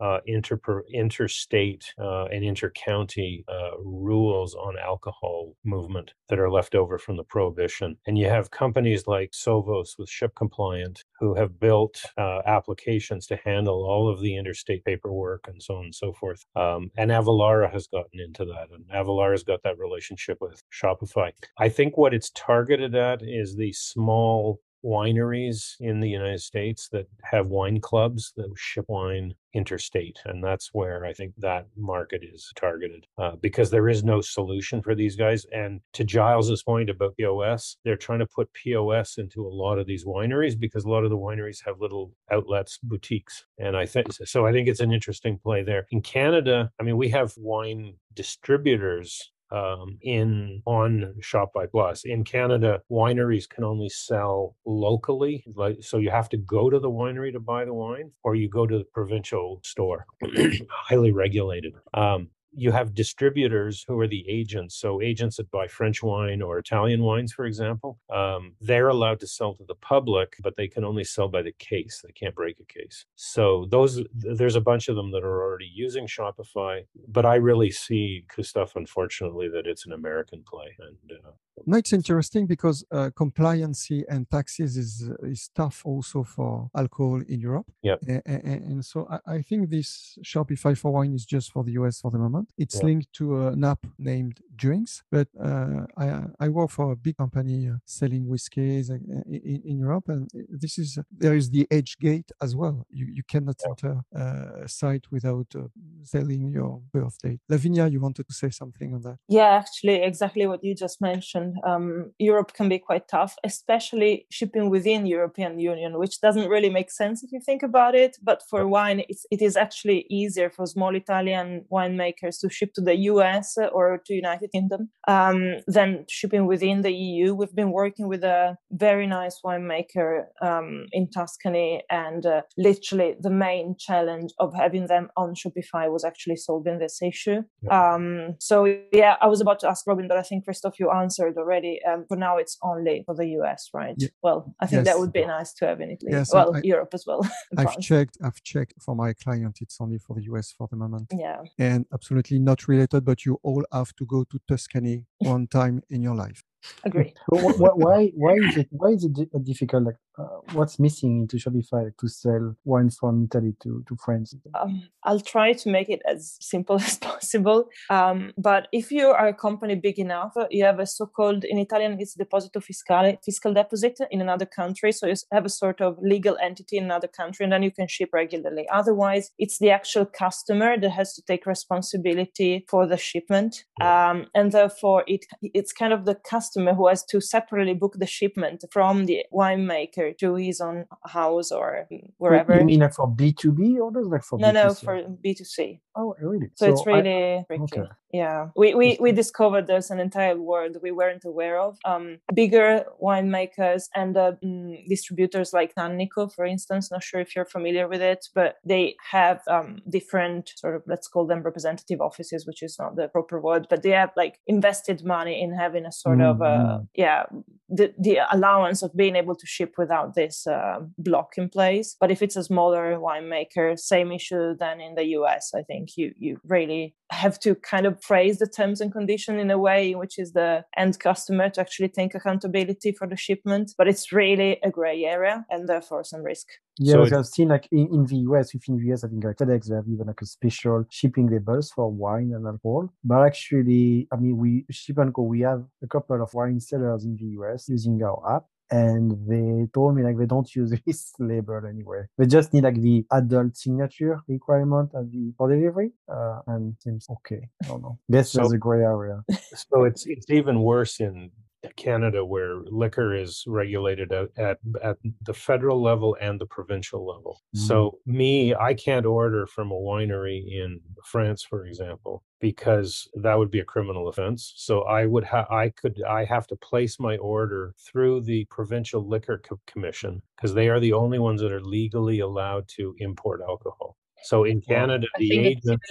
uh, 0.00 0.18
inter 0.26 0.58
interstate 0.92 1.92
uh, 1.98 2.24
and 2.26 2.42
intercounty 2.42 3.44
uh, 3.48 3.78
rules 3.82 4.54
on 4.54 4.78
alcohol 4.78 5.54
movement 5.64 6.12
that 6.28 6.38
are 6.38 6.50
left 6.50 6.74
over 6.74 6.98
from 6.98 7.16
the 7.16 7.24
prohibition. 7.24 7.96
And 8.06 8.18
you 8.18 8.28
have 8.28 8.50
companies 8.50 9.06
like 9.06 9.32
Sovos 9.32 9.98
with 9.98 10.08
Ship 10.08 10.32
Compliant 10.34 11.04
who 11.18 11.34
have 11.34 11.60
built 11.60 12.02
uh, 12.16 12.40
applications 12.46 13.26
to 13.26 13.36
handle 13.44 13.84
all 13.84 14.08
of 14.08 14.20
the 14.20 14.36
interstate 14.36 14.84
paperwork 14.84 15.46
and 15.48 15.62
so 15.62 15.76
on 15.76 15.84
and 15.84 15.94
so 15.94 16.12
forth. 16.12 16.44
Um, 16.56 16.90
and 16.96 17.10
Avalara 17.10 17.70
has 17.70 17.86
gotten 17.86 18.20
into 18.20 18.44
that, 18.46 18.68
and 18.72 18.88
Avalara 18.88 19.32
has 19.32 19.42
got 19.42 19.62
that 19.64 19.78
relationship 19.78 20.38
with 20.40 20.62
Shopify. 20.72 21.32
I 21.58 21.68
think 21.68 21.96
what 21.96 22.14
it's 22.14 22.30
targeted 22.34 22.94
at 22.94 23.22
is 23.22 23.56
the 23.56 23.72
small 23.72 24.60
wineries 24.84 25.74
in 25.80 26.00
the 26.00 26.08
United 26.08 26.40
States 26.40 26.88
that 26.92 27.06
have 27.22 27.48
wine 27.48 27.80
clubs 27.80 28.32
that 28.36 28.50
ship 28.56 28.84
wine 28.88 29.34
interstate. 29.52 30.18
And 30.24 30.42
that's 30.42 30.70
where 30.72 31.04
I 31.04 31.12
think 31.12 31.34
that 31.38 31.66
market 31.76 32.22
is 32.22 32.50
targeted 32.56 33.06
uh, 33.18 33.32
because 33.40 33.70
there 33.70 33.88
is 33.88 34.04
no 34.04 34.20
solution 34.20 34.82
for 34.82 34.94
these 34.94 35.16
guys. 35.16 35.44
And 35.52 35.80
to 35.94 36.04
Giles's 36.04 36.62
point 36.62 36.90
about 36.90 37.16
POS, 37.16 37.76
they're 37.84 37.96
trying 37.96 38.20
to 38.20 38.26
put 38.26 38.52
POS 38.52 39.18
into 39.18 39.46
a 39.46 39.48
lot 39.48 39.78
of 39.78 39.86
these 39.86 40.04
wineries 40.04 40.58
because 40.58 40.84
a 40.84 40.88
lot 40.88 41.04
of 41.04 41.10
the 41.10 41.18
wineries 41.18 41.58
have 41.64 41.80
little 41.80 42.12
outlets, 42.30 42.78
boutiques. 42.82 43.44
And 43.58 43.76
I 43.76 43.86
think 43.86 44.12
so. 44.12 44.46
I 44.46 44.52
think 44.52 44.68
it's 44.68 44.80
an 44.80 44.92
interesting 44.92 45.38
play 45.42 45.62
there. 45.62 45.86
In 45.90 46.00
Canada, 46.00 46.70
I 46.80 46.84
mean, 46.84 46.96
we 46.96 47.08
have 47.10 47.32
wine 47.36 47.94
distributors 48.14 49.32
um, 49.52 49.98
in 50.02 50.62
on 50.66 51.14
Shopify 51.20 51.70
Plus. 51.70 52.04
In 52.04 52.24
Canada, 52.24 52.80
wineries 52.90 53.48
can 53.48 53.64
only 53.64 53.88
sell 53.88 54.56
locally, 54.64 55.44
like 55.54 55.78
so 55.80 55.98
you 55.98 56.10
have 56.10 56.28
to 56.30 56.36
go 56.36 56.70
to 56.70 56.78
the 56.78 56.90
winery 56.90 57.32
to 57.32 57.40
buy 57.40 57.64
the 57.64 57.74
wine, 57.74 58.10
or 58.22 58.34
you 58.34 58.48
go 58.48 58.66
to 58.66 58.78
the 58.78 58.84
provincial 58.84 59.60
store, 59.64 60.06
highly 60.70 61.12
regulated. 61.12 61.74
Um, 61.94 62.28
you 62.52 62.72
have 62.72 62.94
distributors 62.94 63.84
who 63.86 63.98
are 64.00 64.08
the 64.08 64.24
agents. 64.28 64.76
So 64.76 65.00
agents 65.00 65.36
that 65.36 65.50
buy 65.50 65.66
French 65.66 66.02
wine 66.02 66.42
or 66.42 66.58
Italian 66.58 67.02
wines, 67.02 67.32
for 67.32 67.44
example, 67.44 67.98
um, 68.12 68.54
they're 68.60 68.88
allowed 68.88 69.20
to 69.20 69.26
sell 69.26 69.54
to 69.54 69.64
the 69.66 69.74
public, 69.76 70.36
but 70.42 70.56
they 70.56 70.68
can 70.68 70.84
only 70.84 71.04
sell 71.04 71.28
by 71.28 71.42
the 71.42 71.52
case. 71.58 72.02
They 72.04 72.12
can't 72.12 72.34
break 72.34 72.56
a 72.60 72.72
case. 72.72 73.06
So 73.16 73.66
those 73.70 74.02
there's 74.12 74.56
a 74.56 74.60
bunch 74.60 74.88
of 74.88 74.96
them 74.96 75.10
that 75.12 75.24
are 75.24 75.42
already 75.42 75.70
using 75.72 76.06
Shopify, 76.06 76.86
but 77.08 77.24
I 77.24 77.36
really 77.36 77.70
see 77.70 78.24
Christophe, 78.28 78.76
unfortunately, 78.76 79.48
that 79.48 79.66
it's 79.66 79.86
an 79.86 79.92
American 79.92 80.42
play. 80.46 80.76
And 80.78 81.18
uh, 81.24 81.30
no, 81.66 81.76
it's 81.76 81.92
interesting 81.92 82.46
because 82.46 82.84
uh, 82.90 83.10
compliancy 83.14 84.02
and 84.08 84.28
taxes 84.30 84.76
is 84.76 85.10
is 85.22 85.50
tough 85.54 85.82
also 85.84 86.22
for 86.22 86.70
alcohol 86.76 87.22
in 87.28 87.40
Europe. 87.40 87.66
Yeah, 87.82 87.96
and, 88.06 88.22
and, 88.26 88.44
and, 88.44 88.84
so 88.84 89.06
I, 89.10 89.34
I, 89.34 89.42
think 89.42 89.70
this 89.70 90.18
Shopify 90.24 90.76
for 90.76 90.90
wine 90.92 91.14
is 91.14 91.26
just 91.26 91.52
for 91.52 91.64
the 91.64 91.72
US 91.72 92.00
for 92.00 92.10
the 92.10 92.18
moment. 92.18 92.39
It's 92.58 92.76
yeah. 92.76 92.86
linked 92.86 93.12
to 93.14 93.48
an 93.48 93.64
app 93.64 93.86
named 93.98 94.40
Drinks, 94.56 95.02
but 95.10 95.28
uh, 95.42 95.86
I 95.96 96.06
I 96.38 96.48
work 96.48 96.70
for 96.70 96.92
a 96.92 96.96
big 96.96 97.16
company 97.16 97.68
uh, 97.68 97.76
selling 97.86 98.28
whiskeys 98.28 98.90
uh, 98.90 98.98
in, 99.26 99.62
in, 99.64 99.78
Europe, 99.78 100.08
and 100.08 100.30
this 100.62 100.78
is 100.78 100.98
there 101.10 101.34
is 101.34 101.48
the 101.50 101.66
age 101.70 101.96
gate 101.98 102.30
as 102.42 102.54
well. 102.54 102.86
You 102.90 103.06
you 103.06 103.22
cannot 103.32 103.56
yeah. 103.60 103.68
enter 103.70 103.94
uh, 104.22 104.64
a 104.64 104.68
site 104.68 105.06
without 105.10 105.46
uh, 105.56 105.68
selling 106.02 106.52
your 106.52 106.82
birth 106.92 107.16
date. 107.22 107.40
Lavinia, 107.48 107.86
you 107.88 108.00
wanted 108.00 108.26
to 108.28 108.34
say 108.34 108.50
something 108.50 108.92
on 108.94 109.00
that? 109.00 109.18
Yeah, 109.28 109.50
actually, 109.62 110.02
exactly 110.02 110.46
what 110.46 110.62
you 110.62 110.74
just 110.74 111.00
mentioned. 111.00 111.56
Um, 111.64 112.12
Europe 112.18 112.52
can 112.52 112.68
be 112.68 112.78
quite 112.78 113.08
tough, 113.08 113.36
especially 113.44 114.26
shipping 114.30 114.68
within 114.68 115.06
European 115.06 115.58
Union, 115.58 115.98
which 115.98 116.20
doesn't 116.20 116.48
really 116.50 116.70
make 116.70 116.90
sense 116.90 117.22
if 117.24 117.32
you 117.32 117.40
think 117.40 117.62
about 117.62 117.94
it. 117.94 118.18
But 118.22 118.42
for 118.50 118.68
wine, 118.68 119.02
it's, 119.08 119.24
it 119.30 119.40
is 119.40 119.56
actually 119.56 120.06
easier 120.10 120.50
for 120.50 120.66
small 120.66 120.94
Italian 120.94 121.64
winemakers 121.72 122.29
to 122.38 122.50
ship 122.50 122.72
to 122.74 122.80
the 122.80 122.96
US 122.96 123.56
or 123.72 124.00
to 124.06 124.14
United 124.14 124.50
Kingdom 124.52 124.90
um, 125.08 125.56
than 125.66 126.04
shipping 126.08 126.46
within 126.46 126.82
the 126.82 126.92
EU. 126.92 127.34
We've 127.34 127.54
been 127.54 127.72
working 127.72 128.08
with 128.08 128.24
a 128.24 128.56
very 128.70 129.06
nice 129.06 129.40
winemaker 129.44 130.24
um, 130.42 130.86
in 130.92 131.10
Tuscany, 131.10 131.82
and 131.90 132.24
uh, 132.26 132.42
literally 132.56 133.16
the 133.20 133.30
main 133.30 133.76
challenge 133.78 134.32
of 134.38 134.54
having 134.54 134.86
them 134.86 135.08
on 135.16 135.34
Shopify 135.34 135.90
was 135.90 136.04
actually 136.04 136.36
solving 136.36 136.78
this 136.78 137.00
issue. 137.02 137.42
Yeah. 137.62 137.94
Um, 137.94 138.36
so 138.38 138.64
yeah, 138.92 139.16
I 139.20 139.26
was 139.26 139.40
about 139.40 139.60
to 139.60 139.68
ask 139.68 139.86
Robin, 139.86 140.08
but 140.08 140.16
I 140.16 140.22
think 140.22 140.44
Christophe, 140.44 140.78
you 140.78 140.90
answered 140.90 141.36
already. 141.36 141.80
Um, 141.88 142.04
for 142.08 142.16
now, 142.16 142.36
it's 142.36 142.56
only 142.62 143.02
for 143.06 143.14
the 143.14 143.26
US, 143.40 143.70
right? 143.74 143.94
Yeah. 143.96 144.08
Well, 144.22 144.54
I 144.60 144.66
think 144.66 144.84
yes. 144.84 144.94
that 144.94 145.00
would 145.00 145.12
be 145.12 145.24
nice 145.24 145.52
to 145.54 145.66
have 145.66 145.80
in 145.80 145.90
Italy. 145.90 146.12
Yes, 146.12 146.32
well, 146.32 146.56
I, 146.56 146.60
Europe 146.62 146.90
as 146.94 147.04
well. 147.06 147.26
I've 147.56 147.78
checked. 147.78 148.18
I've 148.22 148.42
checked 148.42 148.74
for 148.80 148.94
my 148.94 149.12
client. 149.12 149.58
It's 149.60 149.78
only 149.80 149.98
for 149.98 150.14
the 150.14 150.22
US 150.24 150.52
for 150.56 150.68
the 150.70 150.76
moment. 150.76 151.08
Yeah. 151.16 151.42
And 151.58 151.86
absolutely 151.92 152.19
not 152.38 152.68
related, 152.68 153.04
but 153.04 153.24
you 153.24 153.38
all 153.42 153.64
have 153.72 153.94
to 153.96 154.06
go 154.06 154.24
to 154.24 154.38
Tuscany 154.46 155.06
one 155.18 155.46
time 155.46 155.82
in 155.88 156.02
your 156.02 156.14
life. 156.14 156.44
Agree. 156.84 157.14
why, 157.28 158.10
why 158.14 158.34
is 158.34 158.56
it 158.56 158.68
why 158.70 158.90
is 158.90 159.04
it 159.04 159.44
difficult? 159.44 159.84
Like, 159.84 159.96
uh, 160.18 160.40
what's 160.52 160.78
missing 160.78 161.20
into 161.20 161.36
Shopify 161.36 161.90
to 161.98 162.08
sell 162.08 162.54
wine 162.64 162.90
from 162.90 163.24
Italy 163.24 163.54
to 163.62 163.82
to 163.88 163.96
France? 164.04 164.34
Um, 164.54 164.82
I'll 165.04 165.20
try 165.20 165.52
to 165.52 165.70
make 165.70 165.88
it 165.88 166.02
as 166.06 166.36
simple 166.40 166.76
as 166.80 166.98
possible. 166.98 167.68
Um, 167.88 168.32
but 168.36 168.68
if 168.72 168.90
you 168.90 169.08
are 169.08 169.28
a 169.28 169.34
company 169.34 169.74
big 169.74 169.98
enough, 169.98 170.34
you 170.50 170.64
have 170.64 170.80
a 170.80 170.86
so-called 170.86 171.44
in 171.44 171.58
Italian 171.58 171.96
it's 171.98 172.16
deposito 172.16 172.62
fiscale, 172.62 173.16
fiscal 173.24 173.54
deposit 173.54 173.98
in 174.10 174.20
another 174.20 174.46
country. 174.46 174.92
So 174.92 175.06
you 175.06 175.14
have 175.32 175.46
a 175.46 175.50
sort 175.50 175.80
of 175.80 175.98
legal 176.02 176.36
entity 176.42 176.76
in 176.76 176.84
another 176.84 177.08
country, 177.08 177.44
and 177.44 177.52
then 177.52 177.62
you 177.62 177.70
can 177.70 177.88
ship 177.88 178.10
regularly. 178.12 178.66
Otherwise, 178.70 179.30
it's 179.38 179.58
the 179.58 179.70
actual 179.70 180.04
customer 180.04 180.78
that 180.78 180.90
has 180.90 181.14
to 181.14 181.22
take 181.22 181.46
responsibility 181.46 182.66
for 182.68 182.86
the 182.86 182.96
shipment, 182.96 183.64
um, 183.80 184.26
and 184.34 184.52
therefore 184.52 185.04
it 185.06 185.24
it's 185.42 185.72
kind 185.72 185.92
of 185.92 186.04
the 186.04 186.14
customer 186.14 186.49
who 186.54 186.88
has 186.88 187.04
to 187.04 187.20
separately 187.20 187.74
book 187.74 187.94
the 187.98 188.06
shipment 188.06 188.64
from 188.70 189.06
the 189.06 189.24
winemaker 189.32 190.16
to 190.18 190.34
his 190.34 190.60
own 190.60 190.86
house 191.06 191.50
or 191.50 191.88
wherever. 192.18 192.58
You 192.58 192.64
mean 192.64 192.80
like 192.80 192.94
for 192.94 193.08
B 193.08 193.32
two 193.32 193.52
B 193.52 193.78
orders, 193.78 194.06
like 194.06 194.24
for 194.24 194.38
no, 194.38 194.48
B2C? 194.48 194.54
no, 194.54 194.74
for 194.74 195.08
B 195.22 195.34
two 195.34 195.44
C. 195.44 195.80
Oh, 195.96 196.14
really? 196.20 196.48
So, 196.54 196.66
so 196.66 196.72
it's 196.72 196.86
really 196.86 197.36
I, 197.38 197.44
tricky. 197.46 197.80
Okay. 197.80 197.90
Yeah, 198.12 198.48
we, 198.56 198.74
we 198.74 198.98
we 199.00 199.12
discovered 199.12 199.66
there's 199.66 199.90
an 199.90 200.00
entire 200.00 200.36
world 200.36 200.76
we 200.82 200.90
weren't 200.90 201.24
aware 201.24 201.60
of. 201.60 201.78
Um, 201.84 202.18
bigger 202.34 202.84
winemakers 203.00 203.84
and 203.94 204.16
uh, 204.16 204.32
mm, 204.44 204.76
distributors 204.88 205.52
like 205.52 205.74
Tannico, 205.74 206.32
for 206.32 206.44
instance. 206.44 206.90
Not 206.90 207.04
sure 207.04 207.20
if 207.20 207.36
you're 207.36 207.44
familiar 207.44 207.86
with 207.88 208.02
it, 208.02 208.26
but 208.34 208.56
they 208.64 208.96
have 209.10 209.40
um, 209.48 209.78
different 209.88 210.50
sort 210.56 210.74
of 210.74 210.82
let's 210.86 211.06
call 211.06 211.26
them 211.26 211.42
representative 211.42 212.00
offices, 212.00 212.46
which 212.46 212.62
is 212.62 212.76
not 212.78 212.96
the 212.96 213.08
proper 213.08 213.40
word, 213.40 213.66
but 213.70 213.82
they 213.82 213.90
have 213.90 214.10
like 214.16 214.40
invested 214.46 215.04
money 215.04 215.40
in 215.40 215.54
having 215.54 215.86
a 215.86 215.92
sort 215.92 216.18
mm-hmm. 216.18 216.42
of 216.42 216.42
uh, 216.42 216.78
yeah 216.94 217.24
the 217.68 217.94
the 217.98 218.18
allowance 218.32 218.82
of 218.82 218.94
being 218.96 219.14
able 219.14 219.36
to 219.36 219.46
ship 219.46 219.74
without 219.78 220.14
this 220.14 220.46
uh, 220.46 220.80
block 220.98 221.34
in 221.36 221.48
place. 221.48 221.96
But 222.00 222.10
if 222.10 222.22
it's 222.22 222.36
a 222.36 222.42
smaller 222.42 222.96
winemaker, 222.96 223.78
same 223.78 224.10
issue 224.10 224.56
than 224.58 224.80
in 224.80 224.96
the 224.96 225.04
US. 225.18 225.52
I 225.54 225.62
think 225.62 225.96
you 225.96 226.12
you 226.18 226.40
really 226.44 226.96
have 227.10 227.38
to 227.40 227.54
kind 227.54 227.86
of 227.86 227.99
phrase 228.02 228.38
the 228.38 228.46
terms 228.46 228.80
and 228.80 228.92
condition 228.92 229.38
in 229.38 229.50
a 229.50 229.58
way 229.58 229.94
which 229.94 230.18
is 230.18 230.32
the 230.32 230.64
end 230.76 230.98
customer 230.98 231.48
to 231.50 231.60
actually 231.60 231.88
take 231.88 232.14
accountability 232.14 232.92
for 232.92 233.06
the 233.06 233.16
shipment 233.16 233.72
but 233.78 233.88
it's 233.88 234.12
really 234.12 234.58
a 234.62 234.70
gray 234.70 235.04
area 235.04 235.44
and 235.50 235.68
therefore 235.68 236.04
some 236.04 236.22
risk. 236.22 236.46
Yeah 236.78 237.04
so 237.04 237.18
i've 237.18 237.26
seen 237.26 237.48
like 237.48 237.68
in, 237.72 237.88
in 237.92 238.04
the 238.06 238.16
us 238.38 238.54
within 238.54 238.76
the 238.78 238.92
us 238.92 239.04
i 239.04 239.08
think 239.08 239.24
like 239.24 239.36
fedex 239.36 239.68
they 239.68 239.74
have 239.74 239.88
even 239.88 240.06
like 240.06 240.22
a 240.22 240.26
special 240.26 240.84
shipping 240.90 241.28
labels 241.28 241.70
for 241.70 241.90
wine 241.90 242.32
and 242.34 242.46
alcohol. 242.46 242.92
But 243.04 243.26
actually 243.26 244.08
i 244.12 244.16
mean 244.16 244.36
we 244.36 244.64
Ship&co 244.70 245.22
we 245.22 245.40
have 245.40 245.64
a 245.82 245.86
couple 245.86 246.22
of 246.22 246.32
wine 246.32 246.60
sellers 246.60 247.04
in 247.04 247.16
the 247.16 247.28
us 247.52 247.68
using 247.68 248.02
our 248.02 248.36
app 248.36 248.44
and 248.70 249.12
they 249.28 249.68
told 249.72 249.96
me 249.96 250.02
like 250.02 250.16
they 250.18 250.26
don't 250.26 250.54
use 250.54 250.72
this 250.86 251.12
label 251.18 251.60
anywhere. 251.68 252.08
They 252.18 252.26
just 252.26 252.52
need 252.52 252.64
like 252.64 252.80
the 252.80 253.04
adult 253.10 253.56
signature 253.56 254.20
requirement 254.28 254.90
at 254.94 255.10
the 255.10 255.32
for 255.36 255.48
delivery, 255.50 255.92
uh, 256.08 256.40
and 256.46 256.76
seems 256.78 257.06
okay. 257.10 257.48
I 257.64 257.68
don't 257.68 257.82
know. 257.82 257.98
Guess 258.10 258.32
so, 258.32 258.40
there's 258.40 258.52
a 258.52 258.58
gray 258.58 258.82
area. 258.82 259.22
So 259.54 259.84
it's 259.84 260.06
it's 260.06 260.30
even 260.30 260.62
worse 260.62 261.00
in 261.00 261.30
Canada, 261.76 262.24
where 262.24 262.56
liquor 262.66 263.14
is 263.14 263.44
regulated 263.46 264.12
at, 264.12 264.28
at, 264.36 264.58
at 264.82 264.96
the 265.22 265.34
federal 265.34 265.82
level 265.82 266.16
and 266.20 266.40
the 266.40 266.46
provincial 266.46 267.06
level. 267.06 267.42
Mm. 267.56 267.60
So, 267.60 267.98
me, 268.06 268.54
I 268.54 268.74
can't 268.74 269.06
order 269.06 269.46
from 269.46 269.70
a 269.70 269.74
winery 269.74 270.42
in 270.50 270.80
France, 271.04 271.42
for 271.42 271.66
example, 271.66 272.22
because 272.40 273.08
that 273.14 273.38
would 273.38 273.50
be 273.50 273.60
a 273.60 273.64
criminal 273.64 274.08
offense. 274.08 274.52
So, 274.56 274.82
I 274.82 275.06
would 275.06 275.24
have, 275.24 275.50
I 275.50 275.70
could, 275.70 276.02
I 276.08 276.24
have 276.24 276.46
to 276.48 276.56
place 276.56 276.98
my 276.98 277.16
order 277.18 277.74
through 277.78 278.22
the 278.22 278.46
provincial 278.46 279.06
liquor 279.06 279.40
co- 279.44 279.60
commission 279.66 280.22
because 280.36 280.54
they 280.54 280.68
are 280.68 280.80
the 280.80 280.92
only 280.92 281.18
ones 281.18 281.40
that 281.42 281.52
are 281.52 281.62
legally 281.62 282.20
allowed 282.20 282.68
to 282.76 282.94
import 282.98 283.40
alcohol. 283.46 283.96
So, 284.24 284.44
in 284.44 284.60
Canada, 284.60 285.06
the 285.18 285.38
agents 285.38 285.90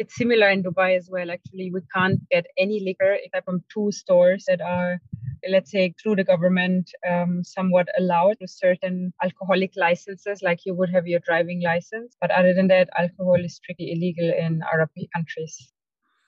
it's 0.00 0.16
similar 0.16 0.48
in 0.48 0.62
Dubai 0.62 0.96
as 0.96 1.08
well. 1.10 1.30
Actually, 1.30 1.70
we 1.72 1.80
can't 1.94 2.20
get 2.30 2.46
any 2.58 2.80
liquor 2.80 3.12
except 3.22 3.44
from 3.44 3.62
two 3.72 3.92
stores 3.92 4.44
that 4.48 4.60
are, 4.62 4.98
let's 5.48 5.70
say, 5.70 5.94
through 6.02 6.16
the 6.16 6.24
government, 6.24 6.90
um, 7.08 7.44
somewhat 7.44 7.88
allowed 7.98 8.36
with 8.40 8.50
certain 8.50 9.12
alcoholic 9.22 9.72
licenses, 9.76 10.42
like 10.42 10.60
you 10.64 10.74
would 10.74 10.90
have 10.90 11.06
your 11.06 11.20
driving 11.20 11.62
license. 11.62 12.16
But 12.20 12.30
other 12.30 12.54
than 12.54 12.68
that, 12.68 12.88
alcohol 12.98 13.44
is 13.44 13.56
strictly 13.56 13.92
illegal 13.92 14.32
in 14.46 14.62
Arab 14.72 14.90
countries 15.14 15.72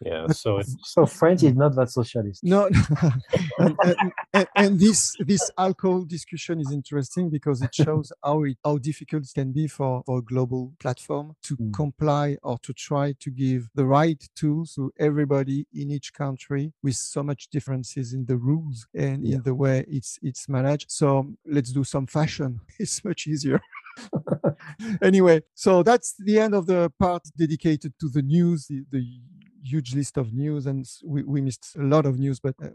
yeah 0.04 0.26
so 0.42 0.60
so 0.82 1.06
french 1.06 1.42
is 1.42 1.54
not 1.54 1.74
that 1.76 1.90
socialist. 1.90 2.42
No, 2.44 2.68
and, 3.58 3.76
and, 4.32 4.46
and, 4.56 4.80
this 4.80 5.14
this 5.20 5.50
alcohol 5.58 6.04
discussion 6.04 6.60
is 6.60 6.72
interesting 6.72 7.30
because 7.30 7.62
it 7.62 7.74
shows 7.74 8.12
how 8.24 8.44
it 8.44 8.56
how 8.64 8.78
difficult 8.78 9.24
it 9.24 9.34
can 9.34 9.52
be 9.52 9.68
for, 9.68 10.02
for 10.06 10.18
a 10.18 10.22
global 10.22 10.72
platform 10.80 11.34
to 11.42 11.56
mm. 11.56 11.72
comply 11.72 12.36
or 12.42 12.58
to 12.58 12.72
try 12.72 13.14
to 13.20 13.30
give 13.30 13.68
the 13.74 13.84
right 13.84 14.28
tools 14.34 14.74
to 14.74 14.92
everybody 14.98 15.66
in 15.74 15.90
each 15.90 16.12
country 16.12 16.72
with 16.82 16.96
so 16.96 17.22
much 17.22 17.48
differences 17.48 18.12
in 18.12 18.24
the 18.26 18.36
rules 18.36 18.86
and 18.94 19.26
yeah. 19.26 19.36
in 19.36 19.42
the 19.42 19.54
way 19.54 19.84
it's 19.88 20.18
it's 20.22 20.48
managed. 20.48 20.90
So 20.90 21.34
let's 21.46 21.72
do 21.72 21.84
some 21.84 22.06
fashion. 22.06 22.60
It's 22.78 23.04
much 23.04 23.26
easier. 23.28 23.60
Anyway, 25.02 25.42
so 25.54 25.82
that's 25.82 26.14
the 26.18 26.38
end 26.38 26.54
of 26.54 26.66
the 26.66 26.90
part 26.98 27.22
dedicated 27.36 27.92
to 28.00 28.08
the 28.08 28.22
news, 28.22 28.66
the, 28.66 28.84
the 28.90 29.04
huge 29.62 29.94
list 29.94 30.16
of 30.16 30.32
news 30.32 30.66
and 30.66 30.86
we, 31.04 31.22
we 31.22 31.40
missed 31.40 31.76
a 31.76 31.82
lot 31.82 32.06
of 32.06 32.18
news 32.18 32.40
but 32.40 32.54
uh, 32.62 32.68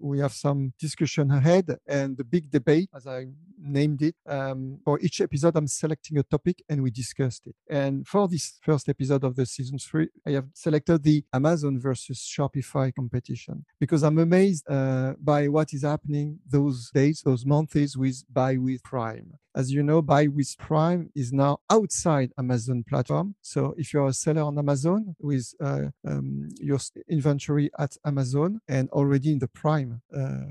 we 0.00 0.18
have 0.18 0.32
some 0.32 0.72
discussion 0.78 1.30
ahead 1.30 1.76
and 1.86 2.16
the 2.16 2.24
big 2.24 2.50
debate 2.50 2.88
as 2.94 3.06
i 3.06 3.26
named 3.58 4.02
it 4.02 4.14
um, 4.26 4.78
for 4.84 4.98
each 5.00 5.20
episode 5.20 5.56
i'm 5.56 5.66
selecting 5.66 6.18
a 6.18 6.22
topic 6.22 6.62
and 6.68 6.82
we 6.82 6.90
discussed 6.90 7.46
it. 7.46 7.54
And 7.68 8.06
for 8.06 8.28
this 8.28 8.58
first 8.62 8.88
episode 8.88 9.24
of 9.24 9.36
the 9.36 9.46
season 9.46 9.78
three 9.78 10.08
i 10.26 10.30
have 10.30 10.46
selected 10.54 11.02
the 11.02 11.24
amazon 11.32 11.80
versus 11.80 12.18
shopify 12.18 12.94
competition 12.94 13.64
because 13.80 14.02
i'm 14.02 14.18
amazed 14.18 14.64
uh, 14.70 15.14
by 15.20 15.48
what 15.48 15.72
is 15.72 15.82
happening 15.82 16.38
those 16.46 16.90
days 16.90 17.22
those 17.24 17.44
months 17.44 17.96
with 17.96 18.24
buy 18.32 18.56
with 18.56 18.82
prime 18.82 19.32
as 19.54 19.72
you 19.72 19.82
know, 19.82 20.02
Buy 20.02 20.26
with 20.26 20.56
Prime 20.58 21.10
is 21.14 21.32
now 21.32 21.58
outside 21.70 22.32
Amazon 22.38 22.84
platform. 22.88 23.36
So 23.42 23.74
if 23.76 23.92
you're 23.92 24.08
a 24.08 24.12
seller 24.12 24.42
on 24.42 24.58
Amazon 24.58 25.14
with 25.20 25.54
uh, 25.60 25.86
um, 26.06 26.48
your 26.60 26.78
inventory 27.08 27.70
at 27.78 27.96
Amazon 28.04 28.60
and 28.68 28.88
already 28.90 29.32
in 29.32 29.38
the 29.38 29.48
Prime 29.48 30.02
uh, 30.16 30.44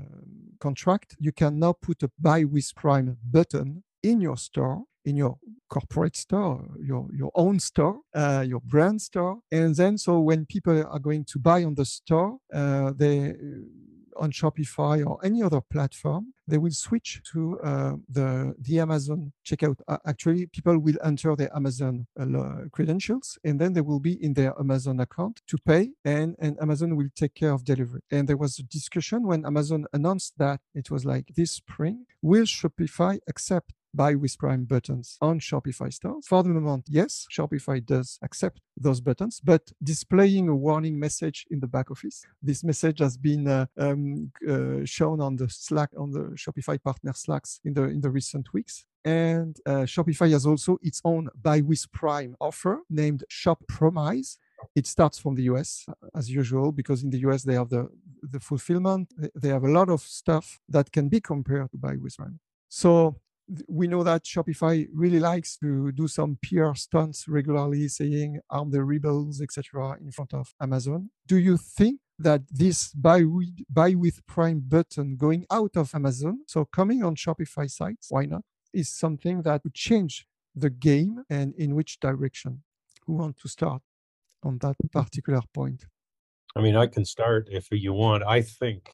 contract, 0.60 1.16
you 1.18 1.32
can 1.32 1.58
now 1.58 1.74
put 1.74 2.02
a 2.02 2.10
Buy 2.18 2.44
with 2.44 2.74
Prime 2.74 3.18
button 3.22 3.84
in 4.02 4.20
your 4.20 4.36
store 4.36 4.84
in 5.04 5.16
your 5.16 5.36
corporate 5.68 6.16
store, 6.16 6.66
your, 6.80 7.06
your 7.12 7.30
own 7.34 7.58
store, 7.60 8.00
uh, 8.14 8.44
your 8.46 8.60
brand 8.60 9.02
store. 9.02 9.38
And 9.52 9.74
then, 9.76 9.98
so 9.98 10.20
when 10.20 10.46
people 10.46 10.84
are 10.86 10.98
going 10.98 11.24
to 11.26 11.38
buy 11.38 11.64
on 11.64 11.74
the 11.74 11.84
store, 11.84 12.38
uh, 12.52 12.92
they 12.96 13.34
on 14.16 14.30
Shopify 14.32 15.06
or 15.06 15.18
any 15.24 15.42
other 15.42 15.60
platform, 15.60 16.34
they 16.46 16.58
will 16.58 16.72
switch 16.72 17.22
to 17.32 17.58
uh, 17.60 17.92
the 18.08 18.54
the 18.58 18.78
Amazon 18.80 19.32
checkout. 19.46 19.80
Uh, 19.88 19.98
actually, 20.06 20.46
people 20.46 20.78
will 20.78 20.98
enter 21.02 21.34
their 21.36 21.54
Amazon 21.56 22.06
uh, 22.18 22.68
credentials, 22.72 23.38
and 23.44 23.60
then 23.60 23.72
they 23.72 23.80
will 23.80 24.00
be 24.00 24.22
in 24.22 24.34
their 24.34 24.52
Amazon 24.58 25.00
account 25.00 25.40
to 25.48 25.56
pay, 25.58 25.90
and 26.04 26.36
and 26.38 26.60
Amazon 26.60 26.96
will 26.96 27.08
take 27.14 27.34
care 27.34 27.52
of 27.52 27.64
delivery. 27.64 28.02
And 28.10 28.28
there 28.28 28.36
was 28.36 28.58
a 28.58 28.62
discussion 28.62 29.26
when 29.26 29.46
Amazon 29.46 29.86
announced 29.92 30.34
that 30.38 30.60
it 30.74 30.90
was 30.90 31.04
like 31.04 31.26
this 31.36 31.52
spring, 31.52 32.06
will 32.22 32.44
Shopify 32.44 33.18
accept 33.26 33.72
buy 33.94 34.14
with 34.14 34.36
Prime 34.38 34.64
buttons 34.64 35.16
on 35.20 35.38
Shopify 35.40 35.92
stores. 35.92 36.26
For 36.26 36.42
the 36.42 36.48
moment, 36.48 36.86
yes, 36.88 37.26
Shopify 37.30 37.84
does 37.84 38.18
accept 38.22 38.60
those 38.76 39.00
buttons, 39.00 39.40
but 39.42 39.72
displaying 39.82 40.48
a 40.48 40.54
warning 40.54 40.98
message 40.98 41.46
in 41.50 41.60
the 41.60 41.66
back 41.66 41.90
office. 41.90 42.24
This 42.42 42.64
message 42.64 42.98
has 42.98 43.16
been 43.16 43.46
uh, 43.46 43.66
um, 43.78 44.32
uh, 44.48 44.84
shown 44.84 45.20
on 45.20 45.36
the 45.36 45.48
Slack, 45.48 45.90
on 45.96 46.10
the 46.10 46.34
Shopify 46.36 46.82
partner 46.82 47.12
Slacks 47.12 47.60
in 47.64 47.74
the 47.74 47.84
in 47.84 48.00
the 48.00 48.10
recent 48.10 48.52
weeks. 48.52 48.84
And 49.04 49.56
uh, 49.66 49.84
Shopify 49.84 50.30
has 50.30 50.46
also 50.46 50.78
its 50.82 51.00
own 51.04 51.28
buy 51.40 51.60
with 51.60 51.90
Prime 51.92 52.36
offer 52.40 52.80
named 52.88 53.24
Shop 53.28 53.58
Promise. 53.68 54.38
It 54.74 54.86
starts 54.86 55.18
from 55.18 55.34
the 55.34 55.42
US 55.42 55.84
uh, 55.88 56.18
as 56.18 56.30
usual 56.30 56.72
because 56.72 57.02
in 57.02 57.10
the 57.10 57.18
US 57.28 57.42
they 57.42 57.54
have 57.54 57.68
the 57.68 57.88
the 58.22 58.40
fulfillment. 58.40 59.12
They 59.34 59.48
have 59.48 59.64
a 59.64 59.70
lot 59.78 59.90
of 59.90 60.00
stuff 60.00 60.58
that 60.68 60.90
can 60.90 61.08
be 61.08 61.20
compared 61.20 61.70
to 61.72 61.76
buy 61.76 61.96
with 61.96 62.16
Prime. 62.16 62.40
So 62.68 63.16
we 63.68 63.86
know 63.86 64.02
that 64.02 64.24
Shopify 64.24 64.86
really 64.92 65.20
likes 65.20 65.56
to 65.58 65.92
do 65.92 66.08
some 66.08 66.38
PR 66.42 66.74
stunts 66.74 67.28
regularly, 67.28 67.88
saying 67.88 68.40
"arm 68.50 68.70
the 68.70 68.82
rebels," 68.84 69.40
etc., 69.40 69.96
in 70.00 70.10
front 70.10 70.32
of 70.34 70.54
Amazon. 70.60 71.10
Do 71.26 71.36
you 71.36 71.56
think 71.56 72.00
that 72.18 72.42
this 72.50 72.92
buy 72.92 73.24
with, 73.24 73.64
buy 73.68 73.94
with 73.94 74.24
Prime 74.26 74.60
button 74.60 75.16
going 75.16 75.44
out 75.50 75.76
of 75.76 75.94
Amazon, 75.94 76.40
so 76.46 76.64
coming 76.64 77.02
on 77.02 77.16
Shopify 77.16 77.70
sites, 77.70 78.06
why 78.10 78.24
not, 78.24 78.42
is 78.72 78.88
something 78.92 79.42
that 79.42 79.62
would 79.64 79.74
change 79.74 80.26
the 80.54 80.70
game 80.70 81.24
and 81.28 81.54
in 81.56 81.74
which 81.74 82.00
direction? 82.00 82.62
Who 83.06 83.14
want 83.14 83.36
to 83.38 83.48
start 83.48 83.82
on 84.42 84.58
that 84.58 84.76
particular 84.90 85.42
point? 85.52 85.84
I 86.56 86.60
mean, 86.60 86.76
I 86.76 86.86
can 86.86 87.04
start 87.04 87.48
if 87.50 87.68
you 87.70 87.92
want. 87.92 88.22
I 88.24 88.40
think 88.40 88.92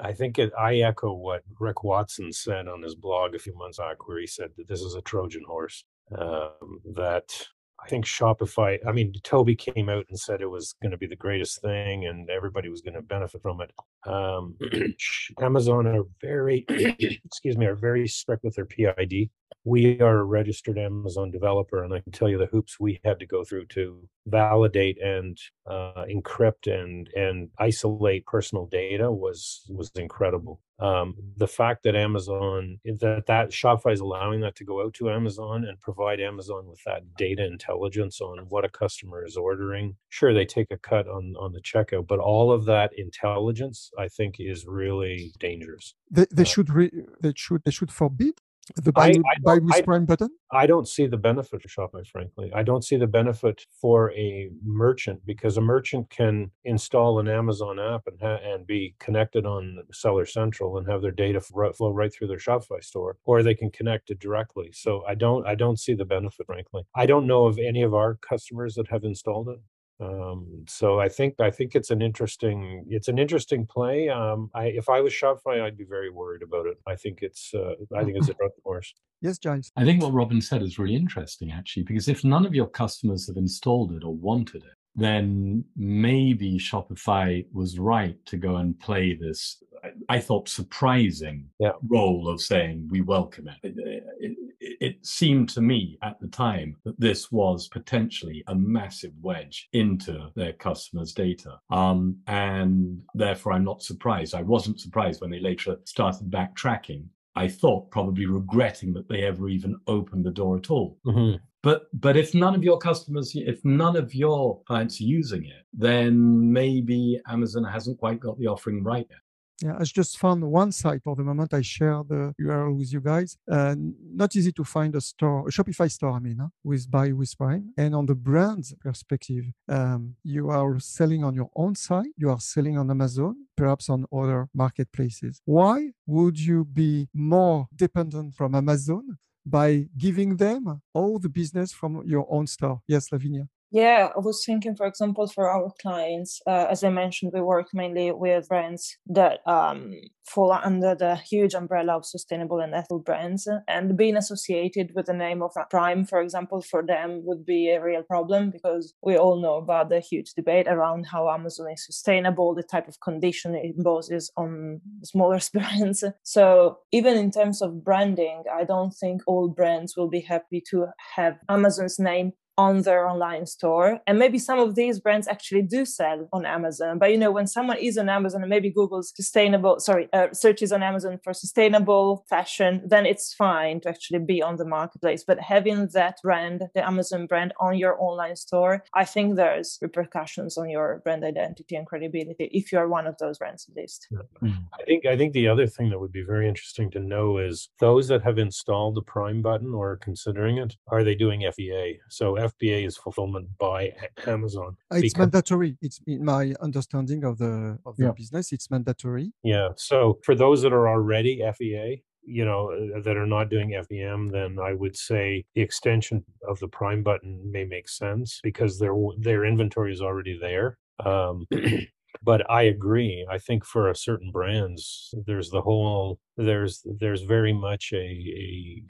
I 0.00 0.12
think 0.12 0.38
it, 0.38 0.52
I 0.58 0.76
echo 0.76 1.12
what 1.12 1.42
Rick 1.60 1.84
Watson 1.84 2.32
said 2.32 2.68
on 2.68 2.82
his 2.82 2.94
blog 2.94 3.34
a 3.34 3.38
few 3.38 3.56
months 3.56 3.78
back, 3.78 4.06
where 4.06 4.18
he 4.18 4.26
said 4.26 4.50
that 4.56 4.68
this 4.68 4.80
is 4.80 4.94
a 4.94 5.02
Trojan 5.02 5.44
horse. 5.46 5.84
Um, 6.16 6.80
that 6.94 7.46
I 7.84 7.88
think 7.88 8.06
Shopify, 8.06 8.78
I 8.88 8.92
mean, 8.92 9.12
Tobi 9.22 9.58
came 9.58 9.88
out 9.88 10.06
and 10.08 10.18
said 10.18 10.40
it 10.40 10.50
was 10.50 10.74
going 10.82 10.92
to 10.92 10.96
be 10.96 11.06
the 11.06 11.16
greatest 11.16 11.60
thing 11.60 12.06
and 12.06 12.30
everybody 12.30 12.70
was 12.70 12.80
going 12.80 12.94
to 12.94 13.02
benefit 13.02 13.42
from 13.42 13.60
it. 13.60 13.70
Um, 14.10 14.56
Amazon 15.40 15.86
are 15.86 16.04
very, 16.22 16.64
excuse 16.68 17.58
me, 17.58 17.66
are 17.66 17.74
very 17.74 18.08
strict 18.08 18.42
with 18.42 18.54
their 18.54 18.64
PII 18.64 19.30
we 19.64 19.98
are 20.00 20.18
a 20.18 20.24
registered 20.24 20.78
Amazon 20.78 21.30
developer, 21.30 21.82
and 21.82 21.94
I 21.94 22.00
can 22.00 22.12
tell 22.12 22.28
you 22.28 22.36
the 22.36 22.46
hoops 22.46 22.78
we 22.78 23.00
had 23.02 23.18
to 23.18 23.26
go 23.26 23.44
through 23.44 23.66
to 23.66 24.06
validate 24.26 25.00
and 25.02 25.38
uh, 25.66 26.04
encrypt 26.08 26.70
and 26.70 27.08
and 27.16 27.48
isolate 27.58 28.26
personal 28.26 28.66
data 28.66 29.10
was 29.10 29.64
was 29.70 29.90
incredible. 29.96 30.60
Um, 30.80 31.14
the 31.36 31.46
fact 31.46 31.84
that 31.84 31.94
Amazon 31.94 32.80
that 32.84 33.24
that 33.26 33.50
Shopify 33.50 33.92
is 33.92 34.00
allowing 34.00 34.40
that 34.40 34.56
to 34.56 34.64
go 34.64 34.82
out 34.82 34.92
to 34.94 35.08
Amazon 35.08 35.64
and 35.64 35.80
provide 35.80 36.20
Amazon 36.20 36.66
with 36.66 36.82
that 36.84 37.02
data 37.16 37.44
intelligence 37.44 38.20
on 38.20 38.38
what 38.48 38.64
a 38.64 38.68
customer 38.68 39.24
is 39.24 39.36
ordering. 39.36 39.94
Sure, 40.08 40.34
they 40.34 40.44
take 40.44 40.72
a 40.72 40.78
cut 40.78 41.06
on 41.06 41.34
on 41.38 41.52
the 41.52 41.60
checkout, 41.60 42.08
but 42.08 42.18
all 42.18 42.50
of 42.50 42.64
that 42.64 42.92
intelligence, 42.98 43.92
I 43.98 44.08
think, 44.08 44.36
is 44.40 44.66
really 44.66 45.32
dangerous. 45.38 45.94
They, 46.10 46.26
they 46.32 46.42
uh, 46.42 46.46
should 46.46 46.70
re, 46.70 46.90
they 47.20 47.32
should 47.36 47.62
they 47.64 47.70
should 47.70 47.92
forbid 47.92 48.34
the 48.76 48.92
buy, 48.92 49.06
I, 49.06 49.10
I 49.10 49.34
buy 49.42 49.58
with 49.58 49.74
I, 49.74 49.82
Prime 49.82 50.04
button? 50.04 50.30
I 50.52 50.66
don't 50.66 50.88
see 50.88 51.06
the 51.06 51.16
benefit 51.16 51.62
for 51.62 51.68
Shopify, 51.68 52.06
frankly. 52.06 52.50
I 52.54 52.62
don't 52.62 52.84
see 52.84 52.96
the 52.96 53.06
benefit 53.06 53.66
for 53.80 54.12
a 54.12 54.50
merchant 54.64 55.24
because 55.26 55.56
a 55.56 55.60
merchant 55.60 56.10
can 56.10 56.50
install 56.64 57.18
an 57.18 57.28
Amazon 57.28 57.78
app 57.78 58.02
and 58.06 58.20
ha- 58.20 58.40
and 58.42 58.66
be 58.66 58.94
connected 58.98 59.46
on 59.46 59.82
Seller 59.92 60.26
Central 60.26 60.78
and 60.78 60.88
have 60.88 61.02
their 61.02 61.10
data 61.10 61.40
flow 61.40 61.90
right 61.90 62.12
through 62.12 62.28
their 62.28 62.38
Shopify 62.38 62.82
store, 62.82 63.16
or 63.24 63.42
they 63.42 63.54
can 63.54 63.70
connect 63.70 64.10
it 64.10 64.20
directly. 64.20 64.70
So 64.72 65.04
I 65.06 65.14
don't 65.14 65.46
I 65.46 65.54
don't 65.54 65.78
see 65.78 65.94
the 65.94 66.04
benefit, 66.04 66.46
frankly. 66.46 66.82
I 66.94 67.06
don't 67.06 67.26
know 67.26 67.46
of 67.46 67.58
any 67.58 67.82
of 67.82 67.94
our 67.94 68.14
customers 68.16 68.74
that 68.74 68.88
have 68.88 69.04
installed 69.04 69.48
it. 69.48 69.58
Um, 70.00 70.64
so 70.68 70.98
I 70.98 71.08
think 71.08 71.40
I 71.40 71.50
think 71.50 71.74
it's 71.74 71.90
an 71.90 72.02
interesting 72.02 72.84
it's 72.88 73.08
an 73.08 73.18
interesting 73.18 73.66
play. 73.66 74.08
Um, 74.08 74.50
I, 74.54 74.66
if 74.66 74.88
I 74.88 75.00
was 75.00 75.12
Shopify, 75.12 75.62
I'd 75.62 75.78
be 75.78 75.84
very 75.84 76.10
worried 76.10 76.42
about 76.42 76.66
it. 76.66 76.78
I 76.86 76.96
think 76.96 77.20
it's 77.22 77.52
uh, 77.54 77.74
I 77.96 78.02
think 78.02 78.16
it's 78.16 78.28
a 78.28 78.34
drug 78.34 78.50
horse. 78.64 78.92
Yes, 79.20 79.38
Giles. 79.38 79.70
I 79.76 79.84
think 79.84 80.02
what 80.02 80.12
Robin 80.12 80.40
said 80.40 80.62
is 80.62 80.78
really 80.78 80.96
interesting 80.96 81.52
actually, 81.52 81.84
because 81.84 82.08
if 82.08 82.24
none 82.24 82.44
of 82.44 82.54
your 82.54 82.66
customers 82.66 83.26
have 83.28 83.36
installed 83.36 83.92
it 83.92 84.04
or 84.04 84.14
wanted 84.14 84.64
it, 84.64 84.76
then 84.96 85.64
maybe 85.76 86.58
Shopify 86.58 87.44
was 87.52 87.78
right 87.78 88.16
to 88.26 88.36
go 88.36 88.56
and 88.56 88.78
play 88.78 89.14
this, 89.14 89.62
I 90.08 90.20
thought, 90.20 90.48
surprising 90.48 91.48
yeah. 91.58 91.72
role 91.88 92.28
of 92.28 92.40
saying 92.40 92.88
we 92.90 93.00
welcome 93.00 93.48
it. 93.48 93.56
It, 93.62 94.04
it. 94.18 94.76
it, 94.80 95.06
seemed 95.06 95.48
to 95.50 95.60
me 95.60 95.98
at 96.02 96.18
the 96.20 96.28
time 96.28 96.76
that 96.84 96.98
this 96.98 97.32
was 97.32 97.68
potentially 97.68 98.44
a 98.46 98.54
massive 98.54 99.12
wedge 99.20 99.68
into 99.72 100.28
their 100.36 100.52
customers' 100.52 101.12
data. 101.12 101.58
Um, 101.70 102.16
and 102.28 103.02
therefore, 103.14 103.52
I'm 103.52 103.64
not 103.64 103.82
surprised. 103.82 104.34
I 104.34 104.42
wasn't 104.42 104.80
surprised 104.80 105.20
when 105.20 105.30
they 105.30 105.40
later 105.40 105.76
started 105.84 106.30
backtracking. 106.30 107.04
I 107.36 107.48
thought 107.48 107.90
probably 107.90 108.26
regretting 108.26 108.92
that 108.94 109.08
they 109.08 109.24
ever 109.24 109.48
even 109.48 109.76
opened 109.88 110.24
the 110.24 110.30
door 110.30 110.56
at 110.56 110.70
all. 110.70 110.98
Mm-hmm. 111.04 111.42
But 111.64 111.88
but 111.94 112.14
if 112.14 112.34
none 112.34 112.54
of 112.54 112.62
your 112.62 112.78
customers, 112.78 113.32
if 113.34 113.64
none 113.64 113.96
of 113.96 114.14
your 114.14 114.62
clients 114.68 115.00
are 115.00 115.10
using 115.18 115.44
it, 115.46 115.64
then 115.72 116.12
maybe 116.52 117.18
Amazon 117.26 117.64
hasn't 117.64 117.98
quite 117.98 118.20
got 118.20 118.38
the 118.38 118.48
offering 118.48 118.84
right 118.84 119.06
yet. 119.08 119.20
Yeah, 119.62 119.76
I 119.80 119.84
just 119.84 120.18
found 120.18 120.42
one 120.42 120.72
site 120.72 121.02
for 121.02 121.16
the 121.16 121.22
moment. 121.22 121.54
I 121.54 121.62
share 121.62 122.02
the 122.06 122.34
URL 122.38 122.76
with 122.76 122.92
you 122.92 123.00
guys. 123.00 123.38
Uh, 123.50 123.76
not 124.22 124.36
easy 124.36 124.52
to 124.52 124.64
find 124.64 124.94
a 124.94 125.00
store, 125.00 125.48
a 125.48 125.50
Shopify 125.50 125.88
store, 125.90 126.10
I 126.10 126.18
mean, 126.18 126.38
huh, 126.40 126.48
with 126.64 126.90
Buy 126.90 127.12
with 127.12 127.32
Prime. 127.38 127.72
And 127.78 127.94
on 127.94 128.04
the 128.06 128.16
brand 128.16 128.64
perspective, 128.80 129.44
um, 129.68 130.16
you 130.24 130.50
are 130.50 130.78
selling 130.80 131.22
on 131.24 131.34
your 131.34 131.50
own 131.54 131.76
site, 131.76 132.12
you 132.16 132.30
are 132.30 132.40
selling 132.40 132.76
on 132.76 132.90
Amazon, 132.90 133.46
perhaps 133.56 133.88
on 133.88 134.06
other 134.12 134.48
marketplaces. 134.52 135.40
Why 135.44 135.92
would 136.04 136.38
you 136.38 136.64
be 136.64 137.08
more 137.14 137.68
dependent 137.74 138.34
from 138.34 138.56
Amazon 138.56 139.18
by 139.46 139.88
giving 139.98 140.36
them 140.36 140.82
all 140.92 141.18
the 141.18 141.28
business 141.28 141.72
from 141.72 142.02
your 142.06 142.26
own 142.30 142.46
store. 142.46 142.80
Yes, 142.88 143.12
Lavinia. 143.12 143.48
Yeah, 143.74 144.10
I 144.14 144.20
was 144.20 144.44
thinking, 144.46 144.76
for 144.76 144.86
example, 144.86 145.26
for 145.26 145.50
our 145.50 145.72
clients, 145.82 146.40
uh, 146.46 146.68
as 146.70 146.84
I 146.84 146.90
mentioned, 146.90 147.32
we 147.34 147.40
work 147.40 147.70
mainly 147.74 148.12
with 148.12 148.46
brands 148.46 148.96
that 149.06 149.40
um, 149.48 149.94
fall 150.24 150.52
under 150.52 150.94
the 150.94 151.16
huge 151.16 151.54
umbrella 151.54 151.96
of 151.96 152.06
sustainable 152.06 152.60
and 152.60 152.72
ethical 152.72 153.00
brands. 153.00 153.48
And 153.66 153.96
being 153.96 154.16
associated 154.16 154.92
with 154.94 155.06
the 155.06 155.12
name 155.12 155.42
of 155.42 155.50
Prime, 155.70 156.04
for 156.04 156.20
example, 156.20 156.62
for 156.62 156.86
them 156.86 157.22
would 157.24 157.44
be 157.44 157.68
a 157.70 157.82
real 157.82 158.04
problem 158.04 158.52
because 158.52 158.94
we 159.02 159.16
all 159.18 159.42
know 159.42 159.56
about 159.56 159.88
the 159.88 159.98
huge 159.98 160.34
debate 160.34 160.68
around 160.68 161.06
how 161.10 161.28
Amazon 161.28 161.72
is 161.72 161.84
sustainable, 161.84 162.54
the 162.54 162.62
type 162.62 162.86
of 162.86 163.00
condition 163.00 163.56
it 163.56 163.74
imposes 163.76 164.30
on 164.36 164.82
smaller 165.02 165.40
brands. 165.52 166.04
So 166.22 166.78
even 166.92 167.16
in 167.16 167.32
terms 167.32 167.60
of 167.60 167.82
branding, 167.82 168.44
I 168.54 168.62
don't 168.62 168.92
think 168.92 169.22
all 169.26 169.48
brands 169.48 169.96
will 169.96 170.08
be 170.08 170.20
happy 170.20 170.62
to 170.70 170.86
have 171.16 171.38
Amazon's 171.48 171.98
name 171.98 172.34
on 172.56 172.82
their 172.82 173.08
online 173.08 173.46
store. 173.46 174.00
And 174.06 174.18
maybe 174.18 174.38
some 174.38 174.58
of 174.58 174.74
these 174.74 175.00
brands 175.00 175.26
actually 175.26 175.62
do 175.62 175.84
sell 175.84 176.28
on 176.32 176.46
amazon. 176.46 176.98
But 176.98 177.10
you 177.10 177.18
know 177.18 177.30
when 177.30 177.46
someone 177.46 177.78
is 177.78 177.98
on 177.98 178.08
amazon 178.08 178.42
and 178.42 178.50
maybe 178.50 178.70
google's 178.70 179.12
sustainable 179.14 179.80
sorry 179.80 180.08
uh, 180.12 180.28
searches 180.32 180.72
on 180.72 180.82
amazon 180.82 181.18
for 181.22 181.32
sustainable 181.32 182.24
fashion 182.28 182.82
then 182.86 183.06
it's 183.06 183.34
fine 183.34 183.80
to 183.80 183.88
actually 183.88 184.20
be 184.20 184.42
on 184.42 184.56
the 184.56 184.64
marketplace. 184.64 185.24
But 185.26 185.40
having 185.40 185.88
that 185.94 186.18
brand 186.22 186.62
the 186.74 186.86
amazon 186.86 187.26
brand 187.26 187.52
on 187.60 187.76
your 187.76 187.96
online 188.00 188.36
store 188.36 188.84
i 188.94 189.04
think 189.04 189.36
there's 189.36 189.78
repercussions 189.82 190.56
on 190.56 190.68
your 190.68 191.00
brand 191.04 191.24
identity 191.24 191.76
and 191.76 191.86
credibility 191.86 192.48
if 192.52 192.70
you're 192.72 192.88
one 192.88 193.06
of 193.06 193.16
those 193.18 193.38
brands 193.38 193.66
at 193.68 193.76
least. 193.76 194.08
I 194.42 194.84
think 194.84 195.06
i 195.06 195.16
think 195.16 195.32
the 195.32 195.48
other 195.48 195.66
thing 195.66 195.90
that 195.90 196.00
would 196.00 196.12
be 196.12 196.22
very 196.22 196.48
interesting 196.48 196.90
to 196.92 197.00
know 197.00 197.38
is 197.38 197.68
those 197.80 198.08
that 198.08 198.22
have 198.22 198.38
installed 198.38 198.94
the 198.94 199.02
prime 199.02 199.42
button 199.42 199.74
or 199.74 199.92
are 199.92 199.96
considering 199.96 200.58
it 200.58 200.76
are 200.88 201.02
they 201.02 201.14
doing 201.14 201.44
fea 201.54 201.98
so 202.08 202.36
FBA 202.52 202.86
is 202.86 202.96
fulfillment 202.96 203.48
by 203.58 203.92
Amazon. 204.26 204.76
It's 204.90 205.16
mandatory. 205.16 205.76
It's 205.80 206.00
in 206.06 206.24
my 206.24 206.54
understanding 206.60 207.24
of 207.24 207.38
the 207.38 207.78
of 207.86 207.96
the 207.96 208.06
yeah. 208.06 208.12
business. 208.16 208.52
It's 208.52 208.70
mandatory. 208.70 209.32
Yeah. 209.42 209.68
So 209.76 210.18
for 210.24 210.34
those 210.34 210.62
that 210.62 210.72
are 210.72 210.88
already 210.88 211.40
FBA, 211.40 212.02
you 212.26 212.44
know 212.44 212.70
uh, 212.72 213.00
that 213.00 213.16
are 213.16 213.26
not 213.26 213.50
doing 213.50 213.70
FBM, 213.70 214.32
then 214.32 214.58
I 214.58 214.72
would 214.74 214.96
say 214.96 215.44
the 215.54 215.62
extension 215.62 216.24
of 216.48 216.58
the 216.60 216.68
Prime 216.68 217.02
button 217.02 217.40
may 217.50 217.64
make 217.64 217.88
sense 217.88 218.40
because 218.42 218.78
their 218.78 218.94
their 219.18 219.44
inventory 219.44 219.92
is 219.92 220.00
already 220.00 220.38
there. 220.38 220.78
Um, 221.04 221.46
but 222.22 222.48
I 222.50 222.62
agree. 222.62 223.26
I 223.30 223.38
think 223.38 223.64
for 223.64 223.90
a 223.90 223.96
certain 223.96 224.30
brands, 224.30 225.14
there's 225.26 225.50
the 225.50 225.62
whole 225.62 226.18
there's 226.36 226.82
there's 226.84 227.22
very 227.22 227.52
much 227.52 227.92
a, 227.92 227.96
a 227.96 228.82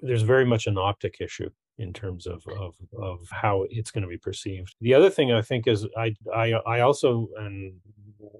there's 0.00 0.22
very 0.22 0.44
much 0.44 0.66
an 0.66 0.78
optic 0.78 1.16
issue 1.20 1.50
in 1.78 1.92
terms 1.92 2.26
of, 2.26 2.42
of 2.60 2.74
of 3.00 3.20
how 3.30 3.64
it's 3.70 3.90
going 3.90 4.02
to 4.02 4.08
be 4.08 4.18
perceived. 4.18 4.74
The 4.80 4.94
other 4.94 5.10
thing 5.10 5.32
I 5.32 5.42
think 5.42 5.66
is 5.66 5.86
I 5.96 6.14
I 6.34 6.52
I 6.66 6.80
also 6.80 7.28
and 7.38 7.74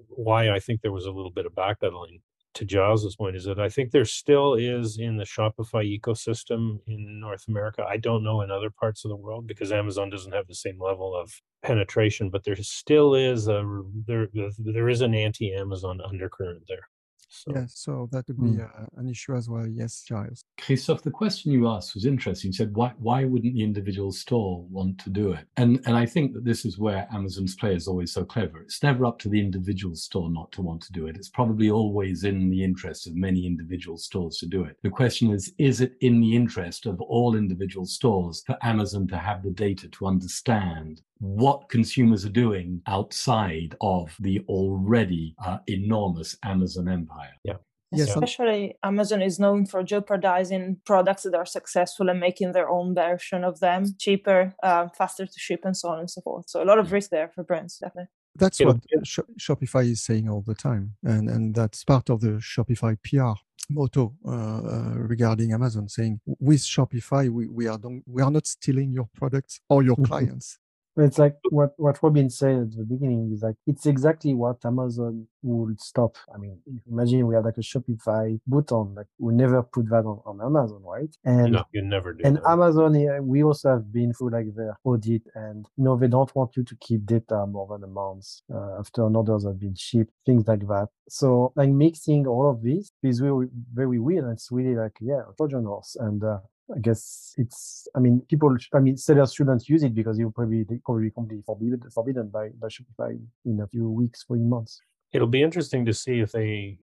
why 0.09 0.51
I 0.51 0.59
think 0.59 0.81
there 0.81 0.91
was 0.91 1.05
a 1.05 1.11
little 1.11 1.31
bit 1.31 1.45
of 1.45 1.53
backpedaling 1.53 2.21
to 2.55 2.65
Giles's 2.65 3.15
point 3.15 3.35
is 3.35 3.45
that 3.45 3.59
I 3.59 3.69
think 3.69 3.91
there 3.91 4.05
still 4.05 4.53
is 4.53 4.97
in 4.99 5.17
the 5.17 5.23
Shopify 5.23 5.99
ecosystem 5.99 6.79
in 6.87 7.19
North 7.19 7.45
America. 7.47 7.83
I 7.87 7.97
don't 7.97 8.23
know 8.23 8.41
in 8.41 8.51
other 8.51 8.69
parts 8.69 9.03
of 9.03 9.09
the 9.09 9.15
world 9.15 9.47
because 9.47 9.71
Amazon 9.71 10.09
doesn't 10.09 10.33
have 10.33 10.47
the 10.47 10.55
same 10.55 10.79
level 10.79 11.15
of 11.15 11.31
penetration, 11.63 12.29
but 12.29 12.43
there 12.43 12.55
still 12.57 13.15
is 13.15 13.47
a 13.47 13.63
there 14.05 14.27
there 14.59 14.89
is 14.89 15.01
an 15.01 15.15
anti-Amazon 15.15 15.99
undercurrent 16.07 16.63
there. 16.67 16.87
So. 17.35 17.51
Yes, 17.55 17.73
so 17.75 18.07
that 18.11 18.27
would 18.27 18.37
be 18.37 18.57
mm. 18.57 18.63
uh, 18.63 18.85
an 18.97 19.09
issue 19.09 19.35
as 19.35 19.49
well. 19.49 19.67
Yes, 19.67 20.03
Giles. 20.07 20.45
Christophe, 20.59 21.01
the 21.01 21.09
question 21.09 21.51
you 21.51 21.67
asked 21.67 21.95
was 21.95 22.05
interesting. 22.05 22.49
You 22.49 22.53
said, 22.53 22.75
why, 22.75 22.93
why 22.99 23.25
wouldn't 23.25 23.55
the 23.55 23.63
individual 23.63 24.11
store 24.11 24.63
want 24.69 24.99
to 24.99 25.09
do 25.09 25.31
it? 25.31 25.47
And, 25.57 25.81
and 25.87 25.97
I 25.97 26.05
think 26.05 26.33
that 26.33 26.45
this 26.45 26.63
is 26.63 26.77
where 26.77 27.07
Amazon's 27.11 27.55
play 27.55 27.75
is 27.75 27.87
always 27.87 28.11
so 28.13 28.23
clever. 28.23 28.61
It's 28.61 28.83
never 28.83 29.05
up 29.05 29.17
to 29.19 29.29
the 29.29 29.39
individual 29.39 29.95
store 29.95 30.29
not 30.29 30.51
to 30.51 30.61
want 30.61 30.81
to 30.83 30.91
do 30.91 31.07
it. 31.07 31.15
It's 31.15 31.29
probably 31.29 31.71
always 31.71 32.23
in 32.23 32.51
the 32.51 32.63
interest 32.63 33.07
of 33.07 33.15
many 33.15 33.47
individual 33.47 33.97
stores 33.97 34.37
to 34.37 34.45
do 34.45 34.63
it. 34.65 34.77
The 34.83 34.91
question 34.91 35.31
is, 35.31 35.51
is 35.57 35.81
it 35.81 35.93
in 36.01 36.21
the 36.21 36.35
interest 36.35 36.85
of 36.85 37.01
all 37.01 37.35
individual 37.35 37.87
stores 37.87 38.43
for 38.45 38.57
Amazon 38.61 39.07
to 39.07 39.17
have 39.17 39.41
the 39.41 39.49
data 39.49 39.87
to 39.87 40.05
understand 40.05 41.01
what 41.23 41.69
consumers 41.69 42.25
are 42.25 42.29
doing 42.29 42.81
outside 42.87 43.75
of 43.79 44.13
the 44.19 44.41
already 44.49 45.33
uh, 45.43 45.57
enormous 45.67 46.35
Amazon 46.43 46.89
empire. 46.89 47.22
Yeah. 47.43 47.57
Yes, 47.95 48.09
especially 48.09 48.75
Amazon 48.81 49.21
is 49.21 49.39
known 49.39 49.67
for 49.67 49.83
jeopardizing 49.83 50.77
products 50.83 51.23
that 51.23 51.35
are 51.35 51.45
successful 51.45 52.09
and 52.09 52.19
making 52.19 52.53
their 52.53 52.67
own 52.67 52.95
version 52.95 53.43
of 53.43 53.59
them 53.59 53.85
cheaper, 53.99 54.55
uh, 54.63 54.87
faster 54.87 55.27
to 55.27 55.39
ship, 55.39 55.61
and 55.63 55.77
so 55.77 55.89
on 55.89 55.99
and 55.99 56.09
so 56.09 56.21
forth. 56.21 56.49
So 56.49 56.63
a 56.63 56.65
lot 56.65 56.79
of 56.79 56.91
risk 56.91 57.11
there 57.11 57.29
for 57.29 57.43
brands, 57.43 57.77
definitely. 57.77 58.09
That's 58.35 58.59
what 58.61 58.77
Sh- 59.03 59.19
Shopify 59.39 59.91
is 59.91 60.01
saying 60.01 60.27
all 60.27 60.41
the 60.41 60.55
time, 60.55 60.95
and 61.03 61.29
and 61.29 61.53
that's 61.53 61.83
part 61.83 62.09
of 62.09 62.21
the 62.21 62.39
Shopify 62.41 62.97
PR 63.03 63.39
motto 63.69 64.13
uh, 64.25 64.31
uh, 64.31 64.93
regarding 64.95 65.53
Amazon, 65.53 65.87
saying 65.87 66.19
with 66.39 66.61
Shopify 66.61 67.29
we, 67.29 67.47
we 67.47 67.67
are 67.67 67.77
don't, 67.77 68.03
we 68.07 68.21
are 68.21 68.31
not 68.31 68.47
stealing 68.47 68.91
your 68.91 69.09
products 69.13 69.61
or 69.69 69.83
your 69.83 69.95
clients. 70.03 70.57
It's 70.97 71.17
like 71.17 71.37
what, 71.49 71.73
what 71.77 72.01
Robin 72.03 72.29
said 72.29 72.55
at 72.59 72.71
the 72.71 72.85
beginning 72.87 73.31
is 73.33 73.41
like 73.41 73.55
it's 73.65 73.85
exactly 73.85 74.33
what 74.33 74.63
Amazon 74.65 75.27
would 75.41 75.81
stop. 75.81 76.17
I 76.33 76.37
mean, 76.37 76.59
imagine 76.89 77.27
we 77.27 77.35
have 77.35 77.45
like 77.45 77.57
a 77.57 77.61
Shopify 77.61 78.39
button, 78.45 78.95
like 78.95 79.07
we 79.17 79.33
never 79.33 79.63
put 79.63 79.89
that 79.89 80.05
on, 80.05 80.21
on 80.25 80.39
Amazon, 80.41 80.81
right? 80.83 81.15
And 81.25 81.53
no, 81.53 81.63
you 81.71 81.81
never 81.81 82.13
do. 82.13 82.21
and 82.23 82.37
that. 82.37 82.47
Amazon, 82.47 82.93
yeah, 82.99 83.19
we 83.19 83.43
also 83.43 83.71
have 83.71 83.91
been 83.91 84.13
through 84.13 84.31
like 84.31 84.55
their 84.55 84.77
audit, 84.83 85.23
and 85.35 85.65
you 85.77 85.83
know 85.83 85.97
they 85.97 86.07
don't 86.07 86.33
want 86.35 86.55
you 86.55 86.63
to 86.63 86.75
keep 86.79 87.05
data 87.05 87.45
more 87.47 87.67
than 87.67 87.83
a 87.83 87.91
month 87.91 88.25
uh, 88.53 88.79
after 88.79 89.05
an 89.05 89.15
orders 89.15 89.45
have 89.45 89.59
been 89.59 89.75
shipped, 89.75 90.13
things 90.25 90.47
like 90.47 90.67
that. 90.67 90.87
So 91.09 91.53
like 91.55 91.69
mixing 91.69 92.27
all 92.27 92.49
of 92.49 92.61
this 92.61 92.91
is 93.03 93.21
really 93.21 93.47
very 93.73 93.99
weird. 93.99 94.23
And 94.25 94.33
it's 94.33 94.49
really 94.51 94.75
like 94.75 94.97
yeah, 95.01 95.21
a 95.29 95.33
Trojan 95.35 95.65
horse. 95.65 95.95
And 95.99 96.23
uh, 96.23 96.39
I 96.73 96.79
guess 96.79 97.33
it's. 97.37 97.87
I 97.95 97.99
mean, 97.99 98.21
people. 98.29 98.55
I 98.73 98.79
mean, 98.79 98.95
sellers 98.97 99.33
shouldn't 99.33 99.67
use 99.67 99.83
it 99.83 99.93
because 99.93 100.17
you'll 100.17 100.31
probably 100.31 100.63
they 100.63 100.77
probably 100.85 101.11
completely 101.11 101.43
forbidden 101.45 101.81
forbidden 101.91 102.29
by 102.29 102.49
by 102.59 102.67
Shopify 102.67 103.19
in 103.45 103.59
a 103.59 103.67
few 103.67 103.89
weeks, 103.89 104.23
few 104.23 104.37
months. 104.37 104.79
It'll 105.11 105.27
be 105.27 105.43
interesting 105.43 105.85
to 105.85 105.93
see 105.93 106.19
if 106.21 106.31
they 106.31 106.77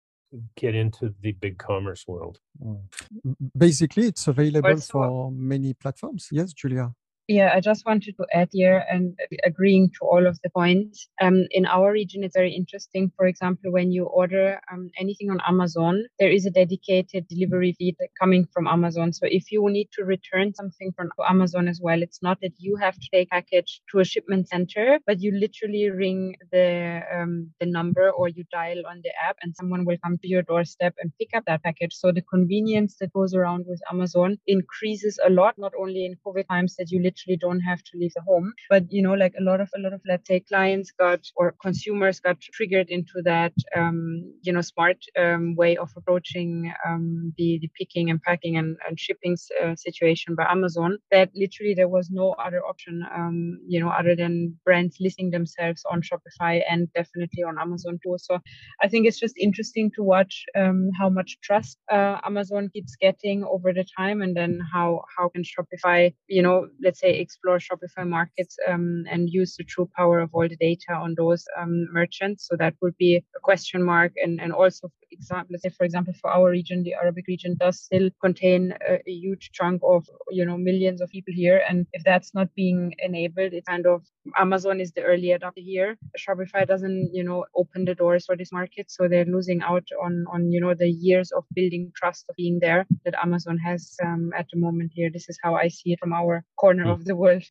get 0.56 0.74
into 0.74 1.14
the 1.20 1.32
BigCommerce 1.34 2.08
world. 2.08 2.40
Mm. 2.62 2.80
Mm, 3.26 3.36
mm. 3.42 3.50
Basically, 3.56 4.06
it's 4.06 4.26
available 4.26 4.70
Also- 4.70 4.98
uh 4.98 5.08
for 5.08 5.30
many 5.32 5.74
platforms. 5.74 6.28
Yes, 6.32 6.52
Julia. 6.52 6.92
Yeah, 7.28 7.50
I 7.52 7.60
just 7.60 7.84
wanted 7.84 8.16
to 8.18 8.26
add 8.32 8.50
here 8.52 8.84
and 8.88 9.18
agreeing 9.44 9.90
to 9.98 10.06
all 10.06 10.28
of 10.28 10.38
the 10.44 10.50
points. 10.50 11.08
Um, 11.20 11.46
in 11.50 11.66
our 11.66 11.90
region, 11.90 12.22
it's 12.22 12.36
very 12.36 12.54
interesting. 12.54 13.10
For 13.16 13.26
example, 13.26 13.72
when 13.72 13.90
you 13.90 14.04
order 14.04 14.60
um, 14.72 14.90
anything 14.96 15.30
on 15.32 15.40
Amazon, 15.48 16.04
there 16.20 16.30
is 16.30 16.46
a 16.46 16.50
dedicated 16.52 17.26
delivery 17.26 17.72
fleet 17.72 17.96
coming 18.20 18.46
from 18.54 18.68
Amazon. 18.68 19.12
So 19.12 19.26
if 19.28 19.50
you 19.50 19.68
need 19.70 19.88
to 19.94 20.04
return 20.04 20.54
something 20.54 20.92
from 20.96 21.10
Amazon 21.28 21.66
as 21.66 21.80
well, 21.82 22.00
it's 22.00 22.22
not 22.22 22.38
that 22.42 22.52
you 22.58 22.76
have 22.76 22.94
to 22.94 23.08
take 23.12 23.26
a 23.32 23.34
package 23.40 23.80
to 23.90 23.98
a 23.98 24.04
shipment 24.04 24.48
center, 24.48 25.00
but 25.04 25.20
you 25.20 25.32
literally 25.32 25.90
ring 25.90 26.36
the 26.52 27.00
um, 27.12 27.50
the 27.58 27.66
number 27.66 28.08
or 28.08 28.28
you 28.28 28.44
dial 28.52 28.86
on 28.88 29.00
the 29.02 29.10
app, 29.28 29.36
and 29.42 29.52
someone 29.56 29.84
will 29.84 29.98
come 30.04 30.16
to 30.18 30.28
your 30.28 30.42
doorstep 30.42 30.94
and 31.00 31.10
pick 31.18 31.30
up 31.34 31.42
that 31.46 31.64
package. 31.64 31.94
So 31.94 32.12
the 32.12 32.22
convenience 32.22 32.98
that 33.00 33.12
goes 33.12 33.34
around 33.34 33.64
with 33.66 33.80
Amazon 33.90 34.38
increases 34.46 35.18
a 35.26 35.30
lot, 35.30 35.54
not 35.58 35.72
only 35.76 36.04
in 36.06 36.14
COVID 36.24 36.46
times 36.48 36.76
that 36.76 36.92
you 36.92 36.98
literally 36.98 37.15
don't 37.24 37.60
have 37.60 37.82
to 37.84 37.90
leave 37.94 38.12
the 38.14 38.22
home, 38.22 38.52
but 38.68 38.84
you 38.90 39.02
know, 39.02 39.14
like 39.14 39.34
a 39.38 39.42
lot 39.42 39.60
of 39.60 39.68
a 39.76 39.80
lot 39.80 39.92
of 39.92 40.00
let's 40.06 40.26
say 40.28 40.40
clients 40.40 40.90
got 40.90 41.20
or 41.36 41.54
consumers 41.62 42.20
got 42.20 42.40
triggered 42.40 42.88
into 42.88 43.22
that 43.24 43.52
um, 43.76 44.32
you 44.42 44.52
know 44.52 44.60
smart 44.60 44.98
um, 45.18 45.54
way 45.56 45.76
of 45.76 45.90
approaching 45.96 46.72
um, 46.86 47.32
the 47.38 47.58
the 47.60 47.70
picking 47.78 48.10
and 48.10 48.22
packing 48.22 48.56
and, 48.56 48.76
and 48.86 48.98
shipping 48.98 49.36
uh, 49.62 49.74
situation 49.76 50.34
by 50.34 50.44
Amazon. 50.50 50.98
That 51.10 51.30
literally 51.34 51.74
there 51.74 51.88
was 51.88 52.10
no 52.10 52.32
other 52.32 52.64
option, 52.64 53.02
um, 53.14 53.58
you 53.66 53.80
know, 53.80 53.88
other 53.88 54.14
than 54.14 54.56
brands 54.64 54.96
listing 55.00 55.30
themselves 55.30 55.82
on 55.90 56.02
Shopify 56.02 56.62
and 56.68 56.92
definitely 56.92 57.42
on 57.42 57.58
Amazon 57.58 57.98
too. 58.02 58.16
So 58.18 58.38
I 58.82 58.88
think 58.88 59.06
it's 59.06 59.18
just 59.18 59.36
interesting 59.38 59.90
to 59.96 60.02
watch 60.02 60.44
um, 60.56 60.90
how 60.98 61.08
much 61.08 61.38
trust 61.42 61.78
uh, 61.90 62.18
Amazon 62.24 62.70
keeps 62.72 62.96
getting 62.96 63.44
over 63.44 63.72
the 63.72 63.84
time, 63.96 64.22
and 64.22 64.36
then 64.36 64.60
how 64.72 65.02
how 65.16 65.28
can 65.28 65.42
Shopify, 65.42 66.14
you 66.28 66.42
know, 66.42 66.68
let's 66.82 67.00
say 67.00 67.05
explore 67.10 67.58
Shopify 67.58 68.06
markets 68.06 68.56
um, 68.68 69.04
and 69.10 69.28
use 69.30 69.56
the 69.56 69.64
true 69.64 69.88
power 69.96 70.20
of 70.20 70.30
all 70.32 70.48
the 70.48 70.56
data 70.56 70.92
on 70.92 71.14
those 71.16 71.44
um, 71.58 71.86
merchants. 71.92 72.46
So 72.48 72.56
that 72.56 72.74
would 72.80 72.96
be 72.96 73.16
a 73.16 73.40
question 73.40 73.82
mark, 73.82 74.12
and 74.22 74.40
and 74.40 74.52
also 74.52 74.88
for 74.88 75.06
example, 75.12 75.48
let's 75.52 75.62
say 75.62 75.70
for 75.70 75.84
example 75.84 76.14
for 76.20 76.30
our 76.30 76.50
region, 76.50 76.82
the 76.82 76.94
Arabic 76.94 77.26
region 77.26 77.56
does 77.58 77.80
still 77.80 78.10
contain 78.20 78.74
a, 78.88 78.94
a 79.06 79.12
huge 79.12 79.50
chunk 79.52 79.80
of 79.84 80.06
you 80.30 80.44
know 80.44 80.56
millions 80.56 81.00
of 81.00 81.10
people 81.10 81.34
here, 81.34 81.62
and 81.68 81.86
if 81.92 82.02
that's 82.04 82.34
not 82.34 82.54
being 82.54 82.94
enabled, 82.98 83.52
it 83.52 83.64
kind 83.66 83.86
of 83.86 84.02
Amazon 84.36 84.80
is 84.80 84.92
the 84.92 85.02
early 85.02 85.28
adopter 85.28 85.62
here. 85.64 85.96
Shopify 86.18 86.66
doesn't, 86.66 87.14
you 87.14 87.22
know, 87.24 87.44
open 87.54 87.84
the 87.84 87.94
doors 87.94 88.26
for 88.26 88.36
this 88.36 88.52
market, 88.52 88.90
so 88.90 89.08
they're 89.08 89.24
losing 89.24 89.62
out 89.62 89.86
on 90.02 90.24
on 90.32 90.50
you 90.52 90.60
know 90.60 90.74
the 90.74 90.88
years 90.90 91.32
of 91.32 91.44
building 91.54 91.92
trust 91.96 92.26
of 92.28 92.36
being 92.36 92.58
there 92.60 92.86
that 93.04 93.14
Amazon 93.22 93.58
has 93.58 93.94
um, 94.04 94.32
at 94.36 94.46
the 94.52 94.58
moment 94.58 94.92
here. 94.94 95.10
This 95.10 95.28
is 95.28 95.38
how 95.42 95.54
I 95.54 95.68
see 95.68 95.92
it 95.92 96.00
from 96.00 96.12
our 96.12 96.44
corner 96.56 96.84
Mm. 96.86 96.92
of 96.92 97.04
the 97.04 97.16
world. 97.16 97.44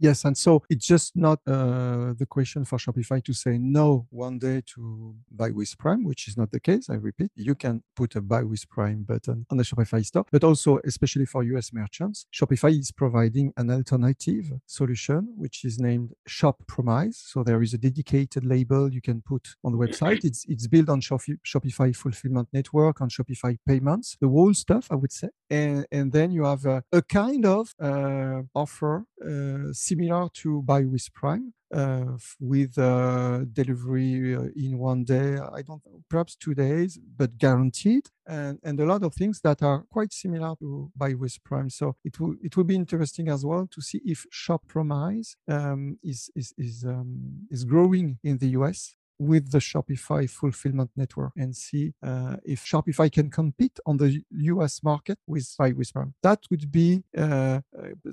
Yes, 0.00 0.24
and 0.24 0.36
so 0.36 0.62
it's 0.70 0.86
just 0.86 1.16
not 1.16 1.40
uh, 1.46 2.14
the 2.16 2.26
question 2.28 2.64
for 2.64 2.78
Shopify 2.78 3.22
to 3.24 3.32
say 3.32 3.58
no 3.58 4.06
one 4.10 4.38
day 4.38 4.62
to 4.74 5.16
buy 5.30 5.50
with 5.50 5.76
Prime, 5.76 6.04
which 6.04 6.28
is 6.28 6.36
not 6.36 6.52
the 6.52 6.60
case. 6.60 6.88
I 6.88 6.94
repeat, 6.94 7.32
you 7.34 7.56
can 7.56 7.82
put 7.96 8.14
a 8.14 8.20
buy 8.20 8.44
with 8.44 8.68
Prime 8.68 9.02
button 9.02 9.44
on 9.50 9.56
the 9.56 9.64
Shopify 9.64 10.04
store, 10.04 10.24
but 10.30 10.44
also, 10.44 10.78
especially 10.84 11.26
for 11.26 11.42
US 11.42 11.72
merchants, 11.72 12.26
Shopify 12.32 12.78
is 12.78 12.92
providing 12.92 13.52
an 13.56 13.70
alternative 13.70 14.52
solution, 14.66 15.34
which 15.36 15.64
is 15.64 15.80
named 15.80 16.12
Shop 16.28 16.62
Promise. 16.68 17.20
So 17.32 17.42
there 17.42 17.60
is 17.60 17.74
a 17.74 17.78
dedicated 17.78 18.44
label 18.44 18.92
you 18.92 19.02
can 19.02 19.20
put 19.20 19.48
on 19.64 19.72
the 19.72 19.78
website. 19.78 20.24
It's 20.24 20.44
it's 20.48 20.68
built 20.68 20.88
on 20.88 21.00
Shofi- 21.00 21.40
Shopify 21.44 21.94
Fulfillment 21.94 22.48
Network, 22.52 23.00
on 23.00 23.08
Shopify 23.08 23.58
Payments, 23.66 24.16
the 24.20 24.28
whole 24.28 24.54
stuff, 24.54 24.86
I 24.92 24.94
would 24.94 25.12
say. 25.12 25.28
And, 25.50 25.86
and 25.90 26.12
then 26.12 26.30
you 26.30 26.44
have 26.44 26.64
a, 26.66 26.84
a 26.92 27.02
kind 27.02 27.44
of 27.46 27.74
uh, 27.80 28.42
offer 28.54 29.04
uh, 29.24 29.72
similar 29.88 30.28
to 30.42 30.62
Buy 30.62 30.82
with 30.84 31.06
Prime. 31.14 31.52
Uh, 31.70 32.16
with 32.40 32.78
uh, 32.78 33.44
delivery 33.52 34.34
uh, 34.34 34.44
in 34.56 34.78
one 34.78 35.04
day, 35.04 35.36
I 35.36 35.60
don't 35.60 35.84
know, 35.84 36.00
perhaps 36.08 36.34
two 36.34 36.54
days, 36.54 36.98
but 37.18 37.36
guaranteed, 37.36 38.04
and, 38.26 38.58
and 38.64 38.80
a 38.80 38.86
lot 38.86 39.02
of 39.02 39.12
things 39.12 39.42
that 39.42 39.62
are 39.62 39.84
quite 39.92 40.14
similar 40.14 40.54
to 40.60 40.90
Buy 40.96 41.12
with 41.12 41.36
Prime. 41.44 41.68
So 41.68 41.96
it 42.06 42.18
will 42.18 42.36
it 42.42 42.56
will 42.56 42.64
be 42.64 42.74
interesting 42.74 43.28
as 43.28 43.44
well 43.44 43.68
to 43.70 43.82
see 43.82 44.00
if 44.02 44.24
Shop 44.30 44.62
Promise 44.66 45.36
um, 45.46 45.98
is 46.02 46.30
is 46.34 46.54
is 46.56 46.86
um, 46.86 47.46
is 47.50 47.64
growing 47.64 48.18
in 48.24 48.38
the 48.38 48.48
US 48.60 48.94
with 49.18 49.50
the 49.50 49.58
Shopify 49.58 50.28
fulfillment 50.28 50.90
network 50.96 51.32
and 51.36 51.54
see 51.54 51.92
uh, 52.02 52.36
if 52.44 52.64
Shopify 52.64 53.10
can 53.10 53.30
compete 53.30 53.78
on 53.86 53.96
the 53.96 54.22
US 54.30 54.82
market 54.82 55.18
with 55.26 55.46
with 55.58 55.92
That 56.22 56.40
would 56.50 56.70
be 56.70 57.02
uh, 57.16 57.20
uh, 57.20 57.60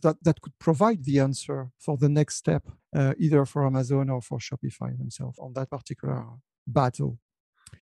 that 0.03 0.18
that 0.24 0.41
could 0.41 0.58
provide 0.60 1.03
the 1.03 1.20
answer 1.20 1.70
for 1.80 1.97
the 1.97 2.10
next 2.10 2.36
step, 2.36 2.64
uh, 2.95 3.14
either 3.18 3.45
for 3.45 3.66
Amazon 3.66 4.10
or 4.10 4.22
for 4.22 4.39
Shopify 4.39 4.97
themselves 4.97 5.38
on 5.39 5.53
that 5.53 5.70
particular 5.70 6.26
battle. 6.68 7.20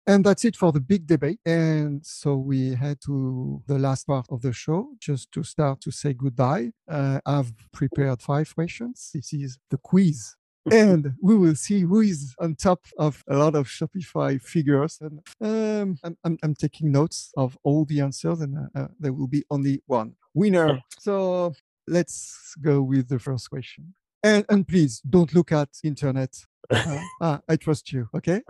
And 0.06 0.22
that's 0.22 0.44
it 0.44 0.56
for 0.56 0.70
the 0.70 0.80
big 0.80 1.06
debate. 1.06 1.40
And 1.46 2.04
so 2.04 2.36
we 2.36 2.74
head 2.74 2.98
to 3.06 3.62
the 3.66 3.78
last 3.78 4.06
part 4.06 4.26
of 4.30 4.42
the 4.42 4.52
show 4.52 4.90
just 5.00 5.32
to 5.32 5.42
start 5.42 5.80
to 5.80 5.90
say 5.90 6.12
goodbye. 6.12 6.72
Uh, 6.86 7.20
I've 7.24 7.52
prepared 7.72 8.20
five 8.20 8.54
questions. 8.54 9.10
This 9.14 9.32
is 9.32 9.58
the 9.70 9.78
quiz 9.78 10.34
and 10.70 11.14
we 11.22 11.36
will 11.36 11.54
see 11.54 11.80
who 11.80 12.00
is 12.00 12.34
on 12.38 12.54
top 12.54 12.80
of 12.98 13.22
a 13.28 13.36
lot 13.36 13.54
of 13.54 13.66
Shopify 13.66 14.40
figures. 14.40 14.98
And 15.00 15.20
um, 15.40 15.98
I'm, 16.02 16.16
I'm, 16.24 16.38
I'm 16.42 16.54
taking 16.54 16.92
notes 16.92 17.32
of 17.36 17.58
all 17.62 17.84
the 17.84 18.00
answers, 18.00 18.40
and 18.40 18.56
uh, 18.58 18.80
uh, 18.80 18.88
there 18.98 19.12
will 19.12 19.28
be 19.28 19.44
only 19.50 19.82
one 19.86 20.14
winner. 20.32 20.80
So 20.98 21.54
let's 21.86 22.54
go 22.60 22.82
with 22.82 23.08
the 23.08 23.18
first 23.18 23.50
question. 23.50 23.94
And, 24.22 24.44
and 24.48 24.66
please 24.66 25.00
don't 25.08 25.34
look 25.34 25.52
at 25.52 25.68
internet. 25.82 26.34
Uh, 26.70 26.98
ah, 27.20 27.40
I 27.46 27.56
trust 27.56 27.92
you. 27.92 28.08
Okay, 28.16 28.40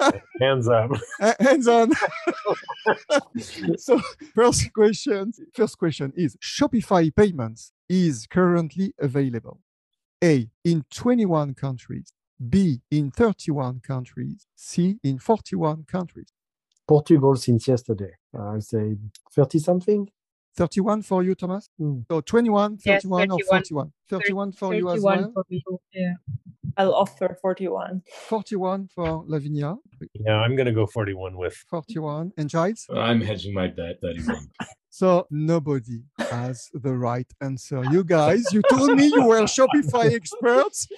Hands 0.40 0.68
up. 0.68 0.90
Uh, 1.20 1.34
hands 1.38 1.68
on. 1.68 1.92
so 3.76 4.00
first 4.34 4.72
question. 4.72 5.32
First 5.54 5.78
question 5.78 6.14
is 6.16 6.36
Shopify 6.36 7.14
payments 7.14 7.72
is 7.86 8.26
currently 8.26 8.94
available. 8.98 9.60
A 10.22 10.48
in 10.64 10.84
21 10.92 11.54
countries, 11.54 12.12
B 12.48 12.80
in 12.90 13.10
31 13.10 13.80
countries, 13.80 14.46
C 14.56 14.98
in 15.02 15.18
41 15.18 15.84
countries. 15.84 16.28
Portugal 16.86 17.36
since 17.36 17.68
yesterday. 17.68 18.12
Uh, 18.36 18.52
I'll 18.52 18.60
say 18.60 18.96
30 19.32 19.58
something. 19.58 20.08
31 20.56 21.02
for 21.02 21.22
you, 21.22 21.34
Thomas? 21.36 21.68
Hmm. 21.78 22.00
So 22.10 22.20
21, 22.20 22.78
Yes, 22.84 23.02
31, 23.02 23.30
or 23.30 23.38
31. 23.48 23.92
41? 24.08 24.22
31 24.22 24.52
for 24.52 24.74
you 24.74 24.90
as 24.90 25.00
well? 25.00 25.30
for 25.32 25.44
me. 25.50 25.62
Yeah. 25.92 26.14
I'll 26.76 26.94
offer 26.94 27.36
41. 27.40 28.02
41 28.28 28.88
for 28.94 29.24
Lavinia, 29.26 29.76
Yeah, 30.14 30.36
I'm 30.36 30.56
going 30.56 30.66
to 30.66 30.72
go 30.72 30.86
41 30.86 31.36
with. 31.36 31.54
41. 31.68 32.32
And 32.36 32.48
Giles? 32.50 32.86
I'm 32.92 33.20
hedging 33.20 33.54
my 33.54 33.68
bet, 33.68 34.00
31. 34.02 34.48
So 34.98 35.28
nobody 35.30 36.02
has 36.18 36.70
the 36.74 36.92
right 36.92 37.32
answer. 37.40 37.84
You 37.84 38.02
guys, 38.02 38.52
you 38.52 38.62
told 38.68 38.96
me 38.96 39.06
you 39.06 39.22
were 39.22 39.42
Shopify 39.42 40.12
experts. 40.12 40.88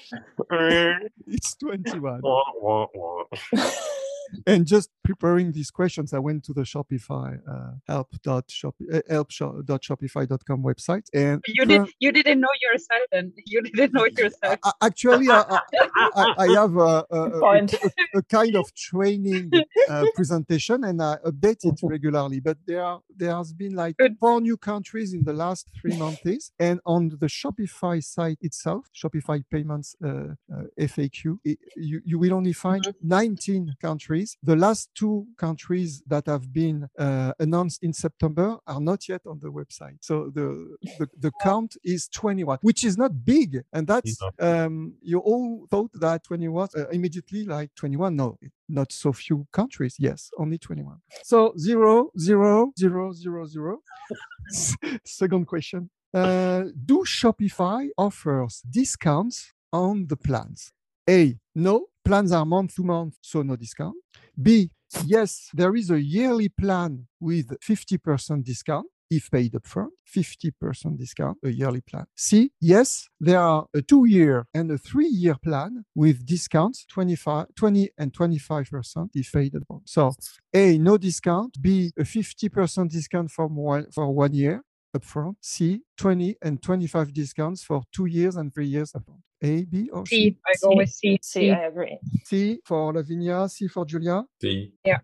It's 1.27 1.55
21. 1.57 2.23
And 4.47 4.66
just 4.66 4.91
preparing 5.05 5.53
these 5.53 5.70
questions, 5.70 6.12
I 6.12 6.18
went 6.18 6.45
to 6.45 6.53
the 6.53 6.62
Shopify 6.62 7.41
uh, 7.49 7.72
help.shop, 7.87 8.74
uh, 8.93 9.01
help.shopify.com 9.09 10.62
website. 10.62 11.07
And 11.12 11.43
you 11.47 11.64
did 11.64 11.89
you 11.99 12.12
didn't 12.12 12.41
know 12.41 12.55
yourself 12.70 13.03
then. 13.12 13.33
You 13.47 13.62
didn't 13.62 13.95
know 13.95 14.07
yourself. 14.07 14.59
Uh, 14.62 14.72
actually, 14.81 15.28
I, 15.28 15.61
I, 15.97 16.35
I, 16.39 16.49
have 16.61 16.76
a, 16.76 17.05
a, 17.11 17.20
a, 17.20 17.68
a, 18.14 18.22
kind 18.22 18.55
of 18.55 18.72
training 18.74 19.51
uh, 19.89 20.05
presentation 20.14 20.85
and 20.85 21.03
I 21.03 21.16
update 21.24 21.64
it 21.64 21.81
regularly. 21.83 22.39
But 22.39 22.59
there 22.66 22.85
are, 22.85 23.01
there 23.16 23.35
has 23.35 23.53
been 23.53 23.74
like 23.74 23.97
Good. 23.97 24.16
four 24.20 24.41
new 24.41 24.57
countries 24.57 25.12
in 25.12 25.24
the 25.24 25.33
last 25.33 25.68
three 25.81 25.97
months. 25.97 26.20
And 26.59 26.81
on 26.85 27.09
the 27.09 27.26
Shopify 27.26 28.03
site 28.03 28.39
itself, 28.41 28.87
Shopify 28.95 29.43
payments 29.51 29.97
uh, 30.05 30.35
uh, 30.53 30.64
FAQ, 30.78 31.39
it, 31.45 31.59
you, 31.76 32.01
you 32.05 32.18
will 32.18 32.35
only 32.35 32.53
find 32.53 32.85
mm-hmm. 32.85 33.09
19 33.09 33.74
countries. 33.81 34.20
The 34.43 34.57
last 34.57 34.91
two 34.95 35.27
countries 35.37 36.03
that 36.07 36.27
have 36.27 36.53
been 36.53 36.89
uh, 36.99 37.33
announced 37.39 37.83
in 37.83 37.93
September 37.93 38.59
are 38.66 38.81
not 38.81 39.09
yet 39.09 39.23
on 39.27 39.41
the 39.41 39.51
website. 39.51 39.99
So 40.01 40.31
the, 40.35 40.77
the, 40.99 41.09
the 41.18 41.33
count 41.43 41.77
is 41.85 42.09
21, 42.09 42.59
which 42.62 42.85
is 42.85 42.97
not 42.97 43.25
big. 43.25 43.61
And 43.73 43.87
that's, 43.87 44.18
um, 44.39 44.95
you 45.03 45.18
all 45.18 45.66
thought 45.71 45.91
that 45.95 46.25
21 46.25 46.68
uh, 46.77 46.89
immediately 46.89 47.45
like 47.45 47.75
21. 47.75 48.16
No, 48.16 48.39
not 48.68 48.93
so 48.93 49.12
few 49.12 49.47
countries. 49.53 49.97
Yes, 49.99 50.31
only 50.39 50.59
21. 50.59 50.97
So 51.23 51.55
zero, 51.59 52.11
zero, 52.18 52.73
zero, 52.79 53.12
zero, 53.12 53.47
zero. 53.47 53.79
Second 55.05 55.47
question. 55.47 55.91
Uh, 56.12 56.64
do 56.85 57.05
Shopify 57.05 57.89
offers 57.97 58.62
discounts 58.68 59.53
on 59.73 60.07
the 60.09 60.16
plans? 60.16 60.73
A, 61.09 61.39
no, 61.55 61.87
plans 62.11 62.33
are 62.33 62.45
month 62.45 62.75
to 62.75 62.83
month, 62.83 63.15
so 63.21 63.41
no 63.43 63.55
discount. 63.55 63.95
B, 64.43 64.69
yes, 65.07 65.49
there 65.55 65.77
is 65.77 65.93
a 65.93 66.03
yearly 66.03 66.49
plan 66.49 67.07
with 67.21 67.57
50% 67.61 68.43
discount 68.43 68.87
if 69.09 69.31
paid 69.31 69.53
upfront, 69.53 69.91
50% 70.13 70.99
discount, 70.99 71.39
a 71.45 71.51
yearly 71.51 71.81
plan. 71.81 72.07
C, 72.17 72.51
yes, 72.61 73.09
there 73.21 73.39
are 73.39 73.67
a 73.73 73.81
two 73.81 74.07
year 74.07 74.49
and 74.53 74.73
a 74.73 74.79
three 74.79 75.07
year 75.07 75.37
plan 75.37 75.85
with 75.95 76.27
discounts 76.27 76.85
25, 76.87 77.55
20 77.55 77.91
and 77.97 78.13
25% 78.13 79.11
if 79.15 79.33
paid 79.33 79.53
upfront. 79.53 79.83
So 79.85 80.13
A, 80.53 80.79
no 80.79 80.99
discount. 80.99 81.63
B, 81.63 81.93
a 81.97 82.03
50% 82.03 82.91
discount 82.91 83.31
for 83.31 83.47
one, 83.47 83.87
for 83.93 84.13
one 84.13 84.35
year 84.35 84.65
upfront. 84.97 85.36
C, 85.41 85.82
20 85.97 86.36
and 86.43 86.62
25 86.62 87.12
discounts 87.12 87.62
for 87.62 87.82
two 87.93 88.07
years 88.07 88.36
and 88.36 88.53
three 88.53 88.66
years 88.66 88.93
upfront. 88.93 89.20
A, 89.43 89.64
B, 89.64 89.88
or 89.91 90.07
C? 90.07 90.16
C. 90.16 90.36
I 90.47 90.53
go 90.62 90.76
with 90.76 90.91
C. 90.91 91.18
C, 91.22 91.51
I 91.51 91.66
agree. 91.66 91.99
C 92.24 92.61
for 92.64 92.93
Lavinia, 92.93 93.49
C 93.49 93.68
for 93.68 93.84
Julia. 93.86 94.24
C. 94.41 94.72
Yeah. 94.84 94.99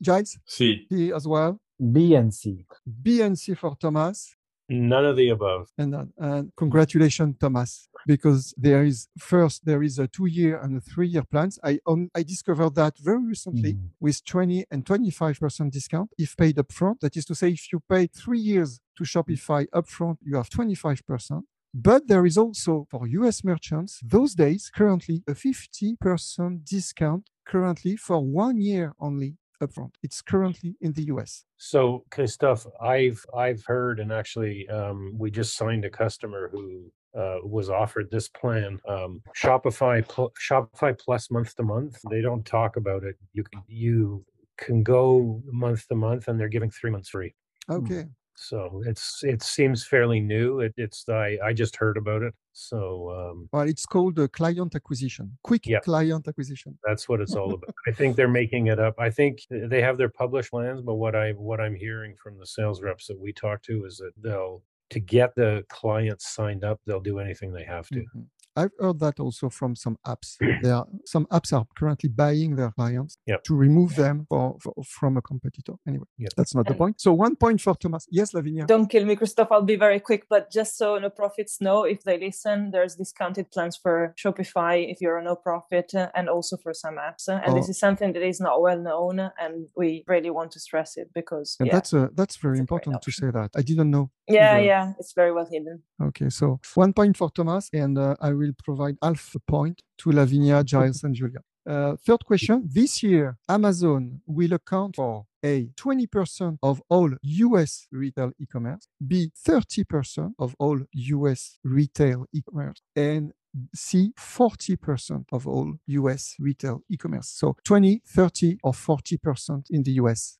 Giles? 0.00 0.38
C. 0.46 0.86
C 0.90 1.12
as 1.12 1.26
well. 1.26 1.60
B 1.92 2.14
and 2.14 2.32
C. 2.32 2.66
B 3.02 3.22
and 3.22 3.38
C 3.38 3.54
for 3.54 3.76
Thomas. 3.76 4.34
None 4.68 5.06
of 5.06 5.16
the 5.16 5.30
above. 5.30 5.70
And, 5.78 5.94
uh, 5.94 6.04
and 6.18 6.52
congratulations, 6.56 7.36
Thomas, 7.40 7.88
because 8.06 8.52
there 8.56 8.84
is 8.84 9.08
first 9.18 9.64
there 9.64 9.82
is 9.82 9.98
a 9.98 10.06
two-year 10.06 10.60
and 10.60 10.76
a 10.76 10.80
three-year 10.80 11.22
plans. 11.22 11.58
I 11.64 11.78
on, 11.86 12.10
I 12.14 12.22
discovered 12.22 12.74
that 12.74 12.98
very 12.98 13.24
recently 13.24 13.74
mm. 13.74 13.88
with 13.98 14.24
20 14.26 14.66
and 14.70 14.84
25 14.84 15.40
percent 15.40 15.72
discount 15.72 16.10
if 16.18 16.36
paid 16.36 16.56
upfront. 16.56 17.00
That 17.00 17.16
is 17.16 17.24
to 17.26 17.34
say, 17.34 17.48
if 17.50 17.72
you 17.72 17.80
pay 17.88 18.08
three 18.08 18.40
years 18.40 18.80
to 18.98 19.04
Shopify 19.04 19.66
upfront, 19.74 20.18
you 20.20 20.36
have 20.36 20.50
25 20.50 21.06
percent. 21.06 21.44
But 21.72 22.08
there 22.08 22.26
is 22.26 22.36
also 22.36 22.86
for 22.90 23.06
US 23.06 23.44
merchants 23.44 24.00
those 24.02 24.34
days 24.34 24.70
currently 24.74 25.22
a 25.26 25.32
50% 25.32 26.64
discount 26.64 27.30
currently 27.46 27.96
for 27.96 28.20
one 28.20 28.60
year 28.60 28.94
only 29.00 29.36
upfront. 29.60 29.94
It's 30.02 30.20
currently 30.22 30.76
in 30.80 30.92
the 30.92 31.04
US. 31.04 31.44
So, 31.56 32.04
Christophe, 32.10 32.66
I've 32.80 33.24
I've 33.36 33.64
heard, 33.66 34.00
and 34.00 34.12
actually, 34.12 34.68
um, 34.68 35.14
we 35.18 35.30
just 35.30 35.56
signed 35.56 35.84
a 35.84 35.90
customer 35.90 36.48
who 36.52 36.90
uh, 37.16 37.38
was 37.42 37.70
offered 37.70 38.10
this 38.10 38.28
plan. 38.28 38.78
Um, 38.88 39.22
Shopify 39.36 40.06
pl- 40.06 40.32
Shopify 40.38 40.98
Plus 40.98 41.30
month 41.30 41.54
to 41.56 41.62
month. 41.62 41.98
They 42.10 42.20
don't 42.20 42.44
talk 42.44 42.76
about 42.76 43.04
it. 43.04 43.16
You 43.32 43.44
can 43.44 43.62
you 43.66 44.24
can 44.56 44.82
go 44.82 45.42
month 45.46 45.88
to 45.88 45.94
month, 45.94 46.28
and 46.28 46.38
they're 46.38 46.48
giving 46.48 46.70
three 46.70 46.90
months 46.90 47.08
free. 47.10 47.34
Okay. 47.70 48.06
So 48.40 48.82
it's 48.86 49.24
it 49.24 49.42
seems 49.42 49.84
fairly 49.84 50.20
new. 50.20 50.60
It, 50.60 50.72
it's 50.76 51.04
I 51.08 51.38
I 51.44 51.52
just 51.52 51.74
heard 51.76 51.96
about 51.96 52.22
it. 52.22 52.34
So 52.52 53.10
um, 53.10 53.48
well, 53.52 53.68
it's 53.68 53.84
called 53.84 54.18
a 54.18 54.28
client 54.28 54.74
acquisition, 54.74 55.36
quick 55.42 55.66
yeah, 55.66 55.80
client 55.80 56.28
acquisition. 56.28 56.78
That's 56.86 57.08
what 57.08 57.20
it's 57.20 57.34
all 57.34 57.54
about. 57.54 57.74
I 57.86 57.92
think 57.92 58.16
they're 58.16 58.28
making 58.28 58.68
it 58.68 58.78
up. 58.78 58.94
I 58.98 59.10
think 59.10 59.40
they 59.50 59.82
have 59.82 59.98
their 59.98 60.08
published 60.08 60.50
plans, 60.50 60.80
but 60.82 60.94
what 60.94 61.16
I 61.16 61.32
what 61.32 61.60
I'm 61.60 61.74
hearing 61.74 62.14
from 62.22 62.38
the 62.38 62.46
sales 62.46 62.80
reps 62.80 63.08
that 63.08 63.18
we 63.18 63.32
talk 63.32 63.62
to 63.62 63.84
is 63.84 63.96
that 63.98 64.12
they'll 64.22 64.62
to 64.90 65.00
get 65.00 65.34
the 65.34 65.64
clients 65.68 66.32
signed 66.32 66.64
up, 66.64 66.80
they'll 66.86 67.00
do 67.00 67.18
anything 67.18 67.52
they 67.52 67.64
have 67.64 67.88
to. 67.88 68.00
Mm-hmm. 68.00 68.20
I've 68.56 68.72
heard 68.78 68.98
that 69.00 69.20
also 69.20 69.48
from 69.48 69.76
some 69.76 69.96
apps. 70.06 70.36
There 70.62 70.74
are 70.74 70.86
some 71.04 71.26
apps 71.26 71.52
are 71.52 71.66
currently 71.76 72.08
buying 72.08 72.56
their 72.56 72.72
clients 72.72 73.18
yep. 73.26 73.44
to 73.44 73.54
remove 73.54 73.94
them 73.94 74.26
for, 74.28 74.56
for, 74.60 74.74
from 74.84 75.16
a 75.16 75.22
competitor. 75.22 75.74
Anyway, 75.86 76.06
yep. 76.18 76.32
that's 76.36 76.54
not 76.54 76.66
the 76.66 76.74
point. 76.74 77.00
So 77.00 77.12
one 77.12 77.36
point 77.36 77.60
for 77.60 77.74
Thomas. 77.76 78.06
Yes, 78.10 78.34
Lavinia. 78.34 78.66
Don't 78.66 78.88
kill 78.88 79.04
me, 79.04 79.14
Christophe. 79.16 79.52
I'll 79.52 79.62
be 79.62 79.76
very 79.76 80.00
quick, 80.00 80.24
but 80.28 80.50
just 80.50 80.76
so 80.76 80.98
no 80.98 81.10
profits 81.10 81.60
know, 81.60 81.84
if 81.84 82.02
they 82.02 82.18
listen, 82.18 82.70
there's 82.72 82.96
discounted 82.96 83.50
plans 83.50 83.76
for 83.76 84.14
Shopify 84.22 84.90
if 84.90 85.00
you're 85.00 85.18
a 85.18 85.22
no 85.22 85.36
profit, 85.36 85.92
and 86.14 86.28
also 86.28 86.56
for 86.56 86.74
some 86.74 86.96
apps. 86.96 87.28
And 87.28 87.40
oh. 87.46 87.54
this 87.54 87.68
is 87.68 87.78
something 87.78 88.12
that 88.12 88.22
is 88.22 88.40
not 88.40 88.60
well 88.60 88.78
known, 88.78 89.20
and 89.38 89.68
we 89.76 90.04
really 90.06 90.30
want 90.30 90.50
to 90.52 90.60
stress 90.60 90.96
it 90.96 91.10
because 91.14 91.56
and 91.60 91.68
yeah, 91.68 91.72
that's 91.74 91.92
a 91.92 92.10
that's 92.14 92.36
very 92.36 92.58
important 92.58 93.02
to 93.02 93.12
say 93.12 93.30
that. 93.30 93.50
I 93.56 93.62
didn't 93.62 93.90
know. 93.90 94.10
Yeah, 94.28 94.56
either. 94.56 94.66
yeah, 94.66 94.92
it's 94.98 95.12
very 95.14 95.32
well 95.32 95.48
hidden. 95.50 95.82
Okay, 96.02 96.28
so 96.28 96.60
one 96.74 96.92
point 96.92 97.16
for 97.16 97.30
Thomas, 97.30 97.70
and 97.72 97.98
uh, 97.98 98.14
I 98.20 98.32
will 98.32 98.47
provide 98.52 98.96
half 99.02 99.34
a 99.34 99.40
point 99.40 99.82
to 99.98 100.12
Lavinia, 100.12 100.62
Giles, 100.64 101.04
and 101.04 101.14
Julia. 101.14 101.40
Uh, 101.68 101.96
third 101.96 102.24
question 102.24 102.62
This 102.64 103.02
year, 103.02 103.36
Amazon 103.46 104.22
will 104.26 104.54
account 104.54 104.96
for 104.96 105.26
A, 105.44 105.68
20% 105.76 106.58
of 106.62 106.80
all 106.88 107.10
US 107.20 107.86
retail 107.92 108.32
e 108.38 108.46
commerce, 108.46 108.88
B, 109.06 109.30
30% 109.46 110.32
of 110.38 110.54
all 110.58 110.80
US 110.92 111.58
retail 111.62 112.24
e 112.32 112.40
commerce, 112.42 112.80
and 112.96 113.32
C, 113.74 114.12
40% 114.18 115.26
of 115.30 115.46
all 115.46 115.74
US 115.86 116.36
retail 116.38 116.80
e 116.88 116.96
commerce. 116.96 117.28
So 117.28 117.56
20, 117.64 118.02
30, 118.06 118.58
or 118.62 118.72
40% 118.72 119.64
in 119.70 119.82
the 119.82 119.92
US. 119.92 120.38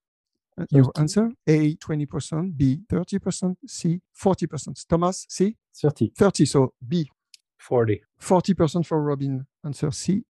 Uh, 0.58 0.64
your 0.70 0.90
answer 0.96 1.30
A, 1.46 1.76
20%, 1.76 2.56
B, 2.56 2.80
30%, 2.90 3.56
C, 3.66 4.00
40%. 4.16 4.86
Thomas, 4.88 5.26
C? 5.28 5.56
30. 5.80 6.12
30, 6.16 6.44
so 6.46 6.72
B. 6.86 7.08
40. 7.58 8.02
40% 8.20 8.86
for 8.86 9.02
Robin. 9.02 9.46
Answer 9.64 9.90
C. 9.90 10.24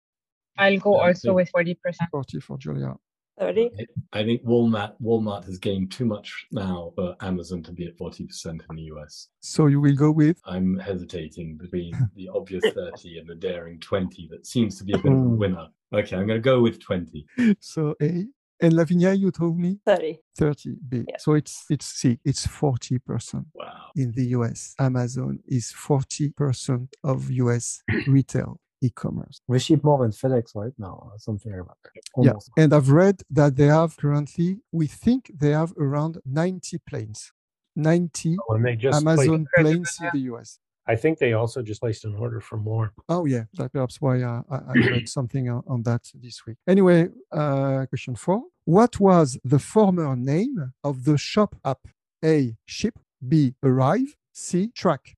I'll 0.57 0.79
go 0.79 1.01
also 1.01 1.35
with 1.35 1.51
40%. 1.53 1.77
40 2.11 2.41
for 2.41 2.59
Julia. 2.59 2.95
30. 3.39 3.71
I 4.13 4.25
think 4.25 4.45
Walmart 4.45 4.95
Walmart 5.01 5.45
has 5.45 5.59
gained 5.59 5.93
too 5.93 6.05
much 6.05 6.47
now 6.51 6.93
for 6.97 7.15
Amazon 7.21 7.63
to 7.65 7.73
be 7.73 7.87
at 7.87 7.97
40% 7.97 8.47
in 8.47 8.61
the 8.77 8.83
US. 8.95 9.29
So 9.41 9.67
you 9.67 9.81
will 9.81 9.95
go 9.95 10.11
with? 10.11 10.41
I'm 10.45 10.79
hesitating 10.79 11.57
between 11.57 11.93
the 12.17 12.29
obvious 12.35 12.65
30 12.75 13.19
and 13.19 13.29
the 13.29 13.35
daring 13.35 13.79
20 13.81 14.29
that 14.31 14.47
seems 14.47 14.77
to 14.79 14.85
be 14.85 14.93
a 14.93 14.99
bit 14.99 15.13
of 15.13 15.19
a 15.19 15.21
hmm. 15.21 15.37
winner. 15.37 15.69
Okay, 15.93 16.17
I'm 16.17 16.27
going 16.27 16.41
to 16.41 16.45
go 16.45 16.61
with 16.61 16.81
20. 16.81 17.27
So 17.61 17.95
A. 18.03 18.27
And 18.61 18.73
Lavinia, 18.73 19.13
you 19.13 19.31
told 19.31 19.59
me 19.59 19.79
30. 19.87 20.19
30 20.37 20.77
B. 20.89 21.05
Yeah. 21.09 21.17
So 21.19 21.35
it's 21.35 21.65
it's 21.71 21.87
C, 21.87 22.19
it's 22.25 22.47
40% 22.47 23.45
wow. 23.55 23.73
in 23.95 24.13
the 24.13 24.27
US. 24.39 24.75
Amazon 24.79 25.39
is 25.47 25.73
40% 25.73 26.89
of 27.05 27.31
US 27.31 27.83
retail 28.09 28.61
e-commerce. 28.81 29.41
We 29.47 29.59
ship 29.59 29.83
more 29.83 29.99
than 29.99 30.11
FedEx 30.11 30.55
right 30.55 30.73
now, 30.79 31.11
uh, 31.13 31.19
something 31.19 31.53
like 31.53 31.67
that. 31.67 32.03
Almost. 32.15 32.51
Yeah, 32.57 32.65
and 32.65 32.73
I've 32.73 32.91
read 32.91 33.23
that 33.31 33.57
they 33.57 33.67
have 33.67 33.97
currently, 33.97 34.61
we 34.73 34.87
think 34.87 35.33
they 35.37 35.51
have 35.51 35.73
around 35.79 36.19
90 36.25 36.79
planes, 36.89 37.33
90 37.77 38.37
oh, 38.49 38.57
Amazon 38.57 39.47
planes 39.57 39.99
in 40.01 40.11
the 40.13 40.21
US. 40.33 40.59
I 40.89 40.97
think 40.97 41.19
they 41.19 41.35
also 41.35 41.61
just 41.61 41.81
placed 41.81 42.07
an 42.07 42.15
order 42.15 42.41
for 42.41 42.57
more. 42.57 42.95
Oh 43.11 43.27
yeah, 43.27 43.45
that 43.55 43.73
perhaps 43.73 44.01
why 44.01 44.23
uh, 44.23 44.41
I, 44.51 44.57
I 44.57 44.73
read 44.73 45.09
something 45.19 45.49
on, 45.51 45.63
on, 45.67 45.83
that 45.83 46.11
this 46.15 46.47
week. 46.47 46.57
Anyway, 46.67 47.09
uh, 47.31 47.85
question 47.87 48.15
four: 48.15 48.43
What 48.65 48.99
was 48.99 49.39
the 49.45 49.59
former 49.59 50.17
name 50.17 50.73
of 50.83 51.05
the 51.05 51.19
shop 51.19 51.57
app? 51.65 51.81
A. 52.25 52.57
Ship. 52.67 52.99
B. 53.27 53.55
Arrive. 53.63 54.17
C. 54.33 54.71
Track. 54.75 55.17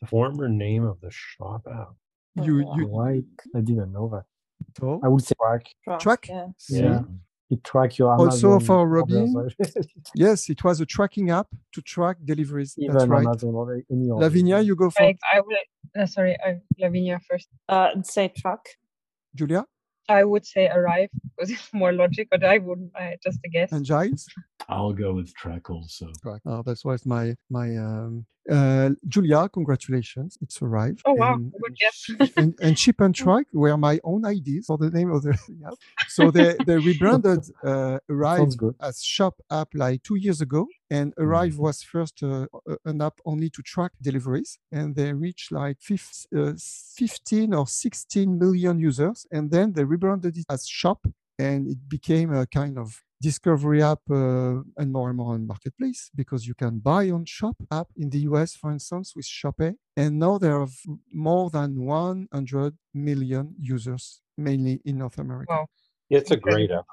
The 0.00 0.06
former 0.06 0.48
name 0.48 0.84
of 0.84 1.00
the 1.00 1.10
shop 1.10 1.66
app. 1.70 1.94
You 2.34 2.58
you 2.76 2.86
like 2.86 3.24
I 3.54 3.60
didn't 3.60 3.92
know 3.92 4.08
that. 4.12 4.24
So 4.78 5.00
I 5.02 5.08
would 5.08 5.24
say 5.24 5.34
track. 5.40 5.66
Track. 5.84 6.00
track? 6.00 6.28
Yeah. 6.68 6.80
yeah 6.82 7.00
it 7.50 7.62
track 7.64 7.98
your 7.98 8.12
Amazon 8.12 8.52
also 8.52 8.66
for 8.66 8.88
Robin. 8.88 9.50
yes, 10.14 10.48
it 10.50 10.64
was 10.64 10.80
a 10.80 10.86
tracking 10.86 11.30
app 11.30 11.46
to 11.72 11.82
track 11.82 12.16
deliveries. 12.24 12.74
Even 12.78 12.96
That's 12.96 13.08
right. 13.08 13.26
Amazon 13.26 13.54
or 13.54 13.80
any 13.90 14.10
Lavinia, 14.10 14.60
you 14.60 14.74
go 14.74 14.90
for. 14.90 15.02
I, 15.02 15.16
I 15.32 15.40
will. 15.40 15.56
Uh, 15.98 16.06
sorry, 16.06 16.36
uh, 16.44 16.54
Lavinia 16.78 17.20
first. 17.28 17.48
Uh, 17.68 17.90
say 18.02 18.28
track. 18.36 18.60
Julia. 19.34 19.64
I 20.08 20.24
would 20.24 20.46
say 20.46 20.68
arrive 20.68 21.10
because 21.36 21.50
it's 21.50 21.72
more 21.72 21.92
logic, 21.92 22.28
but 22.30 22.44
I 22.44 22.58
wouldn't. 22.58 22.92
I 22.96 23.16
just 23.22 23.40
a 23.44 23.48
guess. 23.48 23.72
And 23.72 23.84
Giles? 23.84 24.26
I'll 24.68 24.92
go 24.92 25.14
with 25.14 25.34
track 25.34 25.70
also. 25.70 26.10
Track. 26.22 26.42
Oh, 26.46 26.62
that 26.62 26.78
was 26.84 27.06
my 27.06 27.34
my 27.50 27.76
um, 27.76 28.26
uh, 28.50 28.90
Julia. 29.08 29.48
Congratulations, 29.48 30.38
it's 30.40 30.60
arrived. 30.62 31.02
Oh 31.04 31.14
wow, 31.14 31.34
And, 31.34 31.52
good 31.52 31.76
and, 32.20 32.32
and, 32.36 32.54
and 32.60 32.76
Chip 32.76 33.00
and 33.00 33.14
Track 33.22 33.46
were 33.52 33.76
my 33.76 34.00
own 34.04 34.24
ideas 34.24 34.66
for 34.66 34.78
the 34.78 34.90
name 34.90 35.10
of 35.10 35.22
the 35.22 35.30
app. 35.66 35.74
So 36.08 36.30
they 36.30 36.56
they 36.66 36.78
rebranded 36.78 37.40
uh, 37.64 37.98
Arrive 38.08 38.54
as 38.80 39.02
Shop 39.02 39.40
app 39.50 39.68
like 39.74 40.02
two 40.02 40.16
years 40.16 40.40
ago, 40.40 40.66
and 40.90 41.12
Arrive 41.18 41.58
was 41.58 41.82
first 41.82 42.22
uh, 42.22 42.46
an 42.84 43.02
app 43.02 43.20
only 43.24 43.50
to 43.50 43.62
track 43.62 43.92
deliveries, 44.00 44.58
and 44.70 44.94
they 44.94 45.12
reached 45.12 45.52
like 45.52 45.78
fif- 45.80 46.26
uh, 46.36 46.52
15 46.56 47.54
or 47.54 47.66
16 47.66 48.38
million 48.38 48.78
users, 48.78 49.26
and 49.30 49.50
then 49.50 49.72
they 49.72 49.84
rebranded 49.84 50.36
it 50.36 50.46
as 50.48 50.66
Shop, 50.66 51.06
and 51.38 51.68
it 51.68 51.88
became 51.88 52.32
a 52.32 52.46
kind 52.46 52.78
of 52.78 53.02
discovery 53.20 53.82
app 53.82 54.00
uh, 54.10 54.60
and 54.76 54.92
more 54.92 55.08
and 55.08 55.16
more 55.16 55.34
on 55.34 55.46
marketplace 55.46 56.10
because 56.14 56.46
you 56.46 56.54
can 56.54 56.78
buy 56.78 57.10
on 57.10 57.24
shop 57.24 57.56
app 57.70 57.88
in 57.96 58.10
the 58.10 58.18
us 58.20 58.54
for 58.54 58.70
instance 58.70 59.14
with 59.16 59.24
Shop 59.24 59.56
Pay 59.58 59.74
and 59.96 60.18
now 60.18 60.38
there 60.38 60.60
are 60.60 60.68
more 61.12 61.50
than 61.50 61.84
100 61.84 62.76
million 62.94 63.54
users 63.58 64.20
mainly 64.36 64.80
in 64.84 64.98
north 64.98 65.18
america 65.18 65.52
Wow. 65.52 65.66
It's 66.10 66.30
a 66.30 66.36
great 66.36 66.70
app. 66.70 66.86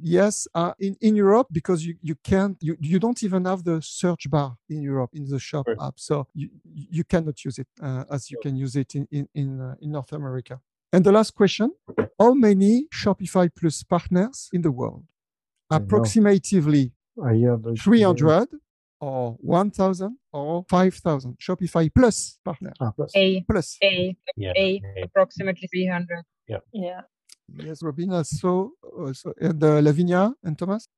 yes 0.00 0.48
uh, 0.54 0.72
in, 0.78 0.96
in 1.00 1.16
europe 1.16 1.48
because 1.52 1.84
you, 1.84 1.96
you 2.00 2.14
can't 2.14 2.56
you, 2.60 2.76
you 2.80 2.98
don't 2.98 3.22
even 3.22 3.44
have 3.44 3.64
the 3.64 3.80
search 3.82 4.28
bar 4.30 4.56
in 4.68 4.80
europe 4.82 5.10
in 5.14 5.26
the 5.28 5.38
shop 5.38 5.66
Right. 5.66 5.76
app 5.80 5.98
so 5.98 6.26
you, 6.34 6.48
you 6.64 7.04
cannot 7.04 7.44
use 7.44 7.58
it 7.58 7.68
uh, 7.82 8.04
as 8.10 8.30
you 8.30 8.36
can 8.38 8.56
use 8.56 8.76
it 8.76 8.94
in 8.94 9.06
in 9.10 9.28
in, 9.34 9.60
uh, 9.60 9.74
in 9.80 9.90
north 9.92 10.12
america 10.12 10.60
and 10.92 11.04
the 11.04 11.12
last 11.12 11.34
question 11.34 11.72
how 12.18 12.32
many 12.32 12.86
shopify 12.92 13.48
plus 13.54 13.82
partners 13.82 14.48
in 14.52 14.62
the 14.62 14.70
world 14.70 15.04
I 15.04 15.08
know. 15.08 15.15
Approximately 15.70 16.92
I 17.24 17.34
hear 17.34 17.56
the 17.56 17.74
300 17.76 18.48
or 19.00 19.36
1000 19.40 20.16
or 20.32 20.64
5000 20.68 21.36
shopify 21.38 21.92
plus 21.94 22.38
partner 22.44 22.72
Ah, 22.80 22.90
plus. 22.92 23.12
A 23.16 23.42
plus 23.48 23.78
A 23.82 24.16
Yeah. 24.36 24.52
A 24.56 24.82
approximately 25.02 25.68
300. 25.68 26.22
Yeah. 26.72 27.00
yes 27.64 27.82
robin 27.82 28.24
so, 28.24 28.72
so 29.12 29.32
and 29.40 29.62
uh, 29.62 29.80
lavinia 29.80 30.32
and 30.42 30.58
thomas 30.58 30.88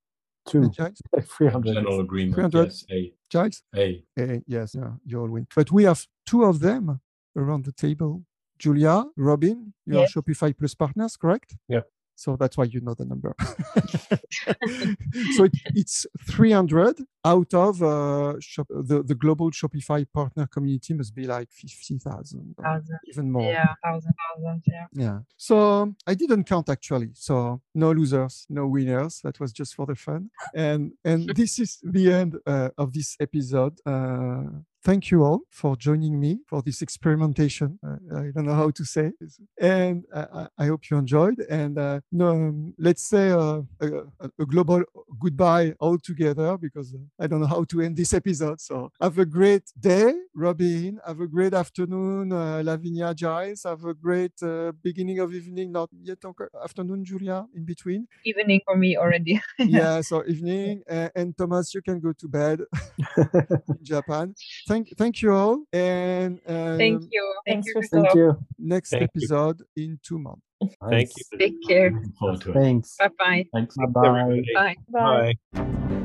two, 0.46 0.62
and 0.62 0.72
giles 0.72 1.00
300. 1.36 1.74
General 1.74 2.00
agreement. 2.00 2.34
300. 2.34 2.64
Yes, 2.64 2.84
A. 2.90 3.12
giles 3.30 3.62
A. 3.76 4.04
Eh, 4.16 4.40
yes 4.46 4.74
yeah, 4.74 4.92
you 5.04 5.20
all 5.20 5.28
win 5.28 5.46
but 5.54 5.70
we 5.70 5.84
have 5.84 6.06
two 6.26 6.44
of 6.44 6.60
them 6.60 7.00
around 7.36 7.64
the 7.64 7.72
table 7.72 8.22
julia 8.58 9.04
robin 9.16 9.72
you 9.86 9.94
Yes. 10.00 10.16
are 10.16 10.22
shopify 10.22 10.56
plus 10.56 10.74
partners 10.74 11.16
correct 11.16 11.56
Yeah. 11.68 11.82
So 12.18 12.36
that's 12.36 12.56
why 12.56 12.64
you 12.64 12.80
know 12.80 12.94
the 12.94 13.04
number 13.04 13.32
so 15.36 15.44
it, 15.44 15.52
it's 15.74 16.04
300 16.26 16.96
out 17.24 17.52
of 17.54 17.82
uh, 17.82 18.34
shop, 18.40 18.66
the, 18.70 19.02
the 19.02 19.14
global 19.14 19.50
shopify 19.50 20.06
partner 20.12 20.46
community 20.46 20.94
must 20.94 21.14
be 21.14 21.26
like 21.26 21.48
50000 21.50 22.54
or 22.58 22.82
even 23.10 23.30
more 23.30 23.42
Yeah, 23.52 23.66
thousand, 23.84 24.14
thousand. 24.22 24.62
Yeah. 24.66 24.86
Yeah. 24.92 25.18
So 25.36 25.94
I 26.06 26.14
didn't 26.14 26.44
count 26.44 26.68
actually. 26.68 27.10
So 27.14 27.60
no 27.74 27.92
losers, 27.92 28.46
no 28.48 28.66
winners. 28.66 29.20
That 29.24 29.38
was 29.40 29.52
just 29.52 29.74
for 29.74 29.86
the 29.86 29.94
fun. 29.94 30.30
And 30.54 30.92
and 31.04 31.28
this 31.36 31.58
is 31.58 31.78
the 31.82 32.12
end 32.12 32.36
uh, 32.46 32.70
of 32.78 32.92
this 32.92 33.16
episode. 33.20 33.78
Uh, 33.84 34.44
thank 34.88 35.10
you 35.10 35.22
all 35.22 35.40
for 35.50 35.76
joining 35.76 36.18
me 36.18 36.38
for 36.48 36.62
this 36.62 36.80
experimentation. 36.80 37.78
Uh, 37.86 38.20
I 38.22 38.30
don't 38.34 38.46
know 38.46 38.54
how 38.62 38.70
to 38.70 38.84
say, 38.94 39.06
it. 39.20 39.32
and 39.60 40.04
I, 40.14 40.20
I- 40.40 40.48
I 40.62 40.66
hope 40.70 40.82
you 40.90 40.96
enjoyed. 41.04 41.38
And 41.58 41.74
uh, 41.78 42.00
um, 42.20 42.74
let's 42.86 43.04
say 43.14 43.26
uh, 43.30 43.60
a, 43.84 43.86
a- 44.24 44.30
a 44.42 44.46
global 44.54 44.80
goodbye 45.24 45.74
all 45.78 45.98
together 46.10 46.50
because 46.66 46.88
uh, 46.94 47.22
I 47.22 47.26
don't 47.28 47.40
know 47.42 47.52
how 47.56 47.64
to 47.70 47.76
end 47.82 47.96
this 47.96 48.12
episode. 48.20 48.58
So 48.68 48.76
have 49.00 49.18
a 49.18 49.26
great 49.38 49.64
day, 49.78 50.08
Robin. 50.34 50.98
Have 51.06 51.20
a 51.20 51.28
great 51.36 51.54
afternoon, 51.62 52.32
uh, 52.32 52.62
Lavinia, 52.64 53.12
Giles. 53.14 53.64
Have 53.64 53.84
a 53.84 53.94
great 54.06 54.36
uh, 54.42 54.72
beginning 54.88 55.18
of 55.24 55.28
evening, 55.34 55.70
not 55.72 55.90
yet 56.10 56.18
afternoon, 56.64 57.04
Julia, 57.04 57.44
in 57.54 57.64
between. 57.72 58.06
Evening 58.24 58.60
for 58.64 58.76
me 58.76 58.96
already. 58.96 59.34
yeah, 59.58 60.00
so 60.00 60.24
evening. 60.34 60.82
Uh, 60.90 61.08
and 61.14 61.36
Thomas, 61.36 61.74
you 61.74 61.82
can 61.82 62.00
go 62.00 62.12
to 62.22 62.26
bed 62.28 62.58
in 63.16 63.82
Japan. 63.82 64.34
Thank, 64.66 64.77
thank 64.96 65.22
you 65.22 65.32
all. 65.32 65.64
And 65.72 66.40
um, 66.46 66.78
Thank 66.78 67.04
you. 67.10 67.34
Thank 67.46 67.64
Thanks, 67.64 67.66
you. 67.68 67.72
Christophe. 67.74 68.02
Thank 68.04 68.14
you. 68.14 68.38
next 68.58 68.90
Thank 68.90 69.02
you. 69.02 69.08
episode 69.14 69.62
in 69.76 69.98
two 70.02 70.18
months. 70.18 70.42
Thank 70.60 70.74
Nice. 70.82 71.14
you. 71.32 71.38
Take 71.38 71.54
care. 71.66 71.90
Looking 71.90 72.12
forward 72.18 72.40
to 72.42 72.50
it. 72.50 72.54
Thanks. 72.54 72.96
Bye 72.98 73.08
bye. 73.18 73.44
Thanks. 73.52 73.76
Bye 73.76 73.86
bye. 73.86 74.20
Everybody. 74.20 74.54
Bye. 74.54 74.76
Bye. 74.90 75.34
Bye. 75.52 76.04